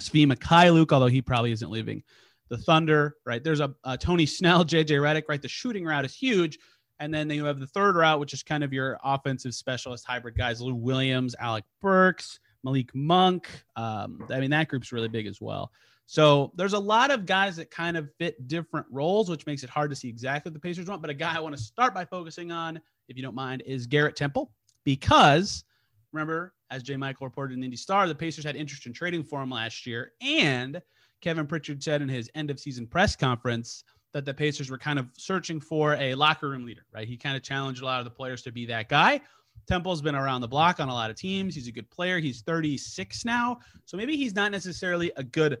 Svi 0.00 0.26
Mykhailiuk, 0.30 0.92
although 0.92 1.06
he 1.06 1.22
probably 1.22 1.52
isn't 1.52 1.70
leaving 1.70 2.02
the 2.48 2.58
Thunder. 2.58 3.16
Right 3.24 3.42
there's 3.42 3.60
a, 3.60 3.74
a 3.84 3.96
Tony 3.96 4.26
Snell, 4.26 4.64
JJ 4.66 4.88
Redick. 4.88 5.24
Right, 5.28 5.40
the 5.40 5.48
shooting 5.48 5.84
route 5.84 6.04
is 6.04 6.14
huge. 6.14 6.58
And 6.98 7.12
then 7.12 7.28
you 7.28 7.44
have 7.44 7.60
the 7.60 7.66
third 7.66 7.94
route, 7.94 8.18
which 8.20 8.32
is 8.32 8.42
kind 8.42 8.64
of 8.64 8.72
your 8.72 8.98
offensive 9.04 9.54
specialist 9.54 10.06
hybrid 10.06 10.36
guys: 10.36 10.60
Lou 10.60 10.74
Williams, 10.74 11.36
Alec 11.38 11.64
Burks, 11.82 12.40
Malik 12.64 12.90
Monk. 12.94 13.48
Um, 13.76 14.26
I 14.30 14.40
mean, 14.40 14.50
that 14.50 14.68
group's 14.68 14.92
really 14.92 15.08
big 15.08 15.26
as 15.26 15.38
well. 15.40 15.70
So 16.06 16.52
there's 16.54 16.72
a 16.72 16.78
lot 16.78 17.10
of 17.10 17.26
guys 17.26 17.56
that 17.56 17.70
kind 17.70 17.96
of 17.96 18.08
fit 18.18 18.46
different 18.46 18.86
roles, 18.90 19.28
which 19.28 19.44
makes 19.46 19.64
it 19.64 19.70
hard 19.70 19.90
to 19.90 19.96
see 19.96 20.08
exactly 20.08 20.50
what 20.50 20.54
the 20.54 20.60
Pacers 20.60 20.86
want. 20.86 21.02
But 21.02 21.10
a 21.10 21.14
guy 21.14 21.36
I 21.36 21.40
want 21.40 21.56
to 21.56 21.62
start 21.62 21.94
by 21.94 22.04
focusing 22.04 22.52
on, 22.52 22.80
if 23.08 23.16
you 23.16 23.22
don't 23.22 23.34
mind, 23.34 23.62
is 23.66 23.86
Garrett 23.86 24.14
Temple, 24.14 24.52
because 24.84 25.64
remember, 26.12 26.54
as 26.70 26.82
Jay 26.82 26.96
Michael 26.96 27.26
reported 27.26 27.58
in 27.58 27.64
Indy 27.64 27.76
Star, 27.76 28.06
the 28.06 28.14
Pacers 28.14 28.44
had 28.44 28.56
interest 28.56 28.86
in 28.86 28.92
trading 28.92 29.24
for 29.24 29.42
him 29.42 29.50
last 29.50 29.86
year, 29.86 30.12
and 30.20 30.80
Kevin 31.20 31.46
Pritchard 31.46 31.82
said 31.82 32.02
in 32.02 32.08
his 32.08 32.30
end 32.34 32.50
of 32.50 32.60
season 32.60 32.86
press 32.86 33.16
conference 33.16 33.82
that 34.12 34.24
the 34.24 34.32
Pacers 34.32 34.70
were 34.70 34.78
kind 34.78 34.98
of 34.98 35.08
searching 35.16 35.60
for 35.60 35.94
a 35.94 36.14
locker 36.14 36.48
room 36.48 36.64
leader, 36.64 36.86
right? 36.94 37.08
He 37.08 37.16
kind 37.16 37.36
of 37.36 37.42
challenged 37.42 37.82
a 37.82 37.84
lot 37.84 37.98
of 37.98 38.04
the 38.04 38.10
players 38.10 38.42
to 38.42 38.52
be 38.52 38.64
that 38.66 38.88
guy. 38.88 39.20
Temple's 39.66 40.00
been 40.00 40.14
around 40.14 40.40
the 40.40 40.48
block 40.48 40.80
on 40.80 40.88
a 40.88 40.94
lot 40.94 41.10
of 41.10 41.16
teams. 41.16 41.54
He's 41.54 41.66
a 41.66 41.72
good 41.72 41.90
player. 41.90 42.18
He's 42.18 42.42
36 42.42 43.24
now. 43.24 43.58
So 43.84 43.96
maybe 43.96 44.16
he's 44.16 44.34
not 44.34 44.52
necessarily 44.52 45.10
a 45.16 45.24
good 45.24 45.58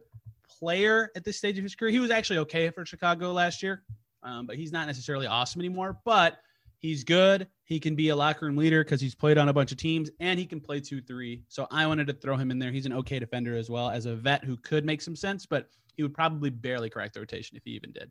player 0.58 1.10
at 1.16 1.24
this 1.24 1.36
stage 1.36 1.58
of 1.58 1.62
his 1.62 1.74
career. 1.74 1.90
He 1.90 2.00
was 2.00 2.10
actually 2.10 2.38
okay 2.40 2.70
for 2.70 2.84
Chicago 2.84 3.32
last 3.32 3.62
year, 3.62 3.82
um, 4.22 4.46
but 4.46 4.56
he's 4.56 4.72
not 4.72 4.86
necessarily 4.86 5.26
awesome 5.26 5.60
anymore. 5.60 5.98
But 6.04 6.38
he's 6.78 7.04
good. 7.04 7.48
He 7.64 7.80
can 7.80 7.94
be 7.94 8.10
a 8.10 8.16
locker 8.16 8.46
room 8.46 8.56
leader 8.56 8.84
because 8.84 9.00
he's 9.00 9.14
played 9.14 9.38
on 9.38 9.48
a 9.48 9.52
bunch 9.52 9.72
of 9.72 9.78
teams 9.78 10.10
and 10.20 10.38
he 10.38 10.46
can 10.46 10.60
play 10.60 10.80
two, 10.80 11.00
three. 11.00 11.42
So 11.48 11.66
I 11.70 11.86
wanted 11.86 12.06
to 12.08 12.12
throw 12.12 12.36
him 12.36 12.50
in 12.50 12.58
there. 12.58 12.70
He's 12.70 12.86
an 12.86 12.92
okay 12.92 13.18
defender 13.18 13.56
as 13.56 13.68
well 13.68 13.90
as 13.90 14.06
a 14.06 14.14
vet 14.14 14.44
who 14.44 14.56
could 14.56 14.84
make 14.84 15.02
some 15.02 15.16
sense, 15.16 15.46
but 15.46 15.68
he 15.96 16.02
would 16.02 16.14
probably 16.14 16.50
barely 16.50 16.90
crack 16.90 17.12
the 17.12 17.20
rotation 17.20 17.56
if 17.56 17.64
he 17.64 17.72
even 17.72 17.92
did. 17.92 18.10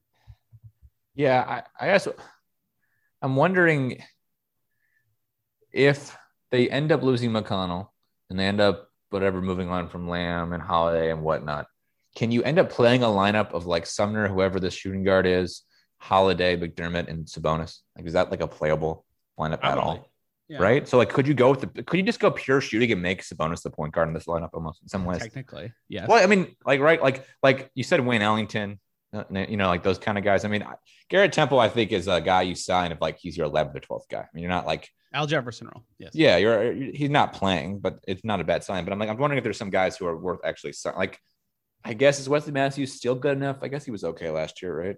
Yeah, 1.13 1.41
I, 1.79 1.85
I 1.85 1.87
guess 1.87 2.07
I'm 3.21 3.35
wondering 3.35 4.03
if 5.71 6.15
they 6.51 6.69
end 6.69 6.91
up 6.91 7.03
losing 7.03 7.31
McConnell 7.31 7.89
and 8.29 8.39
they 8.39 8.45
end 8.45 8.59
up 8.59 8.89
whatever 9.09 9.41
moving 9.41 9.69
on 9.69 9.87
from 9.87 10.09
Lamb 10.09 10.51
and 10.51 10.61
Holiday 10.61 11.11
and 11.11 11.21
whatnot. 11.21 11.67
Can 12.15 12.31
you 12.31 12.43
end 12.43 12.59
up 12.59 12.69
playing 12.69 13.03
a 13.03 13.07
lineup 13.07 13.51
of 13.51 13.65
like 13.65 13.85
Sumner, 13.85 14.27
whoever 14.27 14.59
the 14.59 14.71
shooting 14.71 15.03
guard 15.03 15.25
is, 15.25 15.63
Holiday, 15.97 16.57
McDermott, 16.57 17.09
and 17.09 17.25
Sabonis? 17.25 17.79
Like, 17.95 18.05
is 18.05 18.13
that 18.13 18.31
like 18.31 18.41
a 18.41 18.47
playable 18.47 19.05
lineup 19.37 19.63
at 19.63 19.77
all? 19.77 20.09
Yeah. 20.47 20.59
Right. 20.59 20.87
So, 20.87 20.97
like, 20.97 21.09
could 21.09 21.27
you 21.27 21.33
go 21.33 21.49
with 21.49 21.61
the? 21.61 21.83
Could 21.83 21.97
you 21.97 22.05
just 22.05 22.19
go 22.19 22.29
pure 22.29 22.61
shooting 22.61 22.91
and 22.91 23.01
make 23.01 23.23
Sabonis 23.23 23.63
the 23.63 23.71
point 23.71 23.93
guard 23.93 24.07
in 24.07 24.13
this 24.13 24.25
lineup 24.25 24.51
almost 24.53 24.81
in 24.83 24.87
some 24.87 25.03
ways? 25.03 25.19
Technically, 25.19 25.73
yeah. 25.89 26.05
Well, 26.07 26.23
I 26.23 26.27
mean, 26.27 26.55
like, 26.65 26.79
right, 26.79 27.01
like, 27.01 27.25
like 27.41 27.71
you 27.73 27.83
said, 27.83 27.99
Wayne 28.05 28.21
Ellington, 28.21 28.79
uh, 29.11 29.23
you 29.31 29.57
know, 29.57 29.67
like 29.67 29.81
those 29.81 29.97
kind 29.97 30.19
of 30.19 30.23
guys. 30.23 30.45
I 30.45 30.47
mean, 30.47 30.63
Garrett 31.09 31.33
Temple, 31.33 31.59
I 31.59 31.67
think, 31.67 31.91
is 31.91 32.07
a 32.07 32.21
guy 32.21 32.43
you 32.43 32.53
sign 32.53 32.91
if 32.91 33.01
like 33.01 33.17
he's 33.17 33.35
your 33.35 33.49
11th 33.49 33.75
or 33.75 33.79
12th 33.79 34.09
guy. 34.09 34.19
I 34.19 34.27
mean, 34.33 34.43
you're 34.43 34.51
not 34.51 34.67
like, 34.67 34.87
Al 35.13 35.25
Jefferson 35.25 35.67
role. 35.73 35.83
Yes. 35.97 36.11
yeah, 36.13 36.37
you're 36.37 36.73
he's 36.73 37.09
not 37.09 37.33
playing, 37.33 37.79
but 37.79 37.99
it's 38.07 38.23
not 38.23 38.39
a 38.39 38.43
bad 38.43 38.63
sign. 38.63 38.83
But 38.85 38.93
I'm 38.93 38.99
like, 38.99 39.09
I'm 39.09 39.17
wondering 39.17 39.39
if 39.39 39.43
there's 39.43 39.57
some 39.57 39.69
guys 39.71 39.97
who 39.97 40.05
are 40.05 40.15
worth 40.17 40.39
actually 40.45 40.73
sign- 40.73 40.95
like. 40.95 41.19
I 41.87 41.93
guess 41.93 42.19
is 42.19 42.27
Wesley 42.27 42.51
Matthews 42.51 42.91
still 42.93 43.13
good 43.15 43.37
enough? 43.37 43.57
I 43.61 43.67
guess 43.67 43.85
he 43.85 43.91
was 43.91 44.03
okay 44.03 44.29
last 44.31 44.61
year, 44.61 44.75
right? 44.87 44.97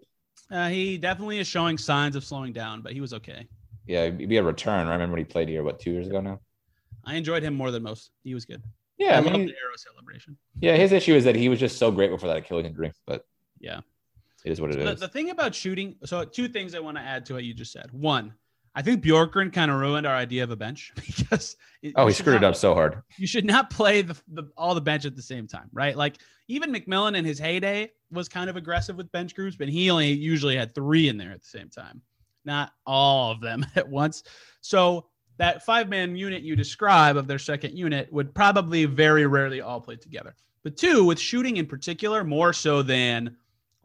Uh, 0.50 0.70
he 0.70 0.98
definitely 0.98 1.40
is 1.40 1.48
showing 1.48 1.78
signs 1.78 2.16
of 2.16 2.24
slowing 2.24 2.54
down, 2.54 2.82
but 2.82 2.94
he 2.94 3.02
was 3.02 3.14
okay. 3.14 3.46
Yeah, 3.86 4.04
it'd 4.06 4.30
be 4.30 4.38
a 4.38 4.44
return. 4.44 4.88
I 4.88 4.94
remember 4.94 5.14
when 5.14 5.20
he 5.20 5.26
played 5.26 5.50
here, 5.50 5.64
what 5.64 5.80
two 5.80 5.92
years 5.92 6.08
ago 6.08 6.22
now? 6.22 6.40
I 7.04 7.16
enjoyed 7.16 7.44
him 7.44 7.54
more 7.56 7.72
than 7.72 7.84
most. 7.84 8.12
He 8.24 8.34
was 8.34 8.46
good. 8.46 8.64
Yeah, 8.98 9.16
I 9.16 9.18
I 9.18 9.22
mean, 9.22 9.34
the 9.34 9.52
arrow 9.52 9.76
celebration. 9.78 10.38
yeah. 10.62 10.76
His 10.76 10.92
issue 10.94 11.14
is 11.14 11.26
that 11.26 11.36
he 11.36 11.50
was 11.50 11.60
just 11.60 11.78
so 11.78 11.92
great 11.92 12.10
before 12.10 12.30
that 12.30 12.38
Achilles 12.38 12.66
injury, 12.66 12.92
but 13.06 13.26
Yeah. 13.60 13.82
it 14.46 14.52
is 14.52 14.60
what 14.62 14.72
it 14.72 14.80
The, 14.80 14.94
is. 14.94 15.00
the 15.00 15.08
thing 15.10 15.30
about 15.30 15.54
shooting, 15.54 15.96
so 16.06 16.24
two 16.24 16.48
things 16.48 16.74
I 16.74 16.80
want 16.80 16.98
to 16.98 17.04
add 17.04 17.26
to 17.28 17.34
what 17.34 17.44
you 17.44 17.54
just 17.54 17.72
said. 17.74 17.92
One, 17.92 18.34
I 18.78 18.84
think 18.84 19.04
Bjorkgren 19.04 19.52
kind 19.52 19.72
of 19.72 19.80
ruined 19.80 20.06
our 20.06 20.16
idea 20.16 20.44
of 20.44 20.52
a 20.52 20.56
bench 20.56 20.94
because 20.96 21.58
it- 21.82 21.94
oh, 21.96 22.06
he 22.06 22.14
screwed 22.14 22.36
it 22.36 22.44
up 22.44 22.56
so 22.56 22.76
hard. 22.76 23.02
You 23.18 23.26
should 23.26 23.44
not 23.44 23.72
play 23.72 24.04
the, 24.04 24.16
the 24.28 24.44
all 24.56 24.76
the 24.76 24.82
bench 24.82 25.06
at 25.06 25.16
the 25.16 25.22
same 25.24 25.48
time, 25.48 25.68
right? 25.74 25.98
Like 25.98 26.20
even 26.48 26.72
McMillan 26.72 27.18
in 27.18 27.26
his 27.26 27.40
heyday 27.40 27.92
was 28.12 28.30
kind 28.30 28.52
of 28.52 28.56
aggressive 28.56 28.96
with 28.96 29.12
bench 29.12 29.34
groups, 29.34 29.56
but 29.58 29.68
he 29.68 29.90
only 29.90 30.12
usually 30.12 30.56
had 30.56 30.76
three 30.76 31.10
in 31.10 31.18
there 31.18 31.32
at 31.32 31.42
the 31.42 31.48
same 31.48 31.70
time, 31.70 32.04
not 32.46 32.72
all 32.86 33.32
of 33.32 33.42
them 33.42 33.66
at 33.76 33.90
once. 33.90 34.22
So 34.62 35.08
that 35.38 35.66
five 35.66 35.90
man 35.90 36.16
unit 36.16 36.44
you 36.44 36.56
describe 36.56 37.18
of 37.18 37.26
their 37.26 37.40
second 37.40 37.76
unit 37.76 38.14
would 38.14 38.36
probably 38.36 38.86
very 38.86 39.26
rarely 39.26 39.60
all 39.60 39.82
play 39.82 39.96
together. 39.96 40.36
But 40.64 40.78
two, 40.78 41.04
with 41.04 41.20
shooting 41.20 41.58
in 41.58 41.66
particular, 41.66 42.24
more 42.24 42.54
so 42.54 42.84
than 42.84 43.38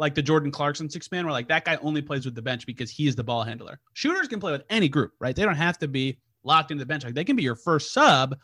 like 0.02 0.16
the 0.16 0.22
Jordan 0.22 0.50
Clarkson 0.50 0.90
six 0.90 1.10
man, 1.12 1.24
where 1.24 1.32
like 1.32 1.46
that 1.46 1.64
guy 1.64 1.76
only 1.76 2.02
plays 2.02 2.24
with 2.24 2.34
the 2.34 2.42
bench 2.42 2.66
because 2.66 2.90
he 2.90 3.06
is 3.06 3.14
the 3.14 3.22
ball 3.22 3.44
handler. 3.44 3.78
Shooters 3.94 4.26
can 4.26 4.40
play 4.40 4.50
with 4.50 4.64
any 4.68 4.88
group, 4.88 5.12
right? 5.20 5.34
They 5.34 5.44
don't 5.44 5.54
have 5.54 5.78
to 5.78 5.86
be 5.86 6.18
locked 6.42 6.72
into 6.72 6.82
the 6.82 6.86
bench. 6.86 7.04
Like 7.04 7.14
they 7.14 7.22
can 7.22 7.36
be 7.36 7.44
your 7.44 7.54
first 7.54 7.92
sub 7.92 8.36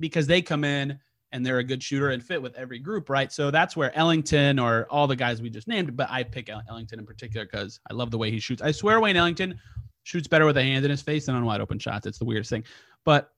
because 0.00 0.26
they 0.26 0.42
come 0.42 0.64
in 0.64 0.98
and 1.30 1.46
they're 1.46 1.58
a 1.58 1.64
good 1.64 1.80
shooter 1.80 2.10
and 2.10 2.20
fit 2.20 2.42
with 2.42 2.56
every 2.56 2.80
group, 2.80 3.08
right? 3.08 3.30
So 3.30 3.52
that's 3.52 3.76
where 3.76 3.96
Ellington 3.96 4.58
or 4.58 4.88
all 4.90 5.06
the 5.06 5.14
guys 5.14 5.40
we 5.40 5.48
just 5.48 5.68
named, 5.68 5.96
but 5.96 6.10
I 6.10 6.24
pick 6.24 6.50
Ellington 6.50 6.98
in 6.98 7.06
particular 7.06 7.46
because 7.46 7.78
I 7.88 7.94
love 7.94 8.10
the 8.10 8.18
way 8.18 8.32
he 8.32 8.40
shoots. 8.40 8.60
I 8.60 8.72
swear 8.72 9.00
Wayne 9.00 9.16
Ellington 9.16 9.60
shoots 10.02 10.26
better 10.26 10.44
with 10.44 10.56
a 10.56 10.62
hand 10.62 10.84
in 10.84 10.90
his 10.90 11.02
face 11.02 11.26
than 11.26 11.36
on 11.36 11.44
wide 11.44 11.60
open 11.60 11.78
shots. 11.78 12.06
It's 12.06 12.18
the 12.18 12.24
weirdest 12.24 12.50
thing. 12.50 12.64
But 13.04 13.30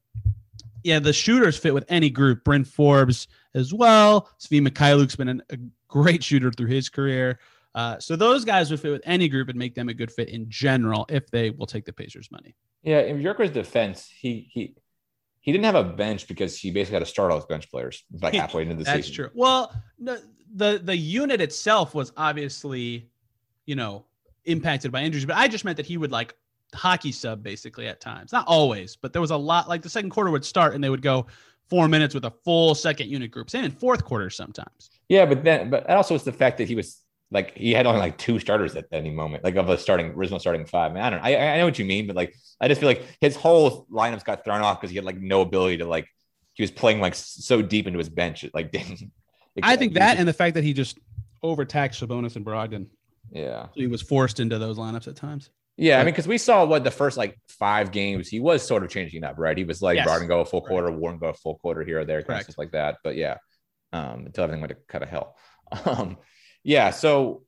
yeah, 0.85 1.01
the 1.01 1.13
shooters 1.13 1.59
fit 1.59 1.75
with 1.75 1.85
any 1.91 2.09
group. 2.09 2.45
Bryn 2.45 2.65
Forbes 2.65 3.29
as 3.55 3.75
well. 3.75 4.31
Svi 4.41 4.67
Mykhailiuk's 4.67 5.17
been 5.17 5.29
an, 5.29 5.43
a 5.51 5.59
great 5.89 6.23
shooter 6.23 6.51
through 6.51 6.69
his 6.69 6.89
career. 6.89 7.39
Uh, 7.75 7.99
so 7.99 8.17
those 8.17 8.45
guys 8.45 8.71
would 8.71 8.81
fit 8.81 8.91
with 8.91 9.03
any 9.05 9.29
group 9.29 9.49
and 9.49 9.59
make 9.59 9.75
them 9.75 9.89
a 9.89 9.95
good 9.95 10.11
fit 10.11 10.29
in 10.29 10.49
general 10.49 11.07
if 11.09 11.31
they 11.31 11.51
will 11.51 11.67
take 11.67 11.85
the 11.85 11.93
Pacers' 11.93 12.31
money. 12.31 12.55
Yeah, 12.83 13.01
in 13.01 13.19
Bjork's 13.19 13.51
defense, 13.51 14.11
he 14.21 14.49
he 14.53 14.75
he 15.41 15.53
didn't 15.53 15.65
have 15.65 15.75
a 15.75 15.85
bench 15.85 16.29
because 16.29 16.59
he 16.59 16.71
basically 16.71 16.95
had 16.95 17.05
to 17.05 17.11
start 17.11 17.31
all 17.31 17.39
his 17.39 17.47
bench 17.47 17.71
players 17.71 18.05
like 18.21 18.35
halfway 18.43 18.63
into 18.63 18.75
the 18.75 18.85
That's 18.85 19.07
season. 19.07 19.25
That's 19.25 19.33
true. 19.33 19.41
Well, 19.41 19.73
the, 19.99 20.23
the 20.55 20.81
the 20.83 20.97
unit 20.97 21.41
itself 21.41 21.95
was 21.95 22.13
obviously, 22.17 23.11
you 23.67 23.77
know, 23.77 24.07
impacted 24.45 24.93
by 24.93 25.03
injuries, 25.03 25.27
but 25.27 25.37
I 25.37 25.49
just 25.49 25.65
meant 25.65 25.77
that 25.77 25.87
he 25.87 25.97
would 25.97 26.13
like 26.13 26.35
hockey 26.75 27.13
sub 27.13 27.43
basically 27.43 27.87
at 27.87 28.01
times. 28.01 28.33
Not 28.33 28.47
always, 28.47 28.97
but 28.97 29.13
there 29.13 29.23
was 29.23 29.31
a 29.31 29.37
lot 29.37 29.69
like 29.69 29.83
the 29.83 29.89
second 29.89 30.11
quarter 30.11 30.31
would 30.31 30.45
start 30.45 30.75
and 30.75 30.83
they 30.83 30.91
would 30.91 31.03
go 31.03 31.27
four 31.69 31.89
minutes 31.89 32.15
with 32.15 32.25
a 32.25 32.31
full 32.45 32.75
second 32.75 33.09
unit 33.09 33.31
group. 33.31 33.51
Same 33.51 33.65
in 33.65 33.71
fourth 33.71 34.05
quarter 34.05 34.31
sometimes. 34.31 34.91
Yeah, 35.09 35.27
but 35.27 35.45
then 35.45 35.71
but 35.71 35.89
also 35.89 36.15
it's 36.15 36.25
the 36.25 36.33
fact 36.33 36.59
that 36.59 36.69
he 36.69 36.75
was 36.75 37.01
like 37.31 37.57
he 37.57 37.73
had 37.73 37.87
only 37.87 38.01
like 38.01 38.17
two 38.19 38.39
starters 38.39 38.75
at 38.77 38.87
any 38.93 39.11
moment, 39.11 39.45
like 39.45 39.57
of 39.57 39.69
a 39.69 39.77
starting 39.79 40.09
original 40.13 40.39
starting 40.41 40.65
five. 40.67 40.93
Man, 40.93 41.03
I 41.03 41.11
don't 41.11 41.19
know. 41.23 41.29
I, 41.29 41.55
I 41.55 41.59
know 41.59 41.65
what 41.67 41.79
you 41.79 41.85
mean, 41.85 42.07
but 42.07 42.17
like 42.17 42.35
I 42.61 42.69
just 42.69 42.81
feel 42.81 42.89
like 42.89 43.05
his 43.21 43.37
whole 43.37 43.87
lineups 43.93 44.25
got 44.25 44.45
thrown 44.45 44.63
off 44.63 44.81
because 44.81 44.91
he 44.91 44.97
had 44.97 45.05
like 45.05 45.19
no 45.21 45.43
ability 45.43 45.79
to 45.79 45.85
like 45.85 46.09
he 46.55 46.63
was 46.63 46.71
playing 46.71 47.01
like 47.01 47.15
so 47.15 47.61
deep 47.63 47.87
into 47.87 47.99
his 47.99 48.09
bench. 48.09 48.45
It 48.45 48.53
like 48.55 48.73
didn't. 48.73 49.13
I 49.63 49.77
think 49.77 49.95
that 49.95 50.19
and 50.19 50.27
the 50.29 50.33
fact 50.33 50.55
that 50.55 50.65
he 50.65 50.73
just 50.73 50.99
overtaxed 51.43 52.01
Sabonis 52.03 52.37
and 52.37 52.45
Brogdon. 52.47 52.87
yeah. 53.31 53.65
So 53.67 53.73
he 53.81 53.87
was 53.87 54.03
forced 54.03 54.41
into 54.41 54.59
those 54.59 54.79
lineups 54.79 55.09
at 55.09 55.17
times. 55.17 55.51
Yeah, 55.77 55.97
I 56.01 56.05
mean, 56.05 56.13
because 56.13 56.27
we 56.27 56.39
saw 56.39 56.65
what 56.65 56.83
the 56.83 56.91
first 56.91 57.17
like 57.17 57.39
five 57.49 57.93
games, 57.93 58.29
he 58.29 58.41
was 58.41 58.67
sort 58.67 58.83
of 58.83 58.91
changing 58.91 59.23
up, 59.23 59.37
right? 59.39 59.57
He 59.57 59.63
was 59.63 59.81
like 59.81 59.95
Yes. 59.97 60.09
Brogdon 60.09 60.27
go 60.27 60.41
a 60.41 60.45
full 60.45 60.61
Right. 60.63 60.69
quarter, 60.69 60.91
Warren 60.91 61.19
go 61.19 61.29
a 61.29 61.35
full 61.35 61.57
quarter 61.59 61.85
here 61.85 62.01
or 62.01 62.05
there, 62.05 62.17
kind 62.19 62.23
of 62.23 62.27
Correct. 62.29 62.45
stuff 62.47 62.59
like 62.59 62.73
that. 62.73 62.97
But 63.05 63.15
yeah, 63.15 63.37
um, 63.93 64.27
until 64.27 64.43
everything 64.45 64.61
went 64.61 64.73
to 64.73 64.79
cut 64.89 65.03
of 65.03 65.09
hell. 65.09 65.37
Um, 65.85 66.17
yeah. 66.69 66.91
So 66.91 67.43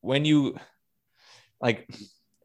when 0.00 0.24
you 0.24 0.56
like, 1.60 1.90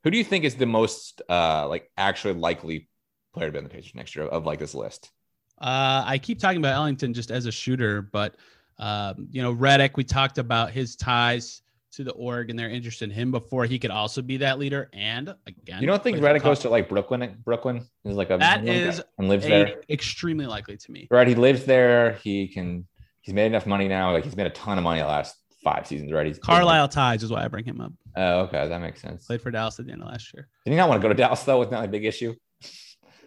who 0.03 0.09
do 0.09 0.17
you 0.17 0.23
think 0.23 0.43
is 0.43 0.55
the 0.55 0.65
most 0.65 1.21
uh 1.29 1.67
like 1.67 1.89
actually 1.97 2.33
likely 2.33 2.89
player 3.33 3.47
to 3.47 3.51
be 3.51 3.57
on 3.59 3.63
the 3.63 3.69
Pacers 3.69 3.93
next 3.93 4.15
year 4.15 4.25
of 4.25 4.45
like 4.45 4.59
this 4.59 4.73
list? 4.73 5.11
Uh, 5.61 6.03
I 6.05 6.17
keep 6.17 6.39
talking 6.39 6.57
about 6.57 6.73
Ellington 6.73 7.13
just 7.13 7.31
as 7.31 7.45
a 7.45 7.51
shooter, 7.51 8.01
but 8.01 8.35
um, 8.79 9.27
you 9.29 9.41
know, 9.43 9.53
Redick, 9.53 9.91
we 9.97 10.03
talked 10.03 10.37
about 10.37 10.71
his 10.71 10.95
ties 10.95 11.61
to 11.91 12.03
the 12.03 12.11
org 12.13 12.49
and 12.49 12.57
they're 12.57 12.69
interested 12.69 13.09
in 13.09 13.15
him 13.15 13.29
before 13.29 13.65
he 13.65 13.77
could 13.77 13.91
also 13.91 14.21
be 14.21 14.37
that 14.37 14.57
leader. 14.57 14.89
And 14.93 15.35
again, 15.47 15.81
You 15.81 15.87
don't 15.87 16.01
think 16.01 16.17
Redick 16.19 16.43
goes 16.43 16.59
to 16.59 16.69
like 16.69 16.87
Brooklyn? 16.89 17.37
Brooklyn 17.43 17.85
is 18.05 18.15
like 18.15 18.29
a 18.31 18.37
That 18.37 18.65
is 18.65 19.01
and 19.17 19.27
lives 19.29 19.45
there. 19.45 19.81
extremely 19.89 20.45
likely 20.47 20.77
to 20.77 20.91
me. 20.91 21.07
Right, 21.11 21.27
he 21.27 21.35
lives 21.35 21.65
there. 21.65 22.13
He 22.23 22.47
can. 22.47 22.87
He's 23.21 23.35
made 23.35 23.47
enough 23.47 23.67
money 23.67 23.87
now. 23.87 24.13
Like 24.13 24.23
he's 24.23 24.35
made 24.37 24.47
a 24.47 24.51
ton 24.51 24.77
of 24.77 24.83
money 24.83 25.01
the 25.01 25.07
last 25.07 25.35
five 25.63 25.87
seasons. 25.87 26.11
Right, 26.11 26.25
he's 26.25 26.39
Carlisle 26.39 26.89
Tides 26.89 27.23
is 27.23 27.31
why 27.31 27.43
I 27.43 27.47
bring 27.47 27.65
him 27.65 27.81
up. 27.81 27.91
Oh, 28.15 28.39
okay, 28.41 28.67
that 28.67 28.81
makes 28.81 29.01
sense. 29.01 29.25
Played 29.25 29.41
for 29.41 29.51
Dallas 29.51 29.79
at 29.79 29.85
the 29.85 29.91
end 29.91 30.01
of 30.01 30.07
last 30.07 30.33
year. 30.33 30.47
Did 30.65 30.71
he 30.71 30.77
not 30.77 30.89
want 30.89 31.01
to 31.01 31.05
go 31.05 31.09
to 31.09 31.15
Dallas 31.15 31.43
though? 31.43 31.59
Was 31.59 31.71
not 31.71 31.85
a 31.85 31.87
big 31.87 32.05
issue. 32.05 32.35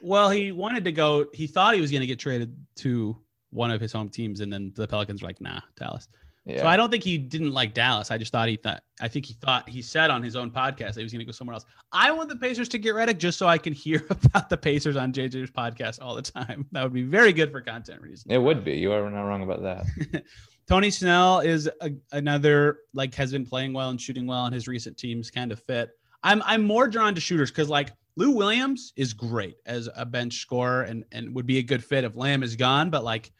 Well, 0.01 0.31
he 0.31 0.53
wanted 0.53 0.85
to 0.85 0.93
go. 0.93 1.27
He 1.33 1.47
thought 1.47 1.75
he 1.75 1.81
was 1.81 1.91
going 1.91 2.01
to 2.01 2.07
get 2.07 2.19
traded 2.19 2.57
to 2.77 3.17
one 3.51 3.71
of 3.71 3.81
his 3.81 3.93
home 3.93 4.09
teams, 4.09 4.41
and 4.41 4.53
then 4.53 4.73
the 4.75 4.89
Pelicans 4.89 5.23
were 5.23 5.29
like, 5.29 5.41
"Nah, 5.41 5.61
Dallas." 5.77 6.09
Yeah, 6.45 6.63
So 6.63 6.67
I 6.67 6.77
don't 6.77 6.91
think 6.91 7.05
he 7.05 7.19
didn't 7.19 7.53
like 7.53 7.73
Dallas. 7.73 8.11
I 8.11 8.19
just 8.19 8.33
thought 8.33 8.49
he 8.49 8.57
thought. 8.57 8.83
I 9.01 9.07
think 9.07 9.27
he 9.27 9.35
thought 9.35 9.69
he 9.69 9.81
said 9.81 10.11
on 10.11 10.25
his 10.25 10.35
own 10.35 10.51
podcast 10.51 10.95
that 10.95 10.97
he 10.97 11.03
was 11.05 11.13
going 11.13 11.21
to 11.21 11.25
go 11.25 11.31
somewhere 11.31 11.55
else. 11.55 11.65
I 11.93 12.11
want 12.11 12.29
the 12.29 12.35
Pacers 12.37 12.69
to 12.71 12.79
get 12.79 12.97
Redick 12.97 13.19
just 13.19 13.39
so 13.39 13.47
I 13.47 13.59
can 13.59 13.73
hear 13.85 14.05
about 14.11 14.51
the 14.51 14.57
Pacers 14.57 14.97
on 14.97 15.13
JJ's 15.13 15.53
podcast 15.53 15.99
all 16.03 16.17
the 16.17 16.23
time. 16.23 16.67
That 16.73 16.83
would 16.83 16.93
be 16.93 17.05
very 17.05 17.33
good 17.33 17.53
for 17.53 17.61
content 17.61 18.01
reasons. 18.03 18.27
it 18.29 18.39
would 18.39 18.65
be. 18.65 18.73
You 18.73 18.91
are 18.93 19.09
not 19.09 19.23
wrong 19.23 19.45
about 19.45 19.63
that. 19.63 20.25
Tony 20.67 20.91
Snell 20.91 21.41
is 21.41 21.69
a, 21.81 21.91
another 22.13 22.79
like 22.95 23.15
has 23.15 23.33
been 23.33 23.47
playing 23.47 23.73
well 23.73 23.91
and 23.91 24.01
shooting 24.01 24.27
well, 24.27 24.47
and 24.47 24.55
his 24.55 24.69
recent 24.69 24.97
teams 24.97 25.31
kind 25.31 25.53
of 25.53 25.61
fit. 25.61 25.91
I'm 26.23 26.43
I'm 26.45 26.63
more 26.63 26.89
drawn 26.89 27.15
to 27.15 27.21
shooters 27.21 27.51
because 27.51 27.69
like 27.69 27.91
Lou 28.17 28.31
Williams 28.31 28.93
is 28.97 29.13
great 29.13 29.57
as 29.67 29.89
a 29.97 30.07
bench 30.07 30.39
scorer 30.39 30.83
and 30.83 31.05
and 31.13 31.35
would 31.35 31.47
be 31.47 31.59
a 31.59 31.63
good 31.63 31.85
fit 31.85 32.05
if 32.05 32.17
Lamb 32.17 32.43
is 32.43 32.57
gone, 32.57 32.91
but 32.91 33.05
like 33.05 33.33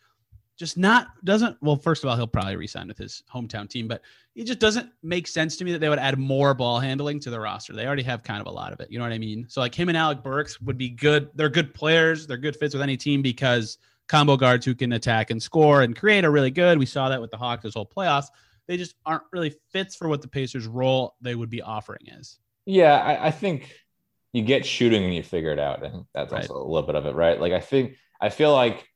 just 0.59 0.77
not 0.77 1.09
doesn't 1.25 1.57
well 1.63 1.77
first 1.77 2.05
of 2.05 2.11
all 2.11 2.17
he'll 2.17 2.27
probably 2.27 2.57
resign 2.57 2.87
with 2.87 2.99
his 2.99 3.23
hometown 3.33 3.69
team 3.69 3.89
but 3.89 4.03
it 4.35 4.45
just 4.45 4.59
doesn't 4.59 4.91
make 5.03 5.27
sense 5.27 5.57
to 5.57 5.65
me 5.65 5.73
that 5.73 5.81
they 5.81 5.89
would 5.89 5.99
add 5.99 6.19
more 6.19 6.55
ball 6.55 6.79
handling 6.79 7.19
to 7.19 7.31
the 7.31 7.41
roster 7.41 7.73
they 7.73 7.87
already 7.87 8.03
have 8.03 8.23
kind 8.23 8.41
of 8.41 8.47
a 8.47 8.51
lot 8.51 8.73
of 8.73 8.79
it 8.79 8.91
you 8.91 8.99
know 8.99 9.05
what 9.05 9.13
i 9.13 9.19
mean 9.19 9.47
so 9.49 9.61
like 9.61 9.75
him 9.75 9.89
and 9.89 9.97
alec 9.99 10.23
burks 10.23 10.61
would 10.61 10.77
be 10.77 10.91
good 10.91 11.31
they're 11.35 11.49
good 11.49 11.75
players 11.75 12.27
they're 12.27 12.37
good 12.37 12.55
fits 12.55 12.75
with 12.75 12.83
any 12.83 12.97
team 12.97 13.23
because 13.23 13.79
combo 14.13 14.37
guards 14.37 14.67
who 14.67 14.75
can 14.75 14.93
attack 14.93 15.31
and 15.31 15.43
score 15.43 15.81
and 15.83 15.97
create 15.97 16.25
are 16.25 16.31
really 16.31 16.51
good 16.51 16.79
we 16.79 16.85
saw 16.87 17.09
that 17.09 17.21
with 17.21 17.31
the 17.31 17.37
hawks 17.37 17.63
this 17.63 17.73
whole 17.75 17.87
playoffs 17.97 18.27
they 18.69 18.77
just 18.77 18.95
aren't 19.07 19.23
really 19.33 19.55
fits 19.73 19.97
for 19.97 20.07
what 20.09 20.21
the 20.21 20.29
pacers 20.29 20.67
role 20.67 21.15
they 21.23 21.35
would 21.35 21.51
be 21.51 21.63
offering 21.63 22.07
is 22.19 22.39
yeah, 22.67 22.95
I, 22.95 23.27
I 23.27 23.31
think 23.33 23.75
you 24.33 24.43
get 24.43 24.65
shooting 24.65 25.03
and 25.03 25.13
you 25.13 25.23
figure 25.25 25.51
it 25.51 25.59
out. 25.59 25.85
and 25.85 26.05
that's 26.15 26.31
Right. 26.33 26.43
also 26.49 26.63
a 26.63 26.69
little 26.73 26.87
bit 26.87 26.95
of 26.95 27.07
it, 27.07 27.15
right? 27.17 27.41
Like 27.41 27.53
I 27.53 27.59
think 27.59 27.97
I 28.21 28.29
feel 28.29 28.53
like 28.53 28.87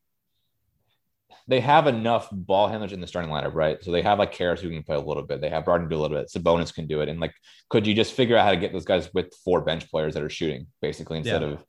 they 1.49 1.61
have 1.61 1.87
enough 1.89 2.29
ball 2.31 2.69
handlers 2.69 2.93
in 2.93 3.01
the 3.01 3.07
starting 3.09 3.31
lineup, 3.31 3.55
right? 3.55 3.83
So 3.83 3.91
they 3.91 4.03
have 4.03 4.19
like 4.21 4.33
Caris 4.33 4.61
who 4.61 4.71
can 4.71 4.83
play 4.85 4.97
a 4.97 5.01
little 5.01 5.23
bit. 5.25 5.41
They 5.41 5.49
have 5.51 5.65
Barton 5.65 5.89
do 5.89 5.97
a 5.97 6.01
little 6.01 6.17
bit. 6.17 6.29
Sabonis 6.29 6.73
can 6.75 6.87
do 6.87 7.01
it. 7.01 7.09
And 7.09 7.19
like, 7.21 7.35
could 7.69 7.87
you 7.87 7.95
just 7.95 8.13
figure 8.13 8.37
out 8.37 8.45
how 8.45 8.51
to 8.53 8.57
get 8.57 8.73
those 8.73 8.85
guys 8.85 9.13
with 9.15 9.33
four 9.45 9.61
bench 9.63 9.91
players 9.91 10.15
that 10.15 10.23
are 10.23 10.31
shooting 10.31 10.67
basically 10.81 11.19
instead 11.19 11.43
Yeah. 11.43 11.49
of 11.49 11.65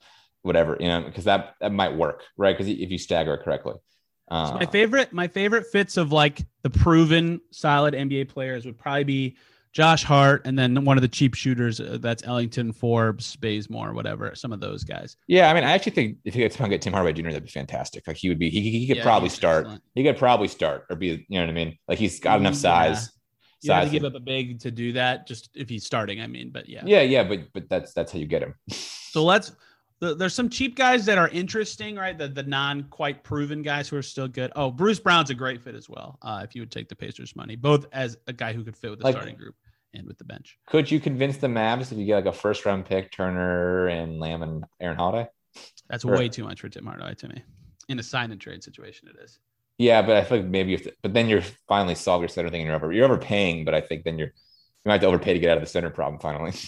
whatever, 0.47 0.77
you 0.79 0.87
know, 0.87 1.03
because 1.03 1.25
that 1.25 1.55
that 1.61 1.71
might 1.71 1.95
work, 1.95 2.23
right? 2.37 2.57
Because 2.57 2.67
if 2.71 2.89
you 2.89 2.97
stagger 2.97 3.35
it 3.35 3.43
correctly. 3.43 3.75
Uh, 4.29 4.47
So 4.49 4.53
my 4.55 4.65
favorite, 4.65 5.13
my 5.13 5.27
favorite 5.27 5.67
fits 5.67 5.95
of 5.97 6.11
like 6.11 6.45
the 6.63 6.69
proven 6.69 7.39
solid 7.51 7.93
NBA 7.93 8.29
players 8.29 8.65
would 8.65 8.77
probably 8.77 9.03
be 9.03 9.37
Josh 9.73 10.03
Hart, 10.03 10.41
and 10.45 10.57
then 10.57 10.83
one 10.85 10.97
of 10.97 11.01
the 11.03 11.07
cheap 11.07 11.35
shooters 11.35 11.79
uh, 11.79 11.97
that's 12.01 12.23
Ellington, 12.23 12.73
Forbes, 12.73 13.35
Bazemore, 13.35 13.93
whatever. 13.93 14.33
Some 14.33 14.51
of 14.51 14.59
those 14.59 14.83
guys. 14.83 15.17
Yeah, 15.27 15.51
I 15.51 15.53
mean, 15.53 15.63
I 15.63 15.71
actually 15.73 15.91
think 15.91 16.17
if 16.25 16.35
you 16.35 16.43
could 16.43 16.51
somehow 16.53 16.69
get 16.69 16.81
Tim 16.81 16.93
Hardaway 16.93 17.13
Jr., 17.13 17.29
that'd 17.29 17.43
be 17.43 17.49
fantastic. 17.49 18.07
Like 18.07 18.17
he 18.17 18.27
would 18.29 18.39
be, 18.39 18.49
he, 18.49 18.61
he 18.71 18.87
could 18.87 18.97
Yeah, 18.97 19.03
probably 19.03 19.29
start. 19.29 19.65
excellent. 19.65 19.83
He 19.93 20.03
could 20.03 20.17
probably 20.17 20.47
start 20.47 20.85
or 20.89 20.95
be, 20.95 21.07
you 21.29 21.39
know 21.39 21.41
what 21.41 21.49
I 21.49 21.53
mean? 21.53 21.77
Like 21.87 21.99
he's 21.99 22.19
got 22.19 22.39
enough 22.39 22.53
Yeah. 22.55 22.59
size. 22.59 23.11
You 23.61 23.71
have 23.71 23.83
to 23.83 23.89
size. 23.89 23.91
give 23.91 24.03
up 24.03 24.15
a 24.15 24.19
big 24.19 24.59
to 24.61 24.71
do 24.71 24.93
that, 24.93 25.27
just 25.27 25.49
if 25.55 25.69
he's 25.69 25.85
starting. 25.85 26.21
I 26.21 26.27
mean, 26.27 26.49
but 26.51 26.67
yeah. 26.67 26.81
Yeah, 26.85 27.01
yeah, 27.01 27.23
but 27.23 27.41
but 27.53 27.69
that's 27.69 27.93
that's 27.93 28.11
how 28.11 28.19
you 28.19 28.25
get 28.25 28.41
him. 28.43 28.55
So 28.69 29.23
let's. 29.23 29.51
The, 29.99 30.13
there's 30.13 30.35
some 30.35 30.49
cheap 30.49 30.75
guys 30.75 31.05
that 31.07 31.17
are 31.17 31.27
interesting, 31.29 31.95
right? 31.95 32.15
The 32.17 32.27
the 32.27 32.43
non 32.43 32.83
quite 32.83 33.23
proven 33.23 33.63
guys 33.63 33.89
who 33.89 33.97
are 33.97 34.03
still 34.03 34.27
good. 34.27 34.51
Oh, 34.55 34.69
Bruce 34.69 34.99
Brown's 34.99 35.29
a 35.31 35.33
great 35.33 35.61
fit 35.61 35.73
as 35.75 35.89
well. 35.89 36.19
Uh, 36.21 36.41
if 36.43 36.53
you 36.55 36.61
would 36.61 36.71
take 36.71 36.87
the 36.87 36.95
Pacers 36.95 37.35
money, 37.35 37.55
both 37.55 37.87
as 37.91 38.17
a 38.27 38.33
guy 38.33 38.53
who 38.53 38.63
could 38.63 38.77
fit 38.77 38.91
with 38.91 38.99
the 38.99 39.05
Like- 39.05 39.15
starting 39.15 39.35
group 39.35 39.55
and 39.93 40.05
with 40.05 40.17
the 40.19 40.23
bench. 40.23 40.59
Could 40.67 40.91
you 40.91 40.99
convince 40.99 41.37
the 41.37 41.47
Mavs 41.47 41.91
if 41.91 41.97
you 41.97 42.05
get 42.05 42.15
like 42.17 42.25
a 42.25 42.31
first 42.37 42.65
round 42.65 42.85
pick, 42.85 43.11
Turner 43.11 43.87
and 43.87 44.19
Lamb 44.19 44.43
and 44.43 44.65
Aaron 44.79 44.97
Holiday? 44.97 45.29
That's 45.89 46.03
Sure. 46.03 46.15
way 46.15 46.29
too 46.29 46.43
much 46.43 46.61
for 46.61 46.69
Tim 46.69 46.85
Hardaway 46.85 47.15
to 47.15 47.27
me. 47.29 47.41
In 47.89 47.97
a 47.97 48.03
sign 48.03 48.31
and 48.31 48.39
trade 48.39 48.63
situation, 48.63 49.07
it 49.07 49.15
is. 49.23 49.39
Yeah, 49.79 50.01
but 50.03 50.17
I 50.17 50.23
feel 50.23 50.39
like 50.39 50.47
maybe 50.47 50.73
if, 50.73 50.87
but 51.01 51.13
then 51.13 51.29
you're 51.29 51.41
finally 51.67 51.95
solved 51.95 52.21
your 52.21 52.29
center 52.29 52.49
thing 52.49 52.61
and 52.61 52.67
you're 52.67 52.75
over, 52.75 52.91
you're 52.91 53.05
overpaying, 53.05 53.63
but 53.65 53.73
I 53.73 53.81
think 53.81 54.03
then 54.03 54.19
you're, 54.19 54.27
you 54.27 54.33
might 54.85 54.93
have 54.93 55.01
to 55.01 55.07
overpay 55.07 55.33
to 55.33 55.39
get 55.39 55.49
out 55.51 55.57
of 55.57 55.63
the 55.63 55.69
center 55.69 55.89
problem 55.89 56.19
finally. 56.19 56.51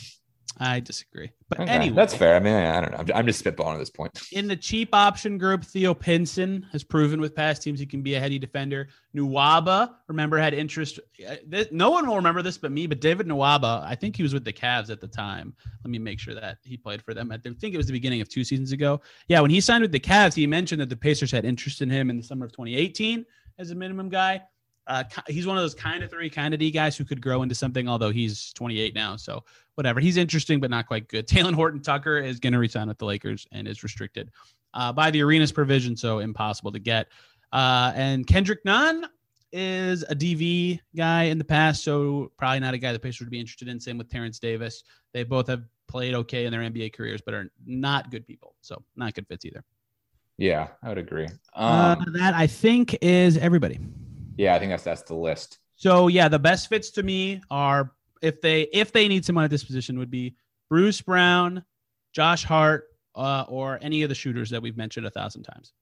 I 0.57 0.79
disagree. 0.81 1.31
But 1.47 1.62
Okay, 1.62 1.69
anyway, 1.71 1.95
that's 1.95 2.13
fair. 2.13 2.35
I 2.35 2.39
mean, 2.39 2.53
I 2.53 2.81
don't 2.81 2.91
know. 2.91 2.97
I'm, 2.97 3.19
I'm 3.19 3.25
just 3.25 3.43
spitballing 3.43 3.75
at 3.75 3.79
this 3.79 3.89
point. 3.89 4.12
in 4.33 4.47
the 4.47 4.55
cheap 4.57 4.89
option 4.93 5.38
group, 5.38 5.63
Theo 5.63 5.93
Pinson 5.93 6.65
has 6.71 6.83
proven 6.83 7.21
with 7.21 7.33
past 7.35 7.62
teams 7.62 7.79
he 7.79 7.85
can 7.85 8.01
be 8.01 8.15
a 8.15 8.19
heady 8.19 8.38
defender. 8.39 8.89
Nwaba, 9.15 9.93
remember, 10.07 10.38
had 10.38 10.53
interest. 10.53 10.99
uh, 11.27 11.35
No 11.71 11.91
one 11.91 12.07
will 12.07 12.15
remember 12.15 12.41
this 12.41 12.57
but 12.57 12.71
me, 12.71 12.88
but 12.88 12.99
David 12.99 13.27
Nwaba, 13.27 13.83
I 13.83 13.95
think 13.95 14.15
he 14.15 14.23
was 14.23 14.33
with 14.33 14.43
the 14.43 14.53
Cavs 14.53 14.89
at 14.89 14.99
the 14.99 15.07
time. 15.07 15.53
Let 15.83 15.91
me 15.91 15.97
make 15.99 16.19
sure 16.19 16.33
that 16.35 16.57
he 16.63 16.77
played 16.77 17.01
for 17.03 17.13
them. 17.13 17.31
I 17.31 17.38
think 17.38 17.73
it 17.73 17.77
was 17.77 17.88
the 17.88 17.93
beginning 17.93 18.21
of 18.21 18.29
two 18.29 18.43
seasons 18.43 18.71
ago. 18.71 19.01
Yeah, 19.27 19.39
when 19.41 19.51
he 19.51 19.62
signed 19.62 19.81
with 19.81 19.91
the 19.91 19.99
Cavs, 19.99 20.33
he 20.33 20.45
mentioned 20.47 20.81
that 20.81 20.89
the 20.89 20.97
Pacers 20.97 21.31
had 21.31 21.45
interest 21.45 21.81
in 21.81 21.89
him 21.89 22.09
in 22.09 22.17
the 22.17 22.23
summer 22.23 22.45
of 22.45 22.51
2018 22.51 23.25
as 23.59 23.71
a 23.71 23.75
minimum 23.75 24.09
guy. 24.09 24.41
Uh, 24.89 25.04
he's 25.28 25.45
one 25.45 25.56
of 25.56 25.63
those 25.63 25.75
kind 25.75 26.04
of 26.04 26.10
three, 26.10 26.30
kind 26.30 26.54
of 26.54 26.60
D 26.60 26.71
guys 26.71 26.97
who 26.97 27.06
could 27.06 27.21
grow 27.21 27.43
into 27.43 27.54
something, 27.54 27.88
although 27.88 28.10
he's 28.10 28.52
28 28.54 28.95
now. 28.95 29.15
So 29.15 29.43
whatever. 29.75 29.99
He's 29.99 30.17
interesting, 30.17 30.60
but 30.60 30.69
not 30.69 30.88
quite 30.88 31.08
good. 31.08 31.28
Talen 31.30 31.54
Horton 31.54 31.82
Tucker 31.82 32.17
is 32.17 32.39
going 32.39 32.54
to 32.54 32.60
resign 32.60 32.88
with 32.88 32.97
the 32.97 33.06
Lakers 33.06 33.47
and 33.52 33.67
is 33.67 33.84
restricted 33.84 34.32
uh, 34.73 34.91
by 34.91 35.12
the 35.12 35.21
Arenas 35.21 35.52
provision, 35.52 35.95
so 35.95 36.19
impossible 36.19 36.71
to 36.71 36.80
get. 36.80 37.08
Uh, 37.54 37.93
and 37.95 38.28
Kendrick 38.28 38.65
Nunn 38.65 39.06
is 39.52 40.04
a 40.04 40.15
DV 40.15 40.80
guy 40.95 41.23
in 41.23 41.38
the 41.38 41.43
past, 41.43 41.84
so 41.84 42.32
probably 42.38 42.60
not 42.60 42.73
a 42.73 42.78
guy 42.78 42.91
the 42.91 42.99
Pacers 42.99 43.21
would 43.21 43.30
be 43.30 43.39
interested 43.39 43.67
in. 43.67 43.80
Same 43.80 43.97
with 43.97 44.10
Terence 44.10 44.39
Davis. 44.39 44.84
They 45.13 45.23
both 45.23 45.47
have 45.47 45.63
played 45.88 46.13
okay 46.13 46.45
in 46.45 46.52
their 46.52 46.62
NBA 46.62 46.93
careers, 46.93 47.21
but 47.21 47.34
are 47.34 47.52
not 47.65 48.12
good 48.12 48.28
people, 48.28 48.56
so 48.62 48.84
not 48.95 49.13
good 49.13 49.28
fits 49.28 49.45
either. 49.45 49.63
Yeah, 50.38 50.67
I 50.84 50.89
would 50.89 50.97
agree. 50.97 51.28
Uh, 51.54 51.95
Um, 51.99 52.13
that 52.13 52.34
I 52.34 52.47
think 52.47 52.97
is 53.02 53.38
everybody. 53.38 53.80
Yeah, 54.39 54.56
I 54.56 54.60
think 54.60 54.71
that's 54.71 54.84
that's 54.84 55.02
the 55.02 55.15
list. 55.15 55.60
So 55.75 56.08
yeah, 56.08 56.30
the 56.30 56.39
best 56.39 56.69
fits 56.69 56.91
to 56.91 57.04
me 57.04 57.41
are 57.52 57.91
if 58.21 58.39
they 58.39 58.62
if 58.71 58.93
they 58.93 59.10
need 59.10 59.25
someone 59.25 59.43
at 59.43 59.52
this 59.52 59.65
position 59.65 59.99
would 59.99 60.10
be 60.10 60.36
Bruce 60.69 61.02
Brown, 61.02 61.65
Josh 62.13 62.45
Hart, 62.45 62.86
uh, 63.15 63.43
or 63.49 63.80
any 63.82 64.04
of 64.04 64.10
the 64.10 64.15
shooters 64.15 64.49
that 64.52 64.62
we've 64.62 64.78
mentioned 64.78 65.06
a 65.06 65.10
thousand 65.10 65.43
times, 65.43 65.73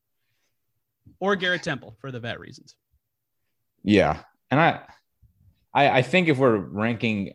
or 1.19 1.35
Garrett 1.35 1.61
Temple 1.61 1.95
for 2.01 2.11
the 2.11 2.19
vet 2.19 2.39
reasons. 2.39 2.75
Yeah, 3.83 4.23
and 4.49 4.59
I, 4.59 4.81
I, 5.71 5.89
I 5.99 6.01
think 6.01 6.27
if 6.27 6.39
we're 6.39 6.57
ranking 6.57 7.33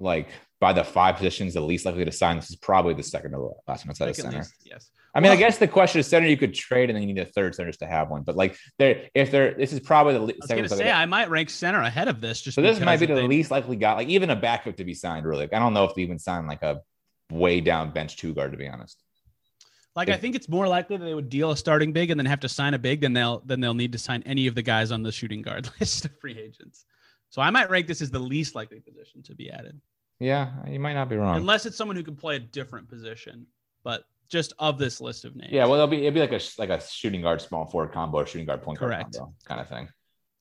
like 0.00 0.30
by 0.58 0.72
the 0.72 0.82
five 0.82 1.14
positions 1.14 1.54
the 1.54 1.60
least 1.60 1.86
likely 1.86 2.04
to 2.04 2.12
sign, 2.12 2.34
this 2.34 2.50
is 2.50 2.56
probably 2.56 2.94
the 2.94 3.04
second 3.04 3.30
to 3.32 3.52
last 3.68 3.84
one 3.84 3.90
outside 3.90 4.08
of 4.08 4.16
Second 4.16 4.32
center. 4.32 4.42
least, 4.42 4.54
yes. 4.64 4.90
I 5.14 5.20
mean, 5.20 5.32
I 5.32 5.36
guess 5.36 5.58
the 5.58 5.66
question 5.66 5.98
is 5.98 6.06
center 6.06 6.28
you 6.28 6.36
could 6.36 6.54
trade 6.54 6.88
and 6.88 6.96
then 6.96 7.06
you 7.08 7.14
need 7.14 7.20
a 7.20 7.24
third 7.26 7.54
center 7.54 7.68
just 7.70 7.80
to 7.80 7.86
have 7.86 8.10
one. 8.10 8.22
But 8.22 8.36
like 8.36 8.56
there, 8.78 9.08
if 9.14 9.30
there, 9.32 9.54
this 9.54 9.72
is 9.72 9.80
probably 9.80 10.14
the 10.14 10.20
I 10.20 10.24
was 10.36 10.46
gonna 10.48 10.68
say 10.68 10.90
I 10.90 11.06
might 11.06 11.30
rank 11.30 11.50
center 11.50 11.80
ahead 11.80 12.06
of 12.08 12.20
this. 12.20 12.40
Just 12.40 12.54
so 12.54 12.62
this 12.62 12.78
might 12.80 13.00
be 13.00 13.06
the 13.06 13.14
they- 13.16 13.26
least 13.26 13.50
likely 13.50 13.76
guy, 13.76 13.94
like 13.94 14.08
even 14.08 14.30
a 14.30 14.36
backup 14.36 14.76
to 14.76 14.84
be 14.84 14.94
signed. 14.94 15.26
Really, 15.26 15.52
I 15.52 15.58
don't 15.58 15.74
know 15.74 15.84
if 15.84 15.94
they 15.96 16.02
even 16.02 16.18
sign 16.18 16.46
like 16.46 16.62
a 16.62 16.80
way 17.32 17.60
down 17.60 17.90
bench 17.90 18.16
two 18.16 18.32
guard 18.34 18.52
to 18.52 18.56
be 18.58 18.68
honest. 18.68 19.02
Like 19.96 20.08
I 20.08 20.16
think 20.16 20.36
it's 20.36 20.48
more 20.48 20.68
likely 20.68 20.96
that 20.96 21.04
they 21.04 21.14
would 21.14 21.28
deal 21.28 21.50
a 21.50 21.56
starting 21.56 21.92
big 21.92 22.10
and 22.12 22.18
then 22.18 22.26
have 22.26 22.40
to 22.40 22.48
sign 22.48 22.74
a 22.74 22.78
big 22.78 23.00
than 23.00 23.12
they'll 23.12 23.40
than 23.40 23.60
they'll 23.60 23.74
need 23.74 23.90
to 23.92 23.98
sign 23.98 24.22
any 24.24 24.46
of 24.46 24.54
the 24.54 24.62
guys 24.62 24.92
on 24.92 25.02
the 25.02 25.10
shooting 25.10 25.42
guard 25.42 25.68
list 25.80 26.04
of 26.04 26.16
free 26.20 26.38
agents. 26.38 26.84
So 27.30 27.42
I 27.42 27.50
might 27.50 27.68
rank 27.70 27.88
this 27.88 28.00
as 28.00 28.10
the 28.10 28.18
least 28.20 28.54
likely 28.54 28.78
position 28.80 29.22
to 29.24 29.34
be 29.34 29.50
added, 29.50 29.80
Yeah, 30.20 30.50
you 30.68 30.78
might 30.80 30.94
not 30.94 31.08
be 31.08 31.16
wrong. 31.16 31.36
unless 31.36 31.66
it's 31.66 31.76
someone 31.76 31.96
who 31.96 32.02
can 32.04 32.14
play 32.16 32.36
a 32.36 32.40
different 32.40 32.88
position. 32.88 33.46
But 33.82 34.04
just 34.30 34.52
of 34.58 34.78
this 34.78 35.00
list 35.00 35.24
of 35.24 35.36
names, 35.36 35.52
yeah, 35.52 35.64
well, 35.64 35.74
it'll 35.74 35.86
be 35.86 36.06
it'll 36.06 36.14
be 36.14 36.20
like 36.20 36.32
a 36.32 36.40
like 36.58 36.70
a 36.70 36.80
shooting 36.80 37.22
guard 37.22 37.40
small 37.40 37.66
forward 37.66 37.92
combo 37.92 38.18
or 38.18 38.26
shooting 38.26 38.46
guard 38.46 38.62
point 38.62 38.78
guard 38.78 38.92
Correct. 38.92 39.16
combo 39.16 39.34
kind 39.44 39.60
of 39.60 39.68
thing. 39.68 39.88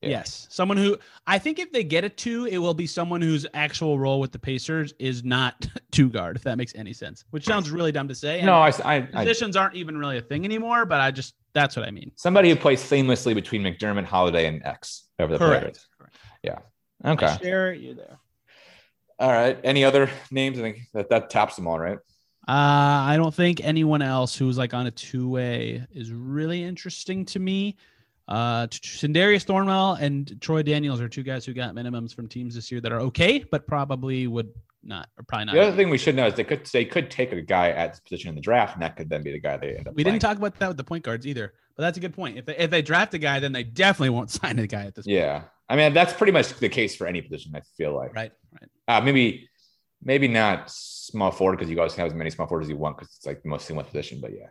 Yeah. 0.02 0.10
Yes, 0.10 0.47
someone 0.49 0.78
who 0.78 0.97
I 1.28 1.39
think 1.39 1.60
if 1.60 1.73
they 1.73 1.84
get 1.84 2.06
it 2.06 2.15
to, 2.17 2.45
it 2.45 2.58
will 2.58 2.73
be 2.73 2.88
someone 2.88 3.21
whose 3.21 3.45
actual 3.54 3.99
role 3.99 4.21
with 4.21 4.32
the 4.32 4.39
Pacers 4.39 4.93
is 4.97 5.25
not 5.25 5.67
two 5.91 6.10
guard, 6.10 6.38
if 6.38 6.43
that 6.43 6.58
makes 6.58 6.73
any 6.75 6.93
sense. 6.93 7.25
Which 7.32 7.43
sounds 7.43 7.69
really 7.69 7.91
dumb 7.91 8.08
to 8.08 8.15
say. 8.15 8.38
and 8.38 8.45
No, 8.45 8.54
I, 8.54 8.69
I, 8.86 8.95
I 8.95 9.02
positions 9.02 9.58
aren't 9.58 9.75
even 9.75 9.97
really 9.97 10.17
a 10.17 10.21
thing 10.21 10.45
anymore. 10.45 10.86
But 10.86 11.02
I 11.02 11.12
just 11.12 11.34
that's 11.54 11.75
what 11.75 11.86
I 11.86 11.91
mean. 11.91 12.12
somebody 12.15 12.49
who 12.49 12.56
plays 12.56 12.82
seamlessly 12.82 13.36
between 13.36 13.62
McDermott, 13.62 14.06
Holiday, 14.06 14.45
and 14.45 14.65
X 14.65 15.10
over 15.19 15.34
the 15.34 15.38
player 15.38 15.60
Correct. 15.60 15.78
is. 15.78 15.88
Correct. 15.97 16.15
Okay. 17.06 17.25
I 17.25 17.38
share 17.38 17.73
you 17.73 17.95
there. 17.95 18.19
All 19.19 19.32
right. 19.32 19.60
Any 19.63 19.84
other 19.84 20.10
names? 20.32 20.60
I 20.60 20.62
think 20.62 20.80
that, 20.93 21.10
that 21.10 21.30
tops 21.30 21.56
them 21.56 21.67
all, 21.67 21.80
right? 21.80 21.97
Uh, 22.49 23.05
I 23.05 23.15
don't 23.15 23.33
think 23.33 23.62
anyone 23.63 24.01
else 24.01 24.35
who's 24.35 24.57
like 24.57 24.73
on 24.73 24.88
a 24.88 24.91
two 24.91 25.29
way 25.29 25.85
is 25.93 26.12
really 26.12 26.63
interesting 26.63 27.23
to 27.25 27.38
me. 27.38 27.77
Uh, 28.27 28.65
Sindarius 28.67 29.45
Thornwell 29.45 30.01
and 30.01 30.41
Troy 30.41 30.63
Daniels 30.63 30.99
are 30.99 31.07
two 31.07 31.21
guys 31.21 31.45
who 31.45 31.53
got 31.53 31.75
minimums 31.75 32.12
from 32.12 32.27
teams 32.27 32.55
this 32.55 32.71
year 32.71 32.81
that 32.81 32.91
are 32.91 33.01
okay, 33.01 33.45
but 33.51 33.67
probably 33.67 34.25
would 34.25 34.49
not, 34.83 35.09
or 35.15 35.23
probably 35.27 35.45
not. 35.45 35.53
The 35.53 35.62
other 35.62 35.75
thing 35.75 35.91
we 35.91 35.99
should 35.99 36.15
know 36.15 36.25
is 36.25 36.33
they 36.33 36.43
could 36.43 36.65
they 36.65 36.85
could 36.85 37.12
take 37.12 37.31
a 37.33 37.41
guy 37.41 37.69
at 37.69 37.91
this 37.91 37.99
position 37.99 38.29
in 38.29 38.35
the 38.35 38.41
draft, 38.41 38.73
and 38.73 38.81
that 38.81 38.95
could 38.95 39.12
then 39.12 39.21
be 39.21 39.31
the 39.31 39.39
guy 39.39 39.57
they 39.57 39.75
end 39.75 39.88
up. 39.88 39.93
we 39.93 40.03
playing. 40.03 40.15
didn't 40.15 40.23
talk 40.23 40.38
about 40.38 40.57
that 40.57 40.69
with 40.69 40.77
the 40.77 40.83
point 40.83 41.03
guards 41.03 41.27
either, 41.27 41.53
but 41.75 41.83
that's 41.83 41.99
a 41.99 42.01
good 42.01 42.15
point. 42.15 42.39
If 42.39 42.45
they, 42.45 42.57
if 42.57 42.71
they 42.71 42.81
draft 42.81 43.13
a 43.13 43.19
guy, 43.19 43.39
then 43.39 43.51
they 43.51 43.63
definitely 43.63 44.09
won't 44.09 44.31
sign 44.41 44.57
a 44.57 44.65
guy 44.65 44.85
at 44.85 44.95
this 44.95 45.05
point. 45.05 45.17
Yeah, 45.17 45.43
I 45.69 45.75
mean 45.75 45.93
that's 45.93 46.13
pretty 46.13 46.33
much 46.33 46.51
the 46.55 46.69
case 46.69 46.95
for 46.95 47.05
any 47.05 47.21
position. 47.21 47.51
I 47.55 47.62
feel 47.77 47.95
like. 47.95 48.15
Right. 48.15 48.31
Right. 48.59 48.69
Uh, 48.88 49.01
maybe, 49.01 49.49
maybe 50.03 50.27
not 50.27 50.69
small 50.69 51.31
forward 51.31 51.57
because 51.57 51.69
you 51.69 51.75
guys 51.75 51.93
can 51.93 52.01
have 52.03 52.12
as 52.12 52.17
many 52.17 52.29
small 52.29 52.47
forwards 52.47 52.67
as 52.67 52.69
you 52.71 52.77
want 52.77 52.97
because 52.97 53.13
it's 53.15 53.25
like 53.25 53.41
the 53.43 53.49
most 53.49 53.65
seamless 53.67 53.88
position. 53.88 54.19
But 54.21 54.31
yeah, 54.33 54.47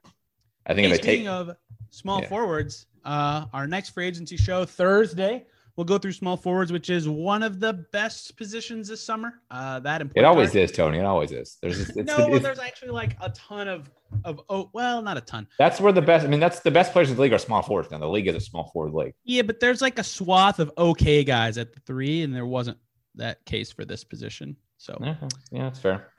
I 0.66 0.74
think 0.74 0.86
Hey, 0.88 0.92
if 0.94 0.98
speaking 1.02 1.24
take, 1.24 1.28
of 1.28 1.56
small 1.90 2.20
Yeah. 2.20 2.28
forwards, 2.28 2.86
uh, 3.04 3.46
our 3.52 3.66
next 3.66 3.90
free 3.90 4.06
agency 4.06 4.36
show 4.36 4.64
Thursday, 4.64 5.46
we'll 5.76 5.84
go 5.84 5.96
through 5.96 6.12
small 6.12 6.36
forwards, 6.36 6.72
which 6.72 6.90
is 6.90 7.08
one 7.08 7.42
of 7.42 7.60
the 7.60 7.86
best 7.92 8.36
positions 8.36 8.88
this 8.88 9.00
summer. 9.00 9.34
Uh, 9.50 9.78
that 9.80 10.00
and 10.02 10.10
it 10.16 10.24
always 10.24 10.50
guard. 10.50 10.64
is, 10.64 10.72
Tony. 10.72 10.98
It 10.98 11.04
always 11.04 11.30
is. 11.32 11.56
There's 11.62 11.80
it's, 11.88 11.96
no, 11.96 12.18
it's- 12.26 12.42
there's 12.42 12.58
actually 12.58 12.90
like 12.90 13.16
a 13.20 13.30
ton 13.30 13.68
of 13.68 13.90
of 14.24 14.40
oh 14.48 14.70
well, 14.72 15.02
not 15.02 15.18
a 15.18 15.20
ton. 15.20 15.46
that's 15.58 15.80
where 15.82 15.92
the 15.92 16.00
best. 16.00 16.24
I 16.24 16.28
mean, 16.30 16.40
that's 16.40 16.60
the 16.60 16.70
best 16.70 16.92
players 16.92 17.10
in 17.10 17.16
the 17.16 17.20
league 17.22 17.32
are 17.34 17.38
small 17.38 17.60
forwards 17.62 17.90
now. 17.90 17.98
The 17.98 18.08
league 18.08 18.26
is 18.26 18.34
a 18.34 18.40
small 18.40 18.70
forward 18.72 18.94
league. 18.94 19.12
Yeah, 19.24 19.42
but 19.42 19.60
there's 19.60 19.82
like 19.82 19.98
a 19.98 20.02
swath 20.04 20.58
of 20.60 20.72
okay 20.78 21.22
guys 21.24 21.58
at 21.58 21.74
the 21.74 21.80
three, 21.80 22.22
and 22.22 22.34
there 22.34 22.46
wasn't 22.46 22.78
that 23.16 23.44
case 23.44 23.70
for 23.70 23.84
this 23.84 24.04
position. 24.04 24.56
So 24.78 24.96
Yeah, 25.00 25.16
yeah, 25.50 25.62
that's 25.64 25.78
fair. 25.78 26.12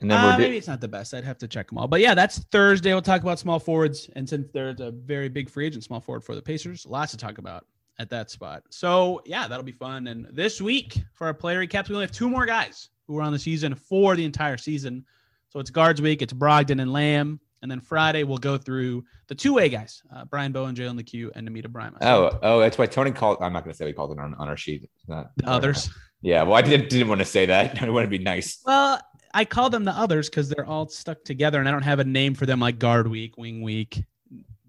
And 0.00 0.10
then 0.10 0.18
uh, 0.18 0.32
we're 0.32 0.38
maybe 0.38 0.56
it's 0.56 0.66
not 0.66 0.80
the 0.80 0.88
best. 0.88 1.14
I'd 1.14 1.24
have 1.24 1.38
to 1.38 1.48
check 1.48 1.68
them 1.68 1.78
all. 1.78 1.88
But 1.88 2.00
yeah, 2.00 2.14
that's 2.14 2.38
Thursday. 2.50 2.92
We'll 2.92 3.02
talk 3.02 3.22
about 3.22 3.38
small 3.38 3.58
forwards, 3.58 4.10
and 4.16 4.28
since 4.28 4.48
there's 4.52 4.80
a 4.80 4.90
very 4.90 5.28
big 5.28 5.48
free 5.50 5.66
agent 5.66 5.84
small 5.84 6.00
forward 6.00 6.24
for 6.24 6.34
the 6.34 6.42
Pacers, 6.42 6.86
lots 6.86 7.12
to 7.12 7.18
talk 7.18 7.38
about 7.38 7.66
at 7.98 8.08
that 8.10 8.30
spot. 8.30 8.62
So 8.70 9.20
yeah, 9.26 9.46
that'll 9.46 9.64
be 9.64 9.72
fun. 9.72 10.06
And 10.06 10.26
this 10.32 10.60
week 10.60 10.98
for 11.12 11.26
our 11.26 11.34
player 11.34 11.64
recaps, 11.64 11.88
we 11.88 11.94
only 11.94 12.06
have 12.06 12.12
two 12.12 12.30
more 12.30 12.46
guys 12.46 12.88
who 13.06 13.18
are 13.18 13.22
on 13.22 13.32
the 13.32 13.38
season 13.38 13.74
for 13.74 14.16
the 14.16 14.24
entire 14.24 14.56
season. 14.56 15.04
So 15.50 15.60
it's 15.60 15.70
guards 15.70 16.00
week. 16.00 16.22
It's 16.22 16.32
Brogdon 16.32 16.80
and 16.80 16.92
Lamb. 16.92 17.40
And 17.62 17.70
then 17.70 17.80
Friday 17.80 18.22
we'll 18.22 18.38
go 18.38 18.56
through 18.56 19.04
the 19.28 19.34
two-way 19.34 19.68
guys: 19.68 20.02
uh, 20.16 20.24
Brian 20.24 20.50
Bowen, 20.50 20.74
Jalen 20.74 20.96
Lecque, 20.96 21.30
and 21.36 21.46
Amida 21.46 21.68
Brimah. 21.68 21.98
Oh, 22.00 22.38
oh, 22.42 22.60
that's 22.60 22.78
why 22.78 22.86
Tony 22.86 23.10
called. 23.10 23.36
I'm 23.42 23.52
not 23.52 23.64
going 23.64 23.72
to 23.72 23.76
say 23.76 23.84
we 23.84 23.92
called 23.92 24.12
it 24.12 24.18
on, 24.18 24.34
on 24.34 24.48
our 24.48 24.56
sheet. 24.56 24.88
Not 25.06 25.32
the 25.36 25.46
others. 25.46 25.90
Yeah, 26.22 26.42
well, 26.42 26.54
I 26.54 26.62
didn't, 26.62 26.90
didn't 26.90 27.08
want 27.08 27.20
to 27.20 27.24
say 27.24 27.46
that. 27.46 27.82
I 27.82 27.88
want 27.90 28.04
to 28.04 28.10
be 28.10 28.18
nice. 28.22 28.60
Well, 28.64 29.00
I 29.32 29.44
call 29.44 29.70
them 29.70 29.84
the 29.84 29.92
others 29.92 30.28
because 30.28 30.48
they're 30.48 30.66
all 30.66 30.88
stuck 30.88 31.24
together, 31.24 31.58
and 31.60 31.68
I 31.68 31.72
don't 31.72 31.82
have 31.82 31.98
a 32.00 32.04
name 32.04 32.34
for 32.34 32.46
them 32.46 32.60
like 32.60 32.78
guard 32.78 33.06
week, 33.08 33.36
wing 33.38 33.62
week, 33.62 34.04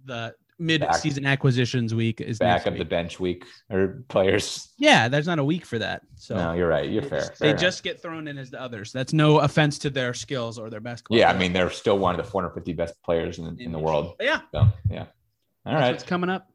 the 0.05 0.33
mid-season 0.59 1.25
acquisitions 1.25 1.95
week 1.95 2.21
is 2.21 2.37
Back 2.37 2.67
of 2.67 2.77
the 2.77 2.85
bench 2.85 3.19
week 3.19 3.45
or 3.71 4.03
players. 4.09 4.69
Yeah, 4.77 5.07
there's 5.07 5.25
not 5.25 5.39
a 5.39 5.43
week 5.43 5.65
for 5.65 5.79
that. 5.79 6.03
So 6.15 6.35
no, 6.35 6.53
you're 6.53 6.67
right. 6.67 6.87
You're 6.87 7.01
they 7.01 7.09
fair. 7.09 7.19
just- 7.21 7.39
they 7.39 7.49
enough. 7.49 7.61
just 7.61 7.83
get 7.83 7.99
thrown 8.01 8.27
in 8.27 8.37
as 8.37 8.51
the 8.51 8.61
others. 8.61 8.91
That's 8.91 9.11
no 9.11 9.39
offense 9.39 9.79
to 9.79 9.89
their 9.89 10.13
skills 10.13 10.59
or 10.59 10.69
their 10.69 10.79
basketball. 10.79 11.17
Yeah, 11.17 11.31
I 11.31 11.37
mean, 11.37 11.51
they're 11.51 11.71
still 11.71 11.97
one 11.97 12.13
of 12.17 12.23
the 12.23 12.29
450 12.31 12.73
best 12.73 12.93
players 13.03 13.39
in, 13.39 13.59
in 13.59 13.71
the 13.71 13.79
world. 13.79 14.13
But 14.19 14.27
yeah, 14.27 14.41
So, 14.53 14.67
yeah. 14.89 14.99
All 15.65 15.73
that's 15.73 15.81
right. 15.81 15.91
what's 15.93 16.03
coming 16.03 16.29
up. 16.29 16.47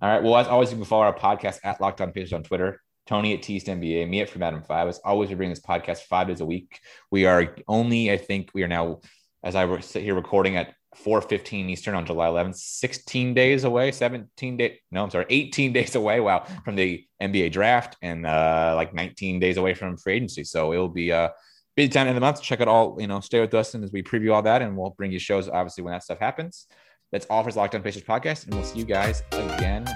All 0.00 0.08
right. 0.08 0.22
Well, 0.22 0.36
as 0.36 0.46
always, 0.46 0.70
you 0.70 0.76
can 0.76 0.84
follow 0.84 1.02
our 1.02 1.16
podcast 1.16 1.58
at 1.64 1.80
Locked 1.80 2.00
On 2.00 2.12
Pacers 2.12 2.32
on 2.34 2.44
Twitter. 2.44 2.80
Tony 3.08 3.32
at 3.32 3.40
TEastNBA, 3.40 4.06
me 4.06 4.20
at 4.20 4.28
From 4.28 4.42
Adam 4.42 4.62
Five. 4.62 4.86
As 4.86 4.98
always, 5.02 5.30
we 5.30 5.34
bring 5.34 5.48
this 5.48 5.60
podcast 5.60 6.00
five 6.02 6.28
days 6.28 6.42
a 6.42 6.44
week. 6.44 6.78
We 7.10 7.24
are 7.24 7.56
only, 7.66 8.12
I 8.12 8.18
think, 8.18 8.50
we 8.52 8.62
are 8.62 8.68
now, 8.68 9.00
as 9.42 9.56
I 9.56 9.80
sit 9.80 10.02
here 10.02 10.14
recording 10.14 10.56
at 10.56 10.74
4:15 10.94 11.70
Eastern 11.70 11.94
on 11.94 12.04
July 12.04 12.26
11th, 12.26 12.56
16 12.56 13.32
days 13.32 13.64
away, 13.64 13.92
17 13.92 14.58
days. 14.58 14.78
No, 14.90 15.04
I'm 15.04 15.10
sorry, 15.10 15.24
18 15.30 15.72
days 15.78 15.94
away. 15.94 16.20
Wow, 16.20 16.44
from 16.66 16.76
the 16.76 17.02
NBA 17.22 17.50
draft 17.50 17.96
and 18.02 18.26
uh, 18.26 18.74
like 18.76 18.92
19 18.92 19.40
days 19.40 19.56
away 19.56 19.72
from 19.72 19.96
free 19.96 20.16
agency. 20.16 20.44
So 20.44 20.74
it'll 20.74 20.88
be 20.88 21.08
a 21.08 21.32
busy 21.76 21.88
time 21.88 22.08
in 22.08 22.14
the 22.14 22.20
month. 22.20 22.42
Check 22.42 22.60
it 22.60 22.68
all. 22.68 23.00
You 23.00 23.06
know, 23.06 23.20
stay 23.20 23.40
with 23.40 23.54
us 23.54 23.72
and 23.72 23.82
as 23.84 23.90
we 23.90 24.02
preview 24.02 24.34
all 24.34 24.42
that, 24.42 24.60
and 24.60 24.76
we'll 24.76 24.90
bring 24.90 25.12
you 25.12 25.18
shows 25.18 25.48
obviously 25.48 25.82
when 25.82 25.92
that 25.92 26.04
stuff 26.04 26.18
happens. 26.18 26.66
That's 27.10 27.24
all 27.30 27.42
for 27.42 27.50
Locked 27.52 27.74
On 27.74 27.82
Pacers 27.82 28.02
podcast, 28.02 28.44
and 28.44 28.54
we'll 28.54 28.64
see 28.64 28.80
you 28.80 28.84
guys 28.84 29.22
again 29.32 29.86